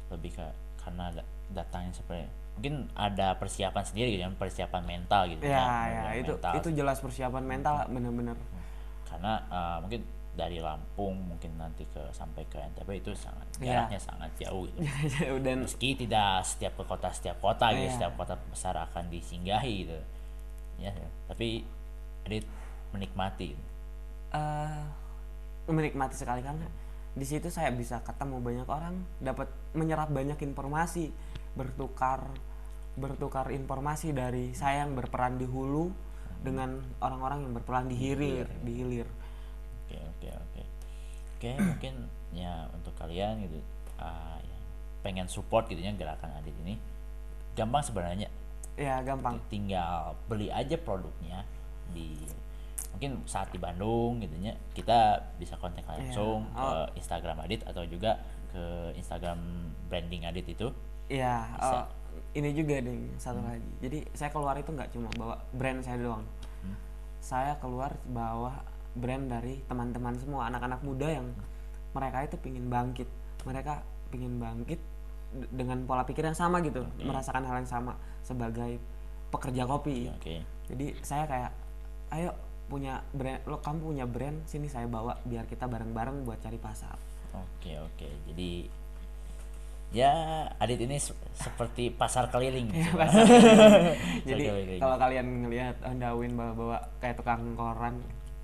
lebih 0.08 0.32
ke 0.32 0.46
karena 0.78 1.12
da- 1.12 1.28
datangnya 1.54 1.92
seperti 1.92 2.24
mungkin 2.56 2.76
ada 2.94 3.36
persiapan 3.36 3.84
sendiri 3.84 4.10
gitu 4.14 4.24
ya, 4.24 4.32
persiapan 4.32 4.82
mental 4.82 5.22
gitu 5.28 5.44
ya 5.44 5.52
ya 5.52 5.60
persiapan 5.60 6.16
itu 6.16 6.34
mental. 6.34 6.54
itu 6.56 6.70
jelas 6.74 6.98
persiapan 6.98 7.44
mental 7.44 7.76
bener-bener 7.88 8.38
karena 9.06 9.34
eh, 9.46 9.78
mungkin 9.82 10.02
dari 10.38 10.62
Lampung 10.62 11.18
mungkin 11.34 11.58
nanti 11.58 11.82
ke 11.90 12.00
sampai 12.14 12.46
ke 12.46 12.62
NTB 12.62 13.02
itu 13.02 13.12
sangat 13.18 13.50
Iya. 13.58 13.90
jaraknya 13.90 14.00
sangat 14.00 14.32
jauh 14.38 14.70
gitu. 14.70 14.80
dan 15.46 15.66
Meski 15.66 15.98
tidak 15.98 16.46
setiap 16.46 16.78
ke 16.78 16.84
kota 16.86 17.10
setiap 17.10 17.42
kota 17.42 17.74
gitu, 17.74 17.90
Iya. 17.90 17.94
setiap 17.98 18.14
kota 18.14 18.38
besar 18.54 18.78
akan 18.78 19.10
disinggahi 19.10 19.74
gitu. 19.84 19.98
Ya, 20.78 20.94
ya. 20.94 21.10
tapi 21.26 21.66
Adit 22.24 22.46
menikmati. 22.94 23.58
gitu. 23.58 23.64
eh 24.32 24.84
menikmati 25.68 26.16
sekali 26.16 26.46
karena 26.46 26.68
di 27.12 27.26
situ 27.26 27.50
saya 27.50 27.74
bisa 27.74 28.00
ketemu 28.06 28.38
banyak 28.40 28.68
orang, 28.70 29.02
dapat 29.18 29.50
menyerap 29.74 30.14
banyak 30.14 30.38
informasi, 30.38 31.10
bertukar 31.58 32.30
bertukar 32.94 33.50
informasi 33.50 34.10
dari 34.10 34.54
saya 34.54 34.86
yang 34.86 34.94
berperan 34.94 35.38
di 35.38 35.46
hulu 35.46 35.90
dengan 36.42 36.78
orang-orang 37.02 37.46
yang 37.46 37.54
berperan 37.54 37.86
di 37.90 37.98
hilir, 37.98 38.46
di 38.62 38.72
hilir. 38.74 39.08
Oke 40.18 40.30
oke 40.30 40.62
oke. 41.38 41.50
Mungkin 41.70 41.94
ya 42.30 42.66
untuk 42.70 42.92
kalian 42.94 43.40
gitu 43.42 43.62
ah, 43.98 44.36
yang 44.40 44.62
pengen 45.00 45.28
support 45.28 45.66
gitu 45.66 45.80
ya 45.80 45.94
gerakan 45.94 46.34
Adit 46.36 46.54
ini 46.60 46.76
gampang 47.54 47.80
sebenarnya 47.80 48.28
Ya 48.76 49.02
gampang. 49.02 49.42
tinggal 49.48 50.14
beli 50.28 50.50
aja 50.50 50.78
produknya 50.78 51.42
di 51.90 52.14
mungkin 52.92 53.22
saat 53.24 53.50
di 53.50 53.58
Bandung 53.58 54.18
gitu 54.20 54.34
ya 54.38 54.54
kita 54.74 55.18
bisa 55.38 55.54
kontak 55.56 55.86
langsung 55.86 56.46
Iya. 56.48 56.58
Oh. 56.58 56.66
ke 56.86 56.98
Instagram 56.98 57.38
Adit 57.42 57.62
atau 57.64 57.82
juga 57.86 58.22
ke 58.50 58.64
Instagram 58.94 59.38
branding 59.88 60.26
Adit 60.26 60.46
itu 60.48 60.68
Iya, 61.08 61.48
Bisa. 61.56 61.72
oh, 61.72 61.86
ini 62.36 62.52
juga 62.52 62.84
nih 62.84 63.00
satu 63.16 63.40
lagi. 63.40 63.72
Jadi 63.80 64.04
saya 64.12 64.28
keluar 64.28 64.60
itu 64.60 64.68
nggak 64.68 64.92
cuma 64.92 65.08
bawa 65.16 65.40
brand 65.56 65.80
saya 65.80 65.96
doang. 65.98 66.28
Saya 67.18 67.56
keluar 67.58 67.96
bawa 68.06 68.60
brand 68.98 69.30
dari 69.30 69.62
teman-teman 69.64 70.18
semua 70.18 70.50
anak-anak 70.50 70.82
muda 70.82 71.08
yang 71.08 71.28
mereka 71.94 72.26
itu 72.26 72.36
pingin 72.38 72.68
bangkit. 72.68 73.08
Mereka 73.44 73.74
pingin 74.10 74.38
bangkit 74.38 74.82
dengan 75.50 75.84
pola 75.84 76.02
pikir 76.02 76.24
yang 76.24 76.34
sama 76.34 76.60
gitu, 76.60 76.88
merasakan 77.00 77.44
hal 77.44 77.60
yang 77.60 77.70
sama 77.70 77.94
sebagai 78.24 78.80
pekerja 79.28 79.64
kopi. 79.64 80.08
oke 80.10 80.36
Jadi 80.68 80.86
saya 81.00 81.24
kayak, 81.24 81.52
ayo 82.12 82.32
punya 82.66 83.04
brand, 83.12 83.40
lo 83.44 83.60
kamu 83.60 83.80
punya 83.82 84.06
brand, 84.06 84.44
sini 84.44 84.68
saya 84.68 84.88
bawa 84.88 85.20
biar 85.24 85.44
kita 85.46 85.68
bareng-bareng 85.68 86.24
buat 86.24 86.40
cari 86.40 86.56
pasar. 86.56 86.96
oke 87.32 87.72
oke 87.86 88.08
jadi 88.26 88.72
ya 89.88 90.12
Adit 90.58 90.84
ini 90.84 91.00
se- 91.00 91.16
seperti 91.32 91.88
pasar 91.88 92.28
keliling 92.28 92.68
sebenarnya. 92.68 92.92
pasar. 92.98 93.24
Jadi 94.30 94.44
keliling. 94.44 94.80
kalau 94.84 94.96
kalian 95.00 95.28
ngelihat 95.46 95.76
Honda 95.80 96.10
Win 96.12 96.36
bawa-bawa 96.36 96.78
kayak 97.00 97.16
tukang 97.16 97.56
koran, 97.56 97.96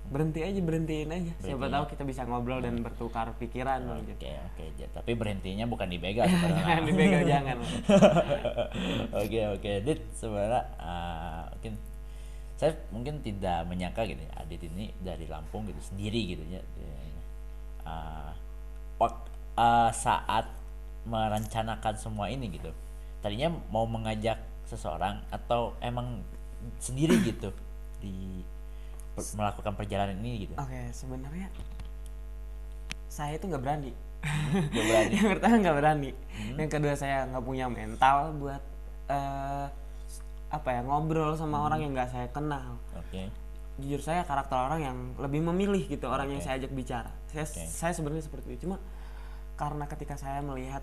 berhenti 0.04 0.40
aja, 0.40 0.60
berhentiin 0.60 1.08
aja. 1.08 1.32
Siapa 1.40 1.56
Berhenti. 1.56 1.74
tahu 1.74 1.84
kita 1.90 2.02
bisa 2.04 2.22
ngobrol 2.24 2.60
dan 2.60 2.76
bertukar 2.80 3.32
pikiran 3.36 3.80
Oke 3.88 4.12
gitu. 4.12 4.28
oke 4.28 4.64
Ja- 4.76 4.92
tapi 4.92 5.12
berhentinya 5.12 5.64
bukan 5.64 5.88
di 5.88 5.96
begal 5.96 6.28
sebenarnya. 6.30 6.60
Jangan 6.60 6.82
dibegal 6.84 7.22
jangan. 7.32 7.56
Oke 9.16 9.40
oke 9.50 9.70
Dit 9.82 10.00
sebenarnya 10.12 10.62
ah, 10.76 11.48
mungkin 11.50 11.74
saya 12.54 12.70
mungkin 12.88 13.18
tidak 13.20 13.66
menyangka 13.66 14.06
gitu 14.06 14.22
Adit 14.36 14.62
ini 14.62 14.94
dari 14.98 15.26
Lampung 15.26 15.66
gitu 15.66 15.80
sendiri 15.80 16.36
gitu 16.36 16.44
ya. 16.46 16.60
Ah, 17.82 18.32
wak- 18.96 19.28
ah, 19.54 19.90
saat 19.90 20.48
merencanakan 21.04 21.94
semua 21.94 22.28
ini 22.28 22.48
gitu. 22.50 22.72
Tadinya 23.20 23.52
mau 23.68 23.84
mengajak 23.84 24.36
seseorang 24.64 25.20
atau 25.28 25.76
emang 25.80 26.24
sendiri 26.78 27.20
gitu 27.20 27.52
di 28.00 28.40
melakukan 29.14 29.72
perjalanan 29.78 30.16
ini 30.20 30.48
gitu. 30.48 30.54
Oke, 30.58 30.90
sebenarnya 30.90 31.48
saya 33.06 33.38
itu 33.38 33.46
nggak 33.46 33.62
berani. 33.62 33.92
Gak 34.74 34.84
berani. 34.90 35.12
yang 35.20 35.28
pertama 35.38 35.54
nggak 35.60 35.76
berani. 35.78 36.10
Yang 36.58 36.70
kedua 36.70 36.94
saya 36.98 37.28
nggak 37.30 37.44
punya 37.44 37.66
mental 37.70 38.34
buat 38.40 38.62
eh, 39.06 39.66
apa 40.54 40.68
ya 40.70 40.80
ngobrol 40.86 41.34
sama 41.34 41.66
orang 41.66 41.82
yang 41.82 41.92
nggak 41.94 42.10
saya 42.10 42.26
kenal. 42.30 42.78
Oke. 42.94 43.30
jujur 43.74 43.98
saya 43.98 44.22
karakter 44.22 44.54
orang 44.54 44.80
yang 44.86 44.96
lebih 45.18 45.42
memilih 45.42 45.82
gitu 45.90 46.06
orang 46.06 46.30
yang 46.30 46.38
Oke. 46.38 46.46
saya 46.46 46.62
ajak 46.62 46.70
bicara 46.70 47.10
saya 47.26 47.42
Oke. 47.42 47.62
saya 47.66 47.90
sebenarnya 47.90 48.22
seperti 48.22 48.54
itu 48.54 48.70
cuma 48.70 48.78
karena 49.58 49.90
ketika 49.90 50.14
saya 50.14 50.38
melihat 50.46 50.82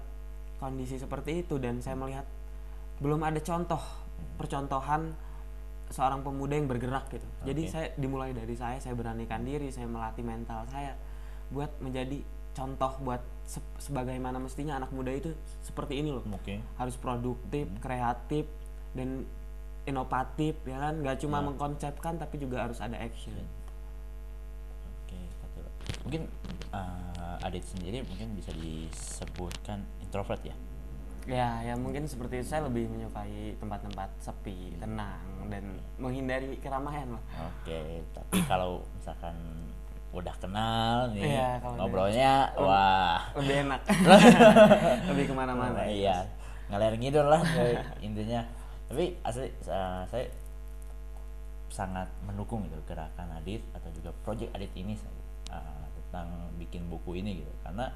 kondisi 0.59 0.99
seperti 0.99 1.47
itu 1.47 1.55
dan 1.55 1.79
saya 1.79 1.95
melihat 1.95 2.27
belum 2.99 3.23
ada 3.23 3.39
contoh 3.39 3.79
percontohan 4.36 5.15
seorang 5.91 6.23
pemuda 6.23 6.55
yang 6.55 6.65
bergerak 6.65 7.11
gitu 7.11 7.27
jadi 7.43 7.61
Oke. 7.61 7.71
saya 7.71 7.87
dimulai 7.99 8.31
dari 8.31 8.55
saya 8.55 8.79
saya 8.79 8.95
beranikan 8.95 9.43
diri 9.43 9.67
saya 9.69 9.85
melatih 9.85 10.23
mental 10.23 10.63
saya 10.71 10.95
buat 11.51 11.67
menjadi 11.77 12.23
contoh 12.51 12.95
buat 13.03 13.19
se- 13.43 13.63
sebagaimana 13.77 14.39
mestinya 14.39 14.79
anak 14.79 14.91
muda 14.91 15.11
itu 15.11 15.35
seperti 15.61 15.99
ini 15.99 16.11
loh 16.11 16.23
Oke. 16.31 16.63
harus 16.75 16.95
produktif, 16.95 17.67
kreatif 17.79 18.47
dan 18.91 19.23
inovatif 19.83 20.55
ya 20.63 20.77
kan 20.77 20.99
nggak 20.99 21.19
cuma 21.19 21.39
Ya. 21.39 21.45
mengkonsepkan 21.47 22.15
tapi 22.15 22.39
juga 22.39 22.63
harus 22.63 22.79
ada 22.79 22.95
action 22.95 23.33
Oke, 25.03 25.19
satu. 25.43 25.59
Mungkin 26.07 26.23
uh, 26.71 27.43
Adit 27.43 27.65
sendiri 27.65 27.99
mungkin 28.05 28.31
bisa 28.37 28.53
disebutkan 28.53 29.83
introvert 29.99 30.39
ya. 30.45 30.55
Ya 31.30 31.61
ya 31.61 31.74
mungkin 31.78 32.05
seperti 32.09 32.41
itu. 32.41 32.47
Saya 32.53 32.65
lebih 32.65 32.89
menyukai 32.89 33.55
tempat-tempat 33.61 34.09
sepi 34.22 34.78
tenang 34.82 35.49
dan 35.49 35.78
menghindari 36.01 36.57
keramaian 36.61 37.17
lah. 37.17 37.24
Oke, 37.49 38.01
tapi 38.15 38.41
kalau 38.45 38.82
misalkan 38.97 39.36
udah 40.11 40.36
kenal 40.43 41.07
nih 41.15 41.24
udah- 41.24 41.76
ngobrolnya 41.80 42.51
wah. 42.59 43.22
lebih 43.39 43.63
enak. 43.67 43.82
Lebih 45.11 45.24
ke 45.32 45.34
mana-mana 45.36 45.88
iya 45.88 46.28
ngalir 46.72 46.95
ngidul 46.95 47.28
lah 47.28 47.43
ya, 47.43 47.84
intinya. 47.99 48.41
Tapi 48.88 49.15
asli 49.24 49.51
uh, 49.67 50.03
saya 50.07 50.28
sangat 51.72 52.07
mendukung 52.28 52.67
gitu 52.67 52.76
gerakan 52.88 53.32
Adit 53.39 53.63
atau 53.72 53.88
juga 53.95 54.11
project 54.24 54.51
Adit 54.55 54.72
ini 54.76 54.95
uh, 55.51 55.84
tentang 55.95 56.28
bikin 56.59 56.88
buku 56.91 57.19
ini 57.19 57.43
gitu. 57.43 57.53
Karena 57.63 57.91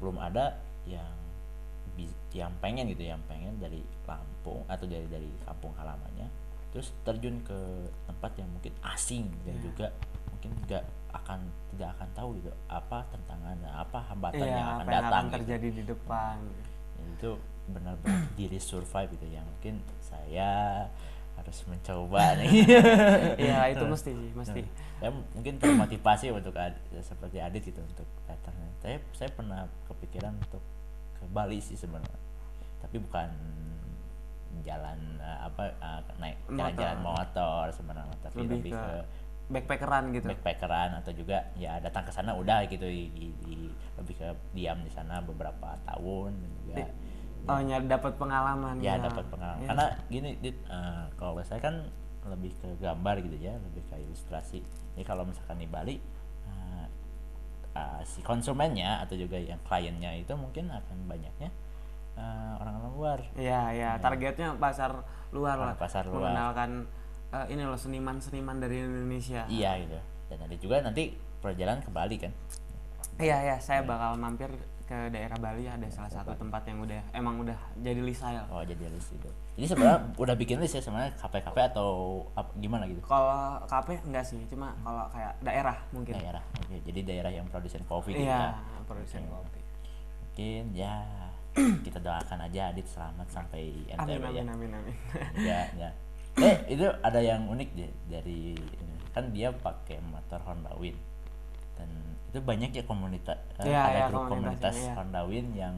belum 0.00 0.16
ada 0.20 0.56
yang 0.84 1.25
yang 2.30 2.52
pengen 2.56 2.84
gitu 2.86 3.02
yang 3.04 3.22
pengen 3.24 3.56
dari 3.56 3.80
Lampung 4.04 4.62
atau 4.66 4.84
dari 4.84 5.06
dari 5.06 5.26
kampung 5.42 5.72
halamannya 5.74 6.28
terus 6.68 6.92
terjun 7.02 7.40
ke 7.40 7.56
tempat 8.04 8.32
yang 8.36 8.48
mungkin 8.48 8.72
asing 8.86 9.26
dan 9.42 9.54
Iya. 9.54 9.62
juga 9.62 9.86
mungkin 10.28 10.50
juga 10.60 10.78
akan 11.10 11.40
tidak 11.70 11.88
akan 11.90 12.08
tahu 12.12 12.28
gitu 12.36 12.50
apa 12.66 12.98
tantangan 13.08 13.56
apa 13.66 13.98
hambatan 14.06 14.36
iya 14.42 14.52
yang 14.52 14.68
akan 14.68 14.76
apa 14.76 14.84
yang 14.84 14.92
datang 15.02 15.08
akan 15.08 15.24
gitu 15.26 15.36
terjadi 15.40 15.68
di 15.70 15.82
depan 15.84 16.36
Ya, 16.96 17.04
itu 17.10 17.30
benar-benar 17.66 18.20
diri 18.38 18.58
survive 18.58 19.08
gitu 19.10 19.26
yang 19.28 19.44
mungkin 19.46 19.74
saya 19.98 20.50
harus 21.34 21.58
mencoba 21.64 22.22
nih 22.38 22.64
Iya 23.36 23.58
itu 23.70 23.84
mesti 23.84 24.10
sih 24.12 24.30
mesti. 24.32 24.60
saya 24.96 25.10
mungkin 25.32 25.54
termotivasi 25.56 26.28
untuk 26.30 26.56
ad- 26.56 26.76
seperti 26.98 27.36
Adit 27.36 27.64
gitu 27.64 27.80
untuk 27.80 28.04
datang 28.24 28.52
saya 28.78 28.96
saya 29.12 29.28
pernah 29.28 29.64
kepikiran 29.84 30.36
untuk 30.38 30.60
ke 31.16 31.24
Bali 31.26 31.58
sih 31.58 31.74
sebenarnya 31.74 32.18
tapi 32.78 32.96
bukan 32.98 33.28
jalan 34.62 34.98
eh, 35.18 35.38
apa 35.42 35.62
eh, 35.70 36.00
naik 36.18 36.36
Motor. 36.42 36.56
jalan-jalan 36.56 36.98
motor 37.00 37.64
sebenarnya 37.70 38.16
tapi 38.20 38.36
Lebih 38.40 38.50
lebih, 38.58 38.72
ke 38.72 38.80
ke, 38.80 38.94
Backpackeran 39.46 40.10
gitu. 40.10 40.26
backpackeran 40.26 40.90
atau 40.96 41.12
juga 41.14 41.38
ya 41.54 41.78
datang 41.78 42.02
ke 42.02 42.10
sana 42.10 42.34
udah 42.34 42.66
gitu 42.66 42.82
di, 42.82 43.06
di- 43.14 43.36
di- 43.38 43.70
lebih 43.94 44.14
ke 44.16 44.26
diam 44.52 44.82
di 44.82 44.90
sana 44.90 45.22
beberapa 45.22 45.78
tahun 45.84 46.34
dan 46.34 46.50
juga 46.60 46.76
Di- 46.82 46.94
Oh 47.46 47.62
nyari 47.62 47.86
dapat 47.86 48.18
pengalaman. 48.18 48.82
ya 48.82 48.98
dapat 48.98 49.22
pengalaman 49.30 49.62
Ya. 49.62 49.68
karena 49.70 49.86
gini 50.10 50.30
Dit, 50.42 50.58
eh, 50.66 51.04
kalau 51.14 51.38
saya 51.40 51.62
kan 51.62 51.86
lebih 52.26 52.50
ke 52.58 52.74
gambar 52.76 53.22
gitu 53.22 53.38
ya 53.38 53.54
lebih 53.54 53.86
ke 53.86 53.94
ilustrasi 53.96 54.66
jadi 54.98 55.04
kalau 55.04 55.22
misalkan 55.22 55.62
di 55.62 55.68
Bali 55.70 56.02
eh, 57.76 58.00
si 58.02 58.24
konsumennya 58.24 59.04
atau 59.04 59.12
juga 59.14 59.36
yang 59.36 59.60
kliennya 59.62 60.16
itu 60.16 60.32
mungkin 60.32 60.72
akan 60.72 60.96
banyaknya 61.04 61.52
eh, 62.16 62.52
orang-orang 62.56 62.92
luar. 62.92 63.20
Iya 63.36 63.60
ya 63.70 63.90
targetnya 64.00 64.56
pasar 64.56 65.04
luar 65.30 65.56
Ah, 65.56 65.64
lah. 65.70 65.74
pasar 65.76 66.08
luar. 66.08 66.32
Mengenalkan 66.32 66.88
eh, 67.30 67.46
ini 67.52 67.62
loh 67.62 67.76
seniman-seniman 67.76 68.56
dari 68.56 68.80
Indonesia. 68.80 69.44
iya 69.46 69.76
gitu. 69.76 69.98
Dan 70.26 70.38
ada 70.40 70.56
juga 70.56 70.76
nanti 70.80 71.12
perjalanan 71.38 71.78
ke 71.78 71.90
Bali 71.90 72.16
kan? 72.16 72.32
Iya 73.16 73.38
ya 73.44 73.56
saya 73.58 73.80
bakal 73.82 74.16
mampir 74.16 74.48
ke 74.84 75.08
daerah 75.08 75.36
Bali. 75.36 75.64
Ada 75.64 75.86
salah 75.88 76.10
satu 76.10 76.32
tempat 76.34 76.64
yang 76.64 76.80
udah 76.80 77.00
emang 77.12 77.38
udah 77.38 77.56
jadi 77.76 78.00
lisaya. 78.00 78.42
oh 78.48 78.60
jadi 78.60 78.88
list 78.88 79.12
itu 79.12 79.30
jadi 79.56 79.66
sebenarnya 79.66 79.98
udah 80.14 80.34
bikin 80.34 80.56
list 80.58 80.74
ya 80.74 80.82
sebenarnya 80.82 81.16
KP-KP 81.16 81.56
atau 81.66 81.88
apa, 82.32 82.52
gimana 82.54 82.84
gitu 82.84 83.00
Kalau 83.02 83.56
KP 83.64 84.04
enggak 84.04 84.22
sih, 84.22 84.36
cuma 84.46 84.76
kalau 84.78 85.08
kayak 85.08 85.32
daerah 85.40 85.76
mungkin. 85.90 86.12
daerah 86.12 86.44
oke 86.54 86.76
jadi 86.82 87.00
daerah 87.02 87.32
yang 87.32 87.46
produsen 87.46 87.80
kopi 87.82 88.12
gitu 88.12 88.22
Iya, 88.22 88.52
ya 88.52 88.80
produsen 88.84 89.24
kopi. 89.26 89.60
mungkin 90.22 90.64
ya 90.72 90.94
kita 91.82 91.98
doakan 91.98 92.38
aja 92.42 92.68
Adit 92.68 92.84
selamat 92.86 93.26
sampai 93.26 93.62
NTB 93.88 93.96
Amin 93.96 94.20
ya 94.28 94.42
amin 94.44 94.46
amin 94.46 94.70
amin. 94.74 94.94
ya 95.48 95.60
ya 95.74 95.88
eh 96.36 96.56
itu 96.68 96.84
ada 97.00 97.16
yang 97.16 97.48
unik 97.48 97.68
deh 97.72 97.90
dari 98.06 98.52
kan 99.10 99.32
dia 99.32 99.48
pakai 99.50 100.04
motor 100.04 100.36
Honda 100.44 100.76
Win 100.76 100.92
dan 101.72 101.88
itu 102.28 102.38
banyak 102.38 102.68
ya 102.70 102.84
komunitas 102.84 103.40
eh, 103.56 103.64
Iya, 103.66 103.80
ada 103.80 103.96
iya, 103.96 104.06
grup 104.06 104.28
komunitasnya, 104.28 104.52
komunitas 104.52 104.74
iya. 104.76 104.92
Honda 104.92 105.20
Win 105.24 105.46
yang 105.52 105.74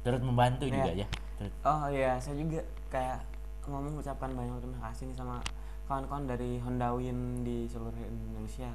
turut 0.00 0.22
membantu 0.22 0.64
Iya. 0.64 0.72
juga 0.72 0.90
ya 0.96 1.06
Oh 1.64 1.88
iya, 1.88 2.20
saya 2.20 2.36
juga 2.36 2.60
kayak 2.92 3.20
ngomong 3.64 4.00
ucapan 4.00 4.36
banyak 4.36 4.60
terima 4.60 4.80
kasih 4.90 5.08
nih 5.08 5.16
sama 5.16 5.36
kawan-kawan 5.88 6.28
dari 6.28 6.60
Honda 6.60 6.92
Win 6.92 7.40
di 7.40 7.64
seluruh 7.64 7.96
Indonesia. 7.96 8.68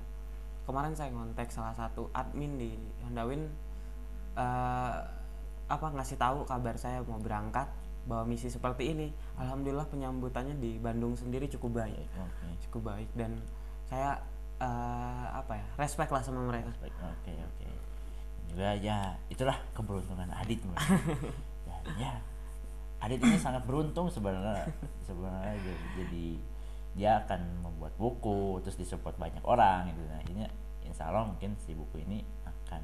Kemarin 0.65 0.97
saya 0.97 1.13
ngontek 1.13 1.53
salah 1.53 1.77
satu 1.77 2.09
admin 2.09 2.57
di 2.57 2.73
Honda 3.05 3.23
Win 3.29 3.45
eh, 4.33 4.95
apa 5.65 5.87
ngasih 5.93 6.17
tahu 6.17 6.45
kabar 6.45 6.77
saya 6.77 7.01
mau 7.05 7.21
berangkat 7.21 7.69
bawa 8.09 8.25
misi 8.25 8.49
seperti 8.49 8.93
ini. 8.97 9.13
Alhamdulillah 9.37 9.85
penyambutannya 9.89 10.57
di 10.57 10.81
Bandung 10.81 11.13
sendiri 11.13 11.45
cukup 11.49 11.85
baik, 11.85 12.05
oke 12.17 12.47
cukup 12.69 12.93
baik 12.93 13.09
dan 13.13 13.37
saya 13.85 14.17
eh, 14.57 15.25
apa 15.33 15.53
ya 15.53 15.65
respect 15.77 16.09
lah 16.09 16.21
sama 16.25 16.41
mereka. 16.45 16.73
Oke 16.81 17.33
oke 17.33 17.69
juga 18.45 18.77
ya 18.77 19.17
itulah 19.27 19.57
keberuntungan 19.73 20.29
Adit 20.31 20.61
dan 21.65 21.81
ya 21.97 22.13
Adit 23.05 23.21
ini 23.21 23.37
sangat 23.37 23.69
beruntung 23.69 24.09
sebenarnya 24.09 24.65
sebenarnya 25.05 25.53
jadi, 25.61 25.85
jadi 25.93 26.25
dia 26.97 27.11
akan 27.21 27.61
membuat 27.61 27.93
buku 28.01 28.57
terus 28.65 28.81
disupport 28.81 29.13
banyak 29.13 29.45
orang 29.45 29.93
gitu 29.93 30.01
nah 30.09 30.21
ini 30.25 30.41
insya 30.81 31.13
Allah 31.13 31.29
mungkin 31.29 31.53
si 31.61 31.77
buku 31.77 32.01
ini 32.01 32.25
akan 32.49 32.81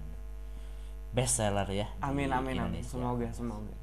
best 1.10 1.42
seller 1.42 1.66
ya 1.74 1.90
Amin 2.06 2.30
amin 2.30 2.54
amin. 2.54 2.86
Indonesia. 2.86 2.94
Semoga 2.94 3.34
semoga. 3.34 3.74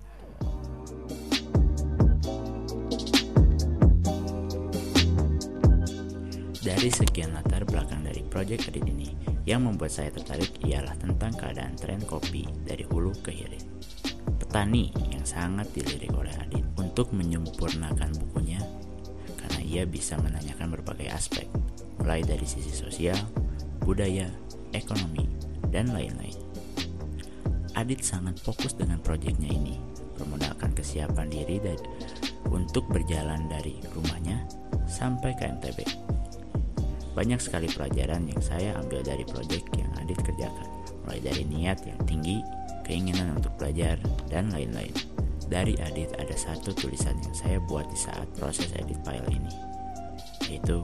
Dari 6.62 6.88
sekian 6.94 7.34
latar 7.34 7.66
belakang 7.66 8.06
dari 8.06 8.22
Project 8.28 8.70
Edit 8.70 8.86
ini, 8.86 9.10
yang 9.42 9.66
membuat 9.66 9.90
saya 9.90 10.14
tertarik 10.14 10.54
ialah 10.62 10.94
tentang 11.00 11.34
keadaan 11.34 11.74
tren 11.74 11.98
kopi 12.06 12.46
dari 12.62 12.84
hulu 12.86 13.10
ke 13.24 13.34
hilir. 13.34 13.64
Petani 14.48 14.88
yang 15.12 15.28
sangat 15.28 15.68
dilirik 15.76 16.08
oleh 16.16 16.32
Adit 16.40 16.64
untuk 16.80 17.12
menyempurnakan 17.12 18.16
bukunya 18.16 18.56
karena 19.36 19.60
ia 19.60 19.84
bisa 19.84 20.16
menanyakan 20.16 20.72
berbagai 20.72 21.12
aspek, 21.12 21.44
mulai 22.00 22.24
dari 22.24 22.48
sisi 22.48 22.72
sosial, 22.72 23.20
budaya, 23.84 24.24
ekonomi, 24.72 25.28
dan 25.68 25.92
lain-lain. 25.92 26.32
Adit 27.76 28.00
sangat 28.00 28.40
fokus 28.40 28.72
dengan 28.72 29.04
proyeknya 29.04 29.52
ini, 29.52 29.76
bermodalkan 30.16 30.72
kesiapan 30.72 31.28
diri 31.28 31.60
dan 31.60 31.76
untuk 32.48 32.88
berjalan 32.88 33.52
dari 33.52 33.76
rumahnya 33.92 34.48
sampai 34.88 35.36
ke 35.36 35.44
NTB. 35.44 35.84
Banyak 37.12 37.36
sekali 37.36 37.68
pelajaran 37.68 38.24
yang 38.24 38.40
saya 38.40 38.72
ambil 38.80 39.04
dari 39.04 39.28
proyek 39.28 39.68
yang 39.76 39.92
Adit 40.00 40.16
kerjakan, 40.24 40.68
mulai 41.04 41.20
dari 41.20 41.44
niat 41.44 41.84
yang 41.84 42.00
tinggi, 42.08 42.40
keinginan 42.88 43.36
untuk 43.36 43.52
belajar, 43.60 44.00
dan 44.32 44.48
lain-lain. 44.48 44.90
Dari 45.48 45.76
Adit 45.80 46.16
ada 46.16 46.32
satu 46.32 46.72
tulisan 46.72 47.16
yang 47.20 47.36
saya 47.36 47.58
buat 47.68 47.84
di 47.92 47.96
saat 48.00 48.28
proses 48.40 48.72
edit 48.76 48.96
file 49.04 49.28
ini, 49.28 49.52
yaitu 50.48 50.80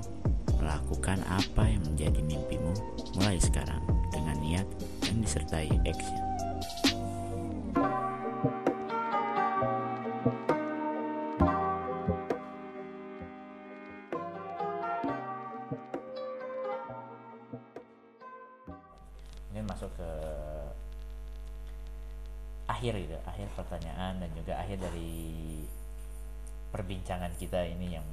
melakukan 0.60 1.20
apa 1.28 1.68
yang 1.68 1.80
menjadi 1.84 2.20
mimpimu 2.20 2.72
mulai 3.16 3.40
sekarang 3.40 3.80
dengan 4.12 4.36
niat 4.40 4.68
yang 5.08 5.20
disertai 5.20 5.68
action. 5.84 6.20
Akhir 22.84 23.00
gitu, 23.00 23.16
akhir 23.24 23.48
pertanyaan 23.56 24.20
dan 24.20 24.28
juga 24.36 24.60
akhir 24.60 24.76
dari 24.76 25.16
perbincangan 26.68 27.32
kita 27.40 27.64
ini 27.64 27.96
yang 27.96 28.04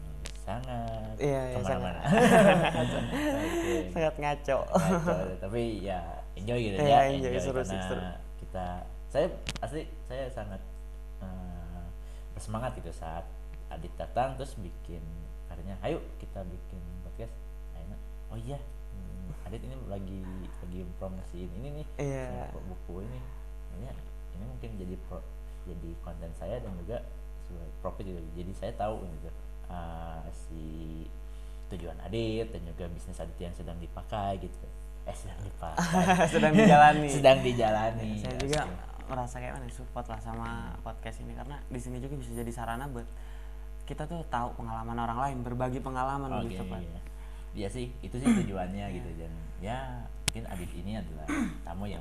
sangat 0.42 1.12
Iya, 1.20 1.42
iya, 1.44 1.56
ke 1.56 1.60
mana-mana. 1.60 2.02
Oke. 2.82 3.00
Sangat 3.92 4.16
ngaco. 4.16 4.58
Ngaco, 4.64 5.16
tapi 5.44 5.62
ya 5.84 6.00
enjoy 6.40 6.60
gitu 6.64 6.76
Iya, 6.80 6.88
ya 6.88 7.00
enjoy, 7.12 7.36
seru 7.36 7.62
sih, 7.62 7.76
karena 7.76 7.84
seru. 7.84 8.02
kita 8.40 8.66
saya 9.12 9.28
asli 9.60 9.84
saya 10.08 10.24
sangat 10.32 10.62
eh, 11.20 11.84
bersemangat 12.32 12.72
gitu 12.80 12.96
saat 12.96 13.28
Adit 13.68 13.92
datang 14.00 14.40
terus 14.40 14.56
bikin 14.56 15.04
karyanya 15.48 15.76
ayo 15.84 16.00
kita 16.16 16.40
bikin 16.44 16.80
podcast 17.04 17.36
akhirnya 17.72 18.00
oh 18.28 18.40
iya 18.40 18.56
hmm, 18.56 19.36
Adit 19.48 19.62
ini 19.64 19.76
lagi 19.92 20.24
lagi 20.64 20.80
promosiin 20.96 21.52
ini 21.60 21.84
nih 21.84 21.88
Iya. 22.00 22.48
sama 22.56 22.64
buku 22.72 23.04
ini 23.04 23.20
ini 23.76 23.88
ini 24.36 24.46
mungkin 24.46 24.70
jadi 24.78 24.96
pro, 25.08 25.20
jadi 25.66 25.90
konten 26.02 26.32
saya 26.36 26.58
dan 26.60 26.72
juga 26.80 27.02
sebagai 27.44 27.74
profit 27.80 28.06
gitu 28.08 28.20
jadi 28.34 28.52
saya 28.56 28.74
tahu 28.76 29.04
gitu 29.04 29.30
eh, 29.68 30.24
si 30.32 30.64
tujuan 31.70 31.96
Adit 32.04 32.52
dan 32.52 32.62
juga 32.68 32.86
bisnis 32.92 33.20
Adit 33.20 33.40
yang 33.40 33.56
sedang 33.56 33.78
dipakai 33.80 34.40
gitu 34.40 34.68
eh 35.02 35.16
sedang 35.16 35.40
dipakai 35.42 36.30
Sedang 36.34 36.54
dijalani. 36.54 37.08
sedang 37.18 37.40
dijalani 37.42 38.10
saya 38.22 38.36
Asli. 38.38 38.44
juga 38.46 38.62
merasa 39.10 39.36
kayak 39.44 39.54
mana 39.60 39.68
support 39.68 40.08
lah 40.08 40.20
sama 40.24 40.72
podcast 40.80 41.20
ini 41.20 41.36
karena 41.36 41.60
di 41.68 41.80
sini 41.82 42.00
juga 42.00 42.16
bisa 42.16 42.32
jadi 42.32 42.52
sarana 42.54 42.88
buat 42.88 43.04
kita 43.84 44.08
tuh 44.08 44.24
tahu 44.32 44.56
pengalaman 44.56 44.96
orang 44.96 45.20
lain 45.20 45.38
berbagi 45.44 45.84
pengalaman 45.84 46.32
Oke, 46.32 46.38
lebih 46.48 46.58
tepat 46.64 46.80
iya. 46.80 47.02
Iya 47.52 47.68
sih, 47.68 47.92
itu 48.00 48.16
sih 48.16 48.24
tujuannya 48.24 48.86
gitu 48.96 49.10
dan 49.20 49.32
ya 49.60 50.08
mungkin 50.24 50.48
Adit 50.48 50.72
ini 50.72 50.96
adalah 50.96 51.28
tamu 51.68 51.84
yang 51.84 52.00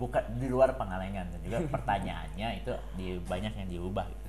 bukan 0.00 0.24
di 0.40 0.48
luar 0.48 0.74
pengalengan 0.76 1.28
dan 1.28 1.40
juga 1.44 1.58
pertanyaannya 1.74 2.48
itu 2.64 2.72
di 2.96 3.06
banyak 3.22 3.52
yang 3.52 3.68
diubah 3.68 4.06
gitu. 4.08 4.28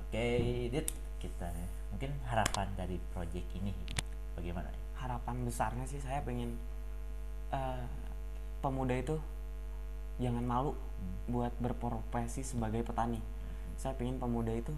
Oke, 0.00 0.24
Dit, 0.70 0.88
kita 1.18 1.50
mungkin 1.90 2.10
harapan 2.26 2.66
dari 2.78 2.98
project 3.12 3.46
ini 3.54 3.70
bagaimana? 4.34 4.84
harapan 5.04 5.36
besarnya 5.44 5.84
sih 5.84 6.00
saya 6.00 6.24
pengen 6.24 6.56
eh, 7.52 7.84
pemuda 8.64 8.96
itu 8.96 9.20
jangan 10.16 10.40
malu 10.40 10.72
buat 11.28 11.52
berprofesi 11.60 12.40
sebagai 12.40 12.80
petani. 12.80 13.20
Saya 13.76 13.92
pengen 13.98 14.16
pemuda 14.16 14.54
itu 14.54 14.72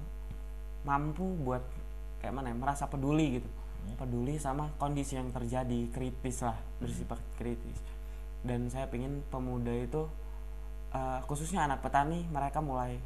mampu 0.83 1.22
buat 1.47 1.62
kayak 2.18 2.35
mana 2.35 2.51
ya 2.51 2.57
merasa 2.59 2.91
peduli 2.91 3.39
gitu. 3.39 3.51
Peduli 3.95 4.35
sama 4.43 4.66
kondisi 4.83 5.14
yang 5.14 5.31
terjadi 5.31 5.87
kritis 5.95 6.43
lah 6.43 6.59
bersifat 6.83 7.22
kritis 7.39 7.79
dan 8.47 8.70
saya 8.70 8.86
pengen 8.86 9.20
pemuda 9.28 9.74
itu 9.74 10.07
eh, 10.94 11.18
khususnya 11.26 11.66
anak 11.66 11.82
petani 11.82 12.24
mereka 12.30 12.62
mulai 12.62 12.97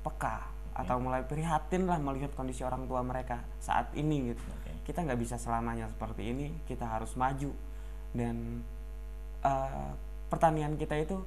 peka 0.00 0.48
atau 0.74 0.96
mulai 0.96 1.20
prihatin 1.26 1.84
lah 1.84 2.00
melihat 2.00 2.32
kondisi 2.32 2.64
orang 2.64 2.88
tua 2.88 3.04
mereka 3.04 3.44
saat 3.60 3.92
ini 3.92 4.32
gitu. 4.32 4.40
Oke. 4.40 4.72
kita 4.88 5.04
nggak 5.04 5.20
bisa 5.20 5.36
selamanya 5.36 5.86
seperti 5.92 6.32
ini 6.32 6.50
kita 6.64 6.88
harus 6.88 7.12
maju. 7.14 7.52
Dan 8.10 8.64
eh, 9.44 9.90
pertanian 10.32 10.74
kita 10.80 10.96
itu 10.96 11.20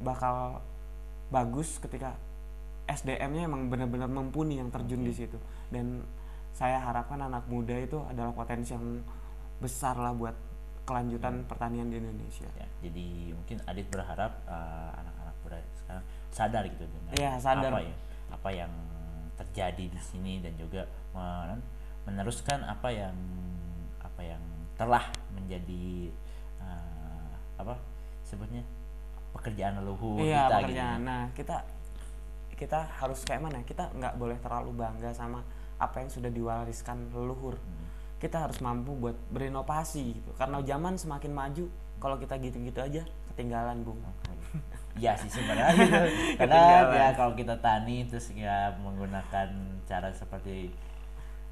bakal 0.00 0.64
bagus 1.28 1.76
ketika 1.78 2.16
SDM-nya 2.88 3.46
emang 3.46 3.70
benar-benar 3.70 4.10
mumpuni 4.10 4.58
yang 4.58 4.72
terjun 4.72 5.04
di 5.04 5.12
situ. 5.12 5.36
Dan 5.68 6.02
saya 6.52 6.80
harapkan 6.80 7.20
anak 7.20 7.48
muda 7.48 7.76
itu 7.76 8.00
adalah 8.08 8.32
potensi 8.32 8.76
yang 8.76 9.00
besar 9.62 9.96
lah 9.96 10.12
buat 10.12 10.34
kelanjutan 10.82 11.46
pertanian 11.46 11.88
di 11.88 11.96
Indonesia. 12.02 12.48
Ya, 12.58 12.66
jadi 12.82 13.32
mungkin 13.34 13.58
Adit 13.66 13.86
berharap 13.88 14.32
uh, 14.50 14.90
anak-anak 14.98 15.36
muda 15.46 15.58
sekarang 15.78 16.04
sadar 16.34 16.62
gitu 16.66 16.84
dengan 16.90 17.12
Iya, 17.14 17.32
sadar. 17.38 17.70
apa 17.70 17.80
ya 17.82 17.94
apa 18.32 18.48
yang 18.50 18.72
terjadi 19.36 19.84
di 19.92 20.00
sini 20.00 20.40
dan 20.40 20.56
juga 20.56 20.82
men- 21.12 21.64
meneruskan 22.08 22.64
apa 22.64 22.88
yang 22.90 23.14
apa 24.02 24.20
yang 24.24 24.42
telah 24.74 25.04
menjadi 25.30 26.10
uh, 26.58 27.32
apa 27.60 27.76
sebutnya 28.24 28.64
pekerjaan 29.36 29.78
leluhur 29.80 30.20
iya 30.24 30.48
kita 30.48 30.56
pekerjaan. 30.64 30.98
gitu. 30.98 31.06
Nah 31.06 31.22
kita 31.36 31.56
kita 32.56 32.78
harus 32.98 33.20
kayak 33.22 33.42
mana? 33.44 33.58
Kita 33.62 33.92
nggak 33.92 34.14
boleh 34.16 34.38
terlalu 34.40 34.70
bangga 34.76 35.12
sama 35.12 35.44
apa 35.78 35.96
yang 36.00 36.10
sudah 36.10 36.30
diwariskan 36.32 37.10
leluhur. 37.12 37.58
Hmm. 37.58 37.86
Kita 38.22 38.46
harus 38.46 38.62
mampu 38.62 38.94
buat 38.94 39.18
berinovasi 39.34 40.22
gitu. 40.22 40.30
Karena 40.38 40.62
zaman 40.62 40.94
semakin 40.94 41.32
maju, 41.34 41.66
kalau 41.98 42.16
kita 42.22 42.38
gitu-gitu 42.38 42.78
aja 42.78 43.02
ketinggalan 43.34 43.82
bung. 43.82 43.98
Iya 44.92 45.16
sih 45.16 45.32
sebenarnya 45.32 45.72
gitu. 45.72 46.00
Karena 46.44 46.84
ya 46.92 47.08
kalau 47.16 47.32
kita 47.32 47.56
tani 47.64 48.04
terus 48.04 48.28
ya 48.36 48.76
menggunakan 48.76 49.48
cara 49.88 50.12
seperti 50.12 50.68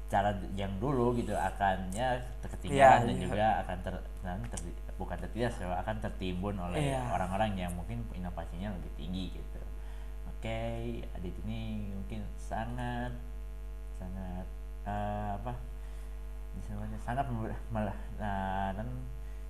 cara 0.05 0.29
yang 0.53 0.69
dulu 0.77 1.17
gitu 1.17 1.33
akannya 1.33 2.21
ketinggalan 2.45 3.01
Iya, 3.01 3.07
dan 3.09 3.15
iya. 3.17 3.23
juga 3.25 3.45
akan 3.65 3.77
ter, 3.81 3.95
dan 4.21 4.37
ter- 4.45 4.77
bukan 4.93 5.17
tertindas 5.17 5.57
ya, 5.57 5.73
akan 5.73 5.95
tertimbun 6.05 6.53
oleh 6.61 6.93
Iya. 6.93 7.01
orang-orang 7.09 7.57
yang 7.57 7.73
mungkin 7.73 8.05
inovasinya 8.13 8.69
lebih 8.77 8.93
tinggi 8.93 9.33
gitu. 9.33 9.61
Oke, 10.29 10.61
Adit 11.17 11.33
ini 11.41 11.89
mungkin 11.97 12.21
sangat 12.37 13.09
sangat 13.97 14.45
eh, 14.85 15.29
apa 15.33 15.57
disebutnya 16.59 16.99
sangat 16.99 17.25
mel- 17.29 17.95
nah, 18.19 18.69
dan 18.75 18.87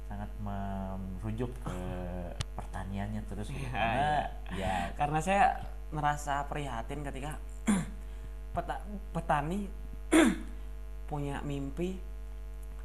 sangat 0.05 0.29
merujuk 0.43 1.49
ke 1.63 1.77
pertaniannya 2.53 3.21
terus. 3.25 3.47
Iya, 3.49 3.69
karena 3.71 4.07
ya 4.53 4.75
Karena 4.99 5.19
saya 5.23 5.43
merasa 5.91 6.43
prihatin 6.47 7.03
ketika 7.03 7.39
peta- 8.55 8.83
petani 9.11 9.71
punya 11.09 11.39
mimpi 11.43 11.99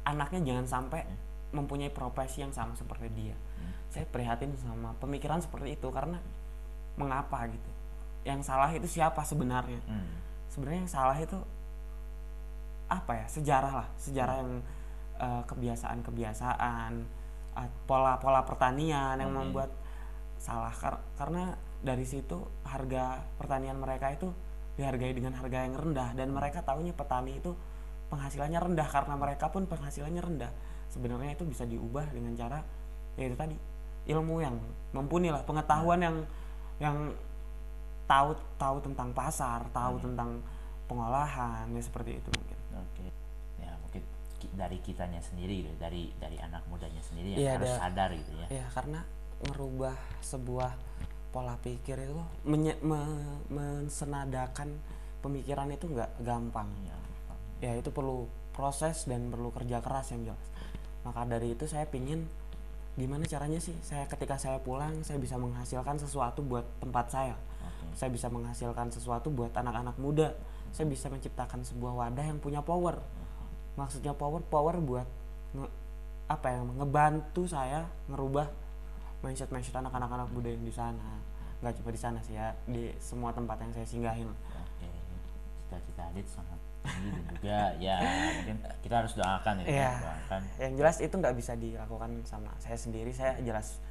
anaknya 0.03 0.39
jangan 0.55 0.67
sampai 0.67 1.03
mempunyai 1.51 1.91
profesi 1.91 2.43
yang 2.43 2.51
sama 2.51 2.75
seperti 2.75 3.07
dia. 3.11 3.35
Hmm. 3.59 3.71
Saya 3.91 4.05
prihatin 4.07 4.51
sama 4.59 4.95
pemikiran 4.99 5.39
seperti 5.39 5.75
itu 5.75 5.87
karena 5.91 6.19
mengapa 6.95 7.47
gitu. 7.47 7.71
Yang 8.23 8.47
salah 8.47 8.71
itu 8.71 8.87
siapa 8.87 9.23
sebenarnya? 9.23 9.79
hmm, 9.83 10.07
Sebenarnya 10.51 10.79
yang 10.83 10.91
salah 10.91 11.15
itu 11.15 11.39
apa 12.87 13.11
ya? 13.23 13.25
Sejarah 13.29 13.73
lah, 13.83 13.87
sejarah 13.99 14.35
yang 14.41 14.51
eh, 15.17 15.43
kebiasaan-kebiasaan, 15.49 16.91
ah, 17.57 17.69
pola-pola 17.89 18.45
pertanian 18.45 19.17
yang 19.17 19.31
membuat 19.33 19.71
salah. 20.37 20.73
Kar- 20.73 21.03
karena 21.17 21.57
dari 21.81 22.05
situ 22.05 22.41
harga 22.65 23.21
pertanian 23.37 23.77
mereka 23.77 24.13
itu 24.13 24.29
dihargai 24.77 25.13
dengan 25.13 25.33
harga 25.33 25.65
yang 25.65 25.73
rendah 25.73 26.13
dan 26.13 26.29
mereka 26.29 26.61
tahunya 26.61 26.93
petani 26.93 27.41
itu 27.41 27.57
penghasilannya 28.13 28.61
rendah 28.61 28.87
karena 28.87 29.13
mereka 29.17 29.49
pun 29.49 29.65
penghasilannya 29.65 30.21
rendah. 30.21 30.51
Sebenarnya 30.93 31.33
itu 31.33 31.43
bisa 31.43 31.65
diubah 31.65 32.07
dengan 32.13 32.37
cara 32.37 32.61
yaitu 33.17 33.33
tadi 33.33 33.57
ilmu 34.07 34.39
yang 34.39 34.55
mumpuni 34.95 35.33
lah 35.33 35.43
pengetahuan 35.43 35.99
yang 35.99 36.17
yang 36.79 36.97
tahu 38.07 38.31
tahu 38.55 38.79
tentang 38.79 39.11
pasar 39.11 39.67
tahu 39.75 39.99
tentang 39.99 40.39
pengolahan 40.87 41.67
ya 41.75 41.83
seperti 41.83 42.21
itu 42.21 42.29
mungkin 42.31 42.56
oke. 42.77 43.05
Ya 43.57 43.71
mungkin 43.79 44.03
ki- 44.37 44.53
dari 44.53 44.77
kitanya 44.79 45.19
sendiri 45.19 45.65
gitu 45.65 45.75
dari 45.77 46.13
dari 46.17 46.37
anak 46.37 46.61
mudanya 46.67 47.01
sendiri 47.01 47.33
yang 47.33 47.41
Iya, 47.41 47.51
harus 47.57 47.71
ada- 47.71 47.81
sadar 47.83 48.09
gitu 48.13 48.31
ya. 48.37 48.47
Ya 48.53 48.65
karena 48.71 48.99
merubah 49.43 49.95
sebuah 50.19 50.71
pola 51.29 51.57
pikir 51.59 51.97
itu 51.99 52.15
menye- 52.43 52.79
me- 52.81 53.41
mensenadakan 53.49 54.73
pemikiran 55.19 55.69
itu 55.69 55.85
nggak 55.87 56.21
gampang. 56.21 56.69
Ya, 56.85 56.97
ya 57.61 57.71
itu 57.77 57.89
perlu 57.89 58.25
proses 58.53 59.05
dan 59.05 59.29
perlu 59.29 59.49
kerja 59.49 59.81
keras 59.81 60.09
yang 60.11 60.33
jelas. 60.33 60.47
Maka 61.05 61.25
dari 61.25 61.53
itu 61.53 61.65
saya 61.65 61.85
pingin 61.85 62.25
gimana 62.97 63.29
caranya 63.29 63.61
sih 63.61 63.77
saya 63.85 64.09
ketika 64.09 64.41
saya 64.41 64.57
pulang 64.57 65.05
saya 65.05 65.21
bisa 65.21 65.37
menghasilkan 65.37 66.01
sesuatu 66.01 66.41
buat 66.41 66.65
tempat 66.81 67.13
saya. 67.13 67.35
Oke. 67.61 67.93
Saya 67.93 68.09
bisa 68.09 68.27
menghasilkan 68.27 68.89
sesuatu 68.89 69.29
buat 69.29 69.53
anak-anak 69.53 69.97
muda 69.97 70.33
saya 70.77 70.85
bisa 70.85 71.09
menciptakan 71.09 71.65
sebuah 71.65 71.93
wadah 71.97 72.21
yang 72.23 72.37
punya 72.37 72.61
power. 72.61 73.01
Maksudnya 73.73 74.13
power 74.13 74.45
power 74.45 74.77
buat 74.77 75.09
nge- 75.51 75.73
apa 76.29 76.47
ya 76.47 76.59
ngebantu 76.61 77.49
saya 77.49 77.81
ngerubah 78.05 78.45
mindset 79.19 79.49
mindset 79.49 79.73
anak-anak 79.73 80.05
anak 80.07 80.29
muda 80.29 80.49
yang 80.49 80.61
di 80.61 80.69
sana. 80.69 81.17
Nggak 81.57 81.81
cuma 81.81 81.89
di 81.89 81.97
sana 81.97 82.19
sih 82.21 82.37
ya 82.37 82.53
di 82.63 82.93
semua 82.97 83.33
tempat 83.33 83.57
yang 83.57 83.73
saya 83.73 83.83
singgahin. 83.83 84.29
Oke, 84.29 84.89
cita-cita 85.65 86.03
Adit 86.05 86.27
sangat 86.29 86.59
tinggi 86.85 87.09
dan 87.09 87.23
juga 87.27 87.57
ya 87.77 87.97
mungkin 88.37 88.57
kita 88.79 88.95
harus 88.95 89.13
doakan 89.13 89.53
ya, 89.59 89.65
Iya. 89.65 89.91
doakan. 89.97 90.41
yang 90.61 90.73
jelas 90.77 90.97
itu 91.01 91.11
nggak 91.11 91.35
bisa 91.35 91.51
dilakukan 91.53 92.09
sama 92.23 92.53
saya 92.57 92.77
sendiri. 92.77 93.09
Saya 93.11 93.33
jelas 93.41 93.81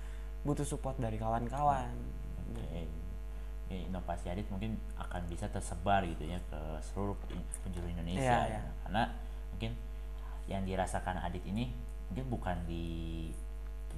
butuh 0.42 0.62
support 0.62 0.94
dari 0.96 1.18
kawan-kawan. 1.18 1.90
Oke, 2.46 2.62
Ya, 2.70 2.86
inovasi 3.68 4.30
Adit 4.30 4.46
mungkin 4.46 4.78
akan 4.94 5.26
bisa 5.26 5.50
tersebar 5.50 6.06
gitu 6.06 6.22
ya 6.22 6.38
ke 6.46 6.60
seluruh 6.86 7.18
pen- 7.18 7.42
penjuru 7.66 7.90
Indonesia 7.90 8.22
ya. 8.22 8.46
Iya, 8.46 8.62
iya. 8.62 8.62
karena 8.86 9.02
mungkin 9.50 9.72
yang 10.46 10.62
dirasakan 10.62 11.18
Adit 11.18 11.42
ini 11.42 11.74
mungkin 12.06 12.26
bukan 12.30 12.56
di 12.64 13.26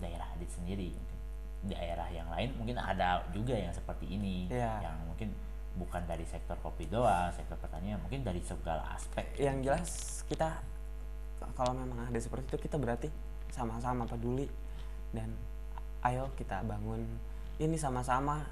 daerah 0.01 0.25
Adit 0.33 0.49
sendiri, 0.49 0.97
mungkin 0.97 1.19
daerah 1.69 2.09
yang 2.09 2.31
lain 2.33 2.55
mungkin 2.57 2.79
ada 2.79 3.21
juga 3.35 3.53
yang 3.53 3.75
seperti 3.75 4.09
ini, 4.09 4.49
Iya. 4.49 4.89
yang 4.89 4.97
mungkin 5.05 5.35
bukan 5.77 6.03
dari 6.09 6.25
sektor 6.25 6.57
kopi 6.59 6.89
doang, 6.89 7.29
sektor 7.31 7.55
pertanian, 7.61 8.01
mungkin 8.01 8.25
dari 8.25 8.41
segala 8.41 8.97
aspek. 8.97 9.27
yang 9.37 9.61
jelas 9.61 10.23
kita 10.25 10.59
kalau 11.55 11.71
memang 11.71 12.09
ada 12.09 12.19
seperti 12.19 12.51
itu 12.51 12.67
kita 12.67 12.77
berarti 12.81 13.09
sama-sama 13.53 14.03
peduli 14.05 14.49
dan 15.15 15.31
ayo 16.03 16.27
kita 16.35 16.63
bangun 16.67 17.03
ini 17.59 17.75
sama-sama 17.79 18.43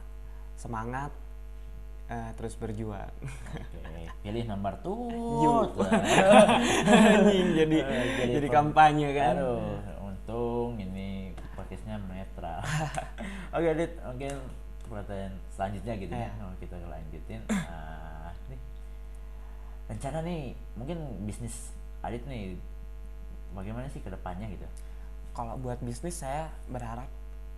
semangat 0.57 1.12
eh, 2.07 2.30
terus 2.34 2.54
berjuang 2.54 3.12
Oke, 3.76 4.04
pilih 4.22 4.44
nomor 4.46 4.74
tuh. 4.78 5.11
Anjing, 6.86 7.48
jadi 7.61 7.76
Eh, 7.78 8.04
jadi 8.16 8.32
jadi 8.36 8.46
pem- 8.46 8.57
kampanye 8.57 9.09
kan 9.12 9.34
Aduh, 9.36 9.76
untung 10.02 10.76
ini 10.76 11.30
podcastnya 11.52 11.98
netral. 12.02 12.61
Oke, 13.57 13.68
Dit, 13.74 13.92
mungkin 13.98 14.34
pertanyaan 14.86 15.34
selanjutnya 15.50 15.94
gitu 15.96 16.14
ya. 16.14 16.30
Kalau 16.30 16.54
kita 16.57 16.76
lanjutin, 16.80 17.40
ah, 17.50 18.30
nih 18.46 18.61
rencana 19.86 20.18
nih, 20.20 20.42
mungkin 20.74 20.98
bisnis 21.22 21.70
Adit 22.00 22.22
nih, 22.24 22.54
bagaimana 23.50 23.88
sih 23.88 23.98
ke 23.98 24.09
depannya 24.09 24.46
gitu? 24.48 24.66
kalau 25.32 25.52
buat 25.54 25.76
bisnis 25.78 26.16
saya 26.16 26.48
berharap 26.66 27.04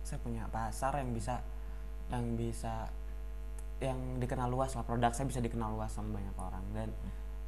saya 0.01 0.19
punya 0.19 0.43
pasar 0.49 0.99
yang 0.99 1.15
bisa 1.15 1.39
yang 2.09 2.35
bisa 2.35 2.89
yang 3.79 3.95
dikenal 4.19 4.51
luas 4.51 4.75
lah 4.75 4.83
produk 4.83 5.15
saya 5.15 5.25
bisa 5.25 5.39
dikenal 5.39 5.71
luas 5.71 5.89
sama 5.89 6.19
banyak 6.19 6.35
orang. 6.35 6.63
Dan 6.75 6.89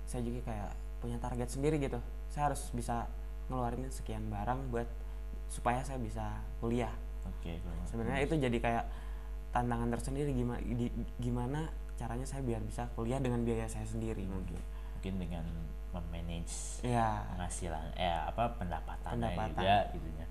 saya 0.08 0.24
juga 0.24 0.48
kayak 0.48 0.72
punya 1.00 1.18
target 1.18 1.50
sendiri 1.50 1.76
gitu. 1.78 2.00
Saya 2.30 2.52
harus 2.52 2.72
bisa 2.72 3.10
ngeluarin 3.52 3.90
sekian 3.90 4.32
barang 4.32 4.72
buat 4.72 4.88
supaya 5.52 5.84
saya 5.84 6.00
bisa 6.00 6.40
kuliah. 6.60 6.92
Oke, 7.28 7.60
kalau- 7.60 7.86
sebenarnya 7.86 8.24
itu 8.24 8.36
jadi 8.40 8.58
kayak 8.58 8.86
tantangan 9.52 9.92
tersendiri 9.92 10.32
gimana 10.32 10.64
gimana 11.20 11.60
caranya 12.00 12.24
saya 12.24 12.40
biar 12.42 12.64
bisa 12.64 12.88
kuliah 12.96 13.20
dengan 13.20 13.44
biaya 13.44 13.68
saya 13.68 13.84
sendiri 13.84 14.24
mungkin 14.24 14.56
mungkin 14.96 15.14
dengan 15.20 15.44
memanage 15.92 16.80
ya 16.82 17.20
penghasilan 17.36 17.92
eh 17.94 18.16
apa 18.26 18.56
pendapatannya 18.56 19.20
Pendapatan. 19.28 19.52
juga 19.52 19.78
gitu 19.92 20.08
ya 20.16 20.26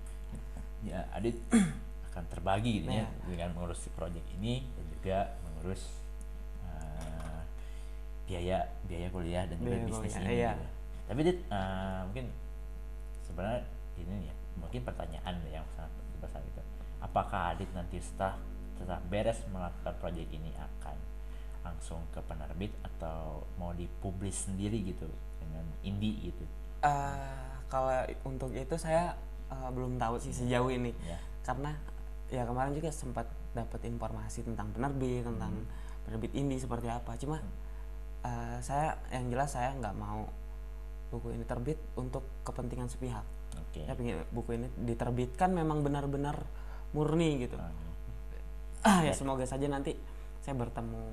ya 0.81 0.99
Adit 1.13 1.37
akan 2.11 2.23
terbagi 2.27 2.83
gitu 2.83 2.91
ya 2.91 3.07
Iya. 3.07 3.07
dengan 3.31 3.49
mengurus 3.55 3.79
si 3.81 3.89
project 3.95 4.27
ini 4.35 4.67
dan 4.75 4.85
juga 4.91 5.17
mengurus 5.47 5.83
eh, 6.67 7.39
biaya 8.27 8.67
biaya 8.85 9.07
kuliah 9.09 9.43
dan 9.47 9.55
juga 9.59 9.79
Biaya 9.79 9.87
bisnis 9.87 10.13
kuliah, 10.13 10.27
ini 10.27 10.35
iya. 10.35 10.51
gitu. 10.53 10.65
tapi 11.07 11.19
Dit 11.23 11.39
eh, 11.47 11.99
mungkin 12.05 12.25
sebenarnya 13.23 13.61
ini 13.95 14.15
ya 14.27 14.33
mungkin 14.59 14.81
pertanyaan 14.83 15.35
yang 15.47 15.65
sangat 15.71 15.91
besar 16.19 16.43
gitu 16.43 16.61
apakah 16.99 17.55
Adit 17.55 17.71
nanti 17.71 17.97
setelah 18.03 18.35
setelah 18.75 18.99
beres 19.07 19.39
melakukan 19.49 19.93
project 20.01 20.29
ini 20.33 20.51
akan 20.57 20.97
langsung 21.61 22.01
ke 22.09 22.19
penerbit 22.25 22.73
atau 22.81 23.45
mau 23.55 23.71
dipublish 23.71 24.49
sendiri 24.49 24.81
gitu 24.81 25.05
dengan 25.37 25.65
indie 25.85 26.29
gitu 26.33 26.43
uh, 26.81 27.61
kalau 27.69 27.93
untuk 28.25 28.49
itu 28.51 28.75
saya 28.75 29.13
uh, 29.53 29.69
belum 29.69 30.01
tahu 30.01 30.17
sih 30.17 30.33
sejauh 30.33 30.73
ini 30.73 30.91
ya 31.05 31.17
karena 31.41 31.73
ya 32.31 32.43
kemarin 32.43 32.71
juga 32.71 32.89
sempat 32.89 33.27
dapat 33.51 33.83
informasi 33.83 34.41
tentang 34.41 34.71
penerbit 34.71 35.21
tentang 35.21 35.51
Hmm. 35.51 35.67
penerbit 36.01 36.31
indie 36.33 36.57
seperti 36.57 36.87
apa 36.87 37.13
cuma 37.15 37.43
uh, 38.21 38.57
saya 38.59 38.95
yang 39.09 39.27
jelas 39.27 39.51
saya 39.51 39.75
nggak 39.75 39.93
mau 39.93 40.25
buku 41.07 41.31
ini 41.31 41.43
terbit 41.43 41.75
untuk 41.93 42.23
kepentingan 42.41 42.87
sepihak 42.87 43.27
oke 43.51 43.79
saya 43.79 43.95
ingin 43.99 44.23
buku 44.31 44.55
ini 44.55 44.67
diterbitkan 44.79 45.51
memang 45.51 45.83
benar-benar 45.83 46.39
murni 46.91 47.43
gitu 47.43 47.59
ah 48.81 49.03
ya 49.05 49.11
semoga 49.11 49.43
saja 49.43 49.67
nanti 49.67 49.93
saya 50.39 50.55
bertemu 50.55 51.03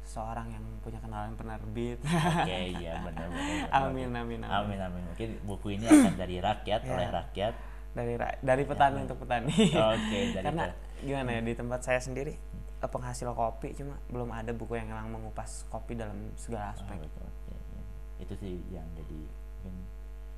seorang 0.00 0.50
yang 0.50 0.64
punya 0.80 0.98
kenalan 0.98 1.34
penerbit 1.34 2.00
Oke, 2.02 2.58
iya 2.72 2.98
benar 3.00 3.28
benar. 3.28 3.66
amin 3.84 4.10
amin 4.10 4.40
amin 4.40 4.50
Amin 4.50 4.78
amin. 4.80 5.02
Mungkin 5.06 5.30
buku 5.44 5.66
ini 5.74 5.86
akan 5.86 6.14
dari 6.16 6.40
rakyat 6.40 6.80
Ya. 6.82 6.90
oleh 6.90 7.08
rakyat. 7.08 7.54
Dari 7.90 8.14
ra- 8.14 8.38
dari 8.38 8.62
petani 8.62 8.98
untuk 9.02 9.18
petani 9.18 9.50
Oke, 9.68 10.18
dari 10.30 10.44
karena 10.46 10.64
pe- 10.68 10.76
gimana 11.00 11.28
ya 11.32 11.40
di 11.40 11.52
tempat 11.52 11.80
saya 11.80 11.98
sendiri 11.98 12.34
eh, 12.76 12.86
penghasil 12.86 13.26
kopi 13.28 13.74
cuma 13.74 13.98
belum 14.06 14.30
ada 14.30 14.50
buku 14.50 14.74
yang 14.74 14.88
memang 14.88 15.10
mengupas 15.12 15.66
kopi 15.66 15.94
dalam 15.94 16.14
segala 16.34 16.70
Ah, 16.70 16.72
aspek 16.72 16.96
betul. 16.96 17.24
Oke, 17.24 17.50
iya. 17.50 17.82
Itu 18.18 18.32
sih 18.36 18.54
yang 18.68 18.86
jadi 18.94 19.18
mungkin 19.58 19.74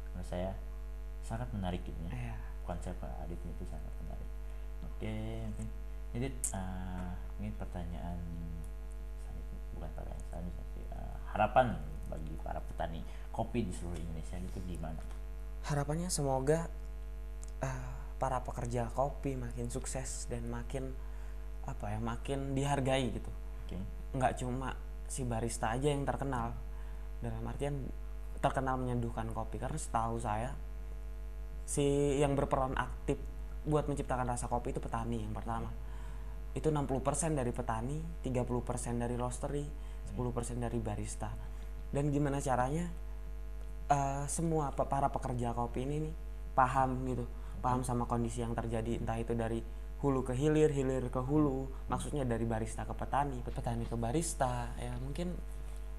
menurut 0.08 0.26
saya 0.26 0.50
sangat 1.22 1.46
menarik 1.50 1.80
gitu 1.80 1.98
ya. 2.04 2.10
Iya. 2.10 2.36
Konsep 2.62 2.94
Adit 3.18 3.38
itu 3.38 3.64
sangat 3.64 3.92
menarik. 3.98 4.28
Oke, 4.84 5.12
mungkin 5.46 5.68
jadi 6.12 6.26
eh, 6.30 7.10
ini 7.36 7.48
pertanyaan 7.52 8.18
saya- 9.20 9.44
bukan 9.72 9.90
pertanyaan 9.92 10.24
selanjutnya 10.24 10.64
sih. 10.72 10.84
Eh, 10.88 11.14
harapan 11.28 11.66
bagi 12.06 12.34
para 12.38 12.60
petani 12.62 13.00
kopi 13.28 13.64
di 13.64 13.72
seluruh 13.72 13.98
Indonesia 13.98 14.36
itu 14.36 14.58
gimana? 14.66 15.00
harapannya 15.62 16.10
semoga 16.10 16.66
eh, 17.62 17.82
para 18.18 18.42
pekerja 18.46 18.86
kopi 18.94 19.34
makin 19.34 19.66
sukses 19.66 20.30
dan 20.30 20.46
makin 20.46 20.94
apa 21.66 21.94
ya 21.94 21.98
makin 22.02 22.54
dihargai 22.54 23.10
gitu. 23.14 23.30
Oke. 23.66 23.78
nggak 24.12 24.44
cuma 24.44 24.76
si 25.08 25.22
barista 25.24 25.72
aja 25.72 25.90
yang 25.90 26.06
terkenal. 26.06 26.52
Dalam 27.22 27.42
artian 27.46 27.86
terkenal 28.42 28.78
menyeduhkan 28.78 29.30
kopi 29.30 29.58
karena 29.62 29.78
setahu 29.78 30.18
saya 30.18 30.50
si 31.62 32.18
yang 32.18 32.34
berperan 32.34 32.74
aktif 32.74 33.16
buat 33.62 33.86
menciptakan 33.86 34.26
rasa 34.26 34.50
kopi 34.50 34.74
itu 34.74 34.82
petani 34.82 35.22
yang 35.22 35.34
pertama. 35.34 35.70
Itu 36.52 36.68
60% 36.68 37.38
dari 37.38 37.54
petani 37.54 37.98
30% 38.26 39.02
dari 39.02 39.14
roastery 39.14 39.64
10% 40.12 40.58
dari 40.58 40.78
barista. 40.82 41.30
Dan 41.90 42.10
gimana 42.10 42.42
caranya 42.42 42.86
eh, 43.88 44.24
semua 44.26 44.74
para 44.74 45.08
pekerja 45.08 45.54
kopi 45.54 45.86
ini 45.86 45.96
nih 46.10 46.14
paham 46.52 47.08
gitu 47.08 47.24
paham 47.62 47.86
sama 47.86 48.04
kondisi 48.10 48.42
yang 48.42 48.52
terjadi 48.58 48.98
entah 48.98 49.16
itu 49.16 49.32
dari 49.38 49.62
hulu 50.02 50.26
ke 50.26 50.34
hilir 50.34 50.74
hilir 50.74 51.06
ke 51.08 51.22
hulu 51.22 51.70
maksudnya 51.86 52.26
dari 52.26 52.42
barista 52.42 52.82
ke 52.82 52.90
petani 52.90 53.38
petani 53.46 53.86
ke 53.86 53.94
barista 53.94 54.74
ya 54.74 54.90
mungkin 54.98 55.38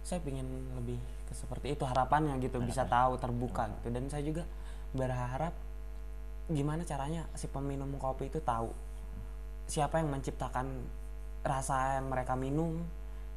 saya 0.03 0.20
ingin 0.28 0.45
lebih 0.76 0.99
ke 0.99 1.34
seperti 1.34 1.80
itu 1.80 1.88
harapannya 1.88 2.36
gitu 2.43 2.59
bisa 2.59 2.84
tahu 2.84 3.16
terbuka 3.16 3.72
gitu. 3.80 3.88
Dan 3.89 4.11
saya 4.11 4.24
juga 4.28 4.43
berharap 4.91 5.55
gimana 6.51 6.84
caranya 6.84 7.24
si 7.39 7.47
peminum 7.47 7.88
kopi 7.95 8.28
itu 8.28 8.43
tahu 8.43 8.70
siapa 9.72 10.03
yang 10.03 10.11
menciptakan 10.11 10.68
rasa 11.41 12.03
yang 12.03 12.11
mereka 12.11 12.36
minum. 12.36 12.84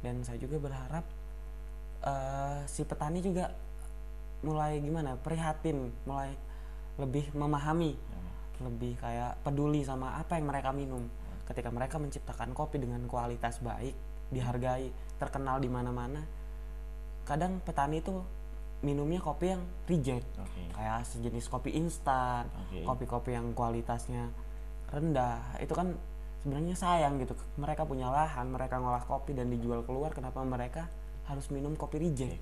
Dan 0.03 0.21
saya 0.27 0.37
juga 0.37 0.59
berharap 0.59 1.07
eh, 2.03 2.59
si 2.67 2.83
petani 2.83 3.23
juga 3.23 3.49
mulai 4.45 4.77
gimana 4.77 5.17
prihatin 5.17 5.89
mulai 6.05 6.29
lebih 7.01 7.33
memahami 7.33 7.97
lebih 8.59 8.97
kayak 8.97 9.41
peduli 9.41 9.81
sama 9.81 10.17
apa 10.17 10.37
yang 10.37 10.47
mereka 10.47 10.71
minum. 10.71 11.05
Ketika 11.45 11.69
mereka 11.69 11.95
menciptakan 11.97 12.51
kopi 12.51 12.77
dengan 12.77 13.05
kualitas 13.05 13.59
baik 13.59 13.93
dihargai 14.27 14.91
terkenal 15.15 15.57
di 15.57 15.71
mana-mana 15.71 16.19
kadang 17.23 17.59
petani 17.59 17.99
itu 17.99 18.23
minumnya 18.79 19.19
kopi 19.19 19.51
yang 19.51 19.63
reject. 19.85 20.27
Oke. 20.37 20.63
kayak 20.71 21.01
sejenis 21.03 21.49
kopi 21.49 21.73
instan 21.73 22.45
Oke. 22.67 22.85
kopi-kopi 22.85 23.33
yang 23.33 23.51
kualitasnya 23.51 24.29
rendah. 24.87 25.57
Itu 25.57 25.73
kan 25.73 25.97
sebenarnya 26.43 26.75
sayang 26.77 27.17
gitu. 27.19 27.33
Mereka 27.57 27.83
punya 27.83 28.07
lahan 28.07 28.47
mereka 28.47 28.77
ngolah 28.77 29.03
kopi 29.03 29.33
dan 29.33 29.49
dijual 29.49 29.83
keluar 29.83 30.13
kenapa 30.13 30.39
mereka 30.43 30.87
harus 31.25 31.49
minum 31.51 31.73
kopi 31.73 31.99
reject? 31.99 32.39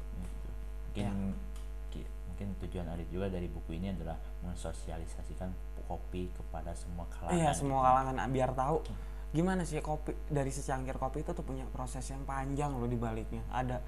Mungkin 0.92 1.34
ki- 1.90 2.10
mungkin 2.30 2.48
tujuan 2.68 2.86
Adit 2.92 3.08
juga 3.10 3.32
dari 3.32 3.48
buku 3.48 3.80
ini 3.80 3.90
adalah 3.90 4.20
mensosialisasikan 4.46 5.50
kopi 5.86 6.30
kepada 6.34 6.74
semua 6.74 7.06
kalangan 7.14 7.38
iya 7.38 7.52
semua 7.54 7.80
gitu. 7.82 7.88
kalangan 7.88 8.16
ah, 8.20 8.30
biar 8.30 8.52
tahu 8.54 8.78
gimana 9.36 9.68
sih 9.68 9.84
kopi 9.84 10.16
dari 10.32 10.48
secangkir 10.48 10.96
kopi 10.96 11.20
itu 11.20 11.36
tuh 11.36 11.44
punya 11.44 11.68
proses 11.68 12.08
yang 12.08 12.24
panjang 12.24 12.72
loh 12.72 12.88
di 12.88 12.96
baliknya. 12.96 13.44
Ada 13.52 13.84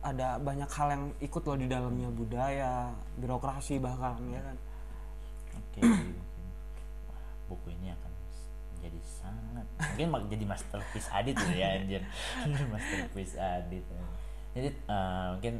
ada 0.00 0.40
banyak 0.40 0.70
hal 0.72 0.88
yang 0.96 1.04
ikut 1.20 1.42
loh 1.44 1.58
di 1.60 1.68
dalamnya 1.68 2.08
budaya 2.08 2.88
birokrasi 3.20 3.76
bahkan 3.76 4.16
ya 4.32 4.40
kan? 4.40 4.56
Oke 5.52 5.84
jadi 5.84 6.16
mungkin 6.16 6.44
wah, 7.12 7.20
buku 7.52 7.76
ini 7.76 7.92
akan 7.92 8.12
menjadi 8.72 9.00
sangat 9.04 9.66
mungkin 9.76 10.32
jadi 10.32 10.44
masterpiece 10.48 11.08
Adit 11.12 11.36
gitu 11.36 11.56
ya 11.60 11.68
anjir. 11.76 12.02
Masterpiece 12.72 13.36
Adit. 13.36 13.84
Jadi 14.56 14.68
eh, 14.72 15.26
mungkin 15.36 15.54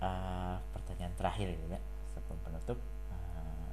eh, 0.00 0.56
pertanyaan 0.72 1.14
terakhir 1.20 1.52
gitu 1.52 1.68
ya 1.68 1.80
sebelum 2.16 2.40
penutup 2.40 2.80
Eh, 3.14 3.72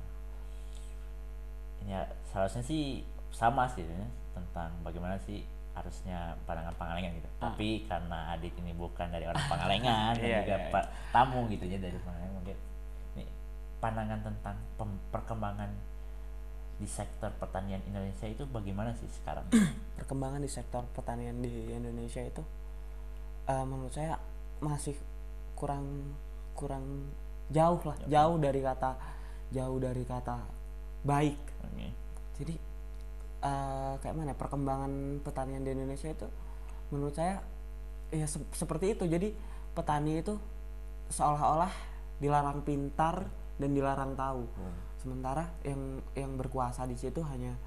ini 1.71 1.71
ya 1.88 2.06
seharusnya 2.30 2.64
sih 2.64 3.02
sama 3.32 3.66
sih 3.72 3.82
ya, 3.84 4.08
tentang 4.36 4.70
bagaimana 4.86 5.18
sih 5.24 5.42
harusnya 5.72 6.36
pandangan 6.44 6.76
Pangalengan 6.76 7.16
gitu. 7.16 7.30
Tapi 7.40 7.88
karena 7.88 8.36
Adit 8.36 8.54
ini 8.60 8.76
bukan 8.76 9.08
dari 9.08 9.26
orang 9.26 9.44
Pangalengan 9.52 10.14
dan 10.20 10.24
Iya, 10.24 10.40
juga 10.44 10.58
iya, 10.60 10.68
iya. 10.68 10.82
Tamu 11.16 11.48
gitu 11.48 11.64
ya 11.66 11.78
dari 11.80 11.98
Pangalengan 12.04 12.34
mungkin 12.36 12.58
nih 13.16 13.28
pandangan 13.80 14.20
tentang 14.22 14.56
perkembangan 15.10 15.72
di 16.82 16.90
sektor 16.90 17.30
pertanian 17.38 17.78
Indonesia 17.86 18.26
itu 18.26 18.44
bagaimana 18.50 18.90
sih 18.98 19.06
sekarang? 19.22 19.46
perkembangan 20.02 20.42
di 20.42 20.50
sektor 20.50 20.82
pertanian 20.98 21.38
di 21.40 21.72
Indonesia 21.72 22.22
itu 22.26 22.42
eh, 23.48 23.66
menurut 23.66 23.94
saya 23.94 24.18
masih 24.62 24.98
kurang 25.58 26.14
kurang 26.58 27.10
jauh 27.54 27.82
lah 27.86 27.98
jauh 28.10 28.38
dari 28.42 28.62
kata 28.62 28.92
jauh 29.52 29.78
dari 29.78 30.04
kata 30.06 30.61
baik. 31.02 31.38
Oke. 31.66 31.88
jadi 32.41 32.56
eh, 33.41 33.93
kayak 34.02 34.16
mana 34.18 34.34
ya, 34.34 34.38
perkembangan 34.38 34.91
pertanian 35.26 35.62
di 35.66 35.74
Indonesia 35.74 36.10
itu 36.10 36.28
menurut 36.93 37.16
saya 37.16 37.41
ya 38.12 38.28
se- 38.28 38.52
seperti 38.54 38.93
itu. 38.93 39.08
Jadi 39.08 39.34
petani 39.72 40.20
itu 40.22 40.36
seolah-olah 41.10 41.72
dilarang 42.22 42.62
pintar 42.62 43.26
dan 43.58 43.70
dilarang 43.74 44.14
tahu. 44.14 44.45
Sementara 45.02 45.49
yang 45.66 46.04
yang 46.14 46.38
berkuasa 46.38 46.86
di 46.86 46.93
situ 46.93 47.26
hanya 47.26 47.58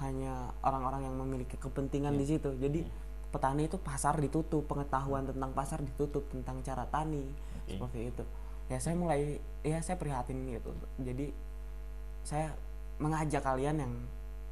hanya 0.00 0.50
orang-orang 0.64 1.06
yang 1.06 1.14
memiliki 1.14 1.54
kepentingan 1.60 2.16
di 2.16 2.26
situ. 2.26 2.50
Jadi 2.58 2.82
petani 3.30 3.70
itu 3.70 3.78
pasar 3.78 4.18
ditutup 4.18 4.66
pengetahuan 4.66 5.28
tentang 5.28 5.54
pasar 5.54 5.78
ditutup 5.84 6.26
tentang 6.32 6.64
cara 6.66 6.88
tani. 6.90 7.22
Oke. 7.62 7.78
seperti 7.78 7.98
itu. 8.10 8.24
Ya 8.66 8.78
saya 8.82 8.96
mulai 8.98 9.38
ya 9.62 9.78
saya 9.84 10.00
prihatin 10.00 10.42
gitu. 10.50 10.72
Jadi 10.98 11.30
saya 12.26 12.50
mengajak 13.00 13.40
kalian 13.40 13.76
yang 13.80 13.92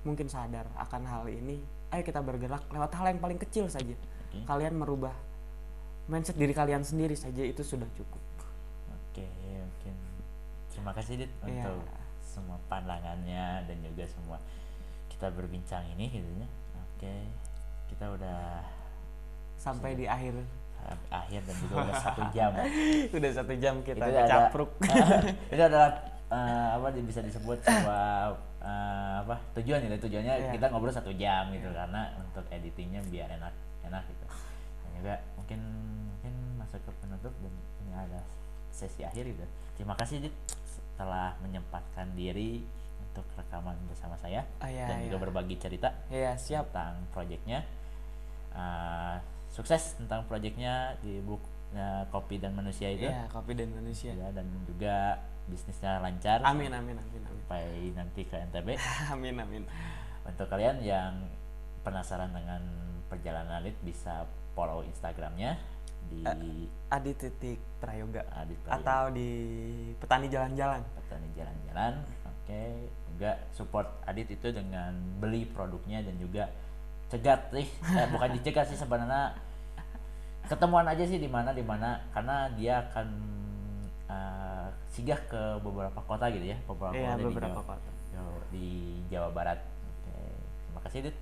mungkin 0.02 0.26
sadar 0.26 0.64
akan 0.74 1.04
hal 1.04 1.28
ini 1.28 1.60
ayo 1.92 2.02
kita 2.02 2.20
bergerak 2.20 2.64
lewat 2.68 2.90
hal 2.96 3.12
yang 3.12 3.20
paling 3.20 3.36
kecil 3.36 3.68
saja 3.68 3.92
Oke. 4.28 4.44
kalian 4.44 4.74
merubah 4.74 5.12
mindset 6.08 6.36
diri 6.36 6.56
kalian 6.56 6.80
sendiri 6.80 7.12
saja 7.12 7.44
itu 7.44 7.60
sudah 7.60 7.86
cukup 7.92 8.20
Oke, 9.12 9.24
mungkin 9.58 9.94
terima 10.70 10.92
kasih 10.94 11.20
Dit 11.20 11.32
Iya. 11.44 11.66
untuk 11.68 11.84
semua 12.22 12.56
pandangannya 12.66 13.66
dan 13.66 13.76
juga 13.82 14.06
semua 14.06 14.38
kita 15.10 15.26
berbincang 15.34 15.82
ini 15.98 16.06
gitu 16.06 16.28
ya. 16.38 16.46
Oke, 16.78 17.14
kita 17.90 18.14
udah 18.14 18.62
sampai 19.58 19.98
di 19.98 20.06
akhir 20.06 20.38
akhir 21.10 21.40
dan 21.42 21.56
juga 21.58 21.74
udah 21.82 21.96
satu 21.98 22.22
jam. 22.30 22.50
udah 23.18 23.30
satu 23.34 23.54
jam 23.58 23.74
kita 23.82 23.98
itu 23.98 24.14
ada 24.14 24.22
capruk 24.24 24.70
itu 25.52 25.58
adalah 25.60 25.90
eh, 26.28 26.68
apa 26.72 26.86
bisa 26.94 27.20
disebut 27.20 27.58
sebuah 27.58 28.36
eh, 28.60 29.14
apa 29.22 29.36
tujuan 29.54 29.78
gitu 29.82 29.96
tujuannya 30.04 30.34
Iya. 30.38 30.50
kita 30.52 30.66
ngobrol 30.68 30.90
satu 30.90 31.10
jam 31.12 31.48
gitu 31.50 31.68
karena 31.68 32.12
untuk 32.18 32.44
editingnya 32.48 33.00
biar 33.04 33.28
enak 33.32 33.54
enak 33.82 34.02
gitu 34.06 34.26
dan 34.78 34.90
juga 34.94 35.14
mungkin 35.34 35.60
mungkin 36.06 36.34
masuk 36.56 36.80
ke 36.80 36.90
penutup 36.98 37.32
dan 37.38 37.52
ini 37.80 37.92
ada 37.92 38.20
sesi 38.68 39.02
akhir 39.02 39.24
gitu 39.26 39.44
terima 39.74 39.94
kasih 39.94 40.20
Dit 40.20 40.34
setelah 40.64 41.32
menyempatkan 41.40 42.12
diri 42.12 42.62
untuk 43.00 43.24
rekaman 43.34 43.78
bersama 43.86 44.14
saya 44.14 44.42
Ah, 44.58 44.66
iya, 44.66 44.84
dan 44.84 45.02
juga 45.02 45.16
iya. 45.16 45.24
berbagi 45.24 45.56
cerita 45.56 45.88
ya 46.08 46.34
siap 46.34 46.68
tentang 46.68 47.00
proyeknya 47.10 47.64
Eh, 48.50 49.16
sukses 49.48 49.94
tentang 49.94 50.24
proyeknya 50.24 50.96
di 50.98 51.20
bukunya 51.20 51.48
kopi 52.08 52.36
dan 52.36 52.52
manusia 52.52 52.88
itu 52.88 53.06
Iya, 53.06 53.28
kopi 53.28 53.54
dan 53.54 53.70
manusia. 53.70 54.10
ya 54.10 54.28
dan 54.32 54.44
juga 54.66 55.20
bisnisnya 55.48 55.98
lancar 55.98 56.44
Amin 56.44 56.70
amin 56.70 56.96
amin 56.96 57.22
amin. 57.24 57.42
sampai 57.44 57.92
nanti 57.96 58.22
ke 58.28 58.36
NTB 58.52 58.76
amin 59.16 59.36
amin. 59.40 59.62
untuk 60.28 60.46
kalian 60.46 60.78
yang 60.84 61.26
penasaran 61.82 62.30
dengan 62.30 62.60
perjalanan 63.08 63.64
Adit 63.64 63.76
bisa 63.80 64.28
follow 64.52 64.84
Instagramnya 64.84 65.56
di 66.08 66.24
Adi 66.88 67.12
titik 67.16 67.58
Prayoga 67.80 68.24
Adit 68.36 68.60
Prayoga. 68.64 68.80
atau 68.80 69.02
di 69.12 69.30
petani 70.00 70.28
jalan-jalan. 70.28 70.80
petani 71.04 71.28
jalan-jalan 71.36 71.92
oke 72.24 72.62
juga 73.16 73.30
support 73.52 73.88
Adit 74.04 74.28
itu 74.32 74.48
dengan 74.52 74.92
beli 75.20 75.48
produknya 75.48 76.04
dan 76.04 76.16
juga 76.20 76.48
cegat 77.08 77.48
sih 77.56 77.64
eh, 77.68 78.06
bukan 78.12 78.28
dicegat 78.36 78.68
sih 78.68 78.76
sebenarnya 78.76 79.32
ketemuan 80.48 80.88
aja 80.88 81.04
sih 81.04 81.20
di 81.20 81.28
mana 81.28 81.52
di 81.52 81.64
mana 81.64 82.00
karena 82.12 82.48
dia 82.56 82.84
akan 82.88 83.08
eh, 84.08 84.66
singgah 84.88 85.20
ke 85.28 85.42
beberapa 85.60 86.00
kota 86.02 86.26
gitu 86.32 86.46
ya 86.48 86.58
beberapa 86.64 86.96
Iya, 86.96 87.14
kota 87.14 87.24
beberapa 87.28 87.48
di 87.48 87.54
Jawa, 87.54 87.68
kota. 87.68 87.90
Di 88.50 88.68
Jawa 89.08 89.28
Barat. 89.30 89.60
Oke 89.62 90.16
terima 90.66 90.80
kasih 90.84 90.98
Dit. 91.08 91.16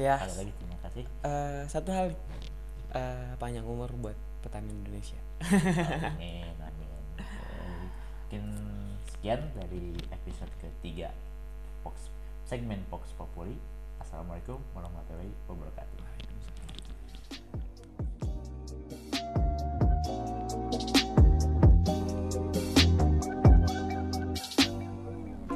Ya. 0.00 0.16
sekali 0.16 0.36
lagi? 0.48 0.52
Terima 0.56 0.78
kasih. 0.80 1.04
Eh, 1.24 1.62
satu 1.68 1.90
hal 1.92 2.08
eh, 2.94 3.30
panjang 3.36 3.64
umur 3.64 3.90
buat 4.00 4.16
petani 4.40 4.70
Indonesia. 4.72 5.18
amin 5.44 6.56
amin. 6.56 6.90
Mungkin 8.28 8.44
sekian 9.08 9.40
dari 9.56 9.96
episode 10.12 10.52
ketiga 10.60 11.08
Fox 11.80 12.12
segmen 12.44 12.80
Fox 12.92 13.12
Populi. 13.16 13.56
Assalamualaikum 13.98 14.56
warahmatullahi 14.72 15.32
wabarakatuh 15.50 16.07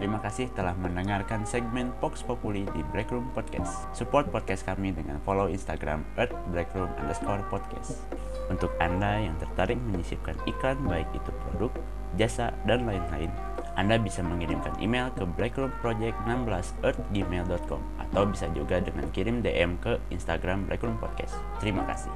Terima 0.02 0.18
kasih 0.18 0.50
telah 0.58 0.74
mendengarkan 0.82 1.46
segmen 1.46 1.94
Fox 2.02 2.26
Populi 2.26 2.66
di 2.74 2.82
Breakroom 2.90 3.30
Podcast. 3.38 3.86
Support 3.94 4.34
podcast 4.34 4.66
kami 4.66 4.90
dengan 4.90 5.22
follow 5.22 5.46
Instagram 5.46 6.02
at 6.18 6.34
underscore 6.50 7.46
podcast. 7.46 8.02
Untuk 8.50 8.74
Anda 8.82 9.22
yang 9.30 9.38
tertarik 9.38 9.78
menyisipkan 9.78 10.34
iklan 10.50 10.82
baik 10.90 11.06
itu 11.14 11.30
produk, 11.46 11.70
jasa, 12.18 12.50
dan 12.66 12.82
lain-lain, 12.82 13.30
Anda 13.78 13.94
bisa 13.94 14.26
mengirimkan 14.26 14.74
email 14.82 15.14
ke 15.14 15.22
breakroomproject16 15.22 16.82
at 16.82 16.98
gmail.com 17.14 17.82
atau 18.02 18.22
bisa 18.26 18.50
juga 18.58 18.82
dengan 18.82 19.06
kirim 19.14 19.38
DM 19.38 19.78
ke 19.78 20.02
Instagram 20.10 20.66
Breakroom 20.66 20.98
Podcast. 20.98 21.38
Terima 21.62 21.86
kasih. 21.86 22.10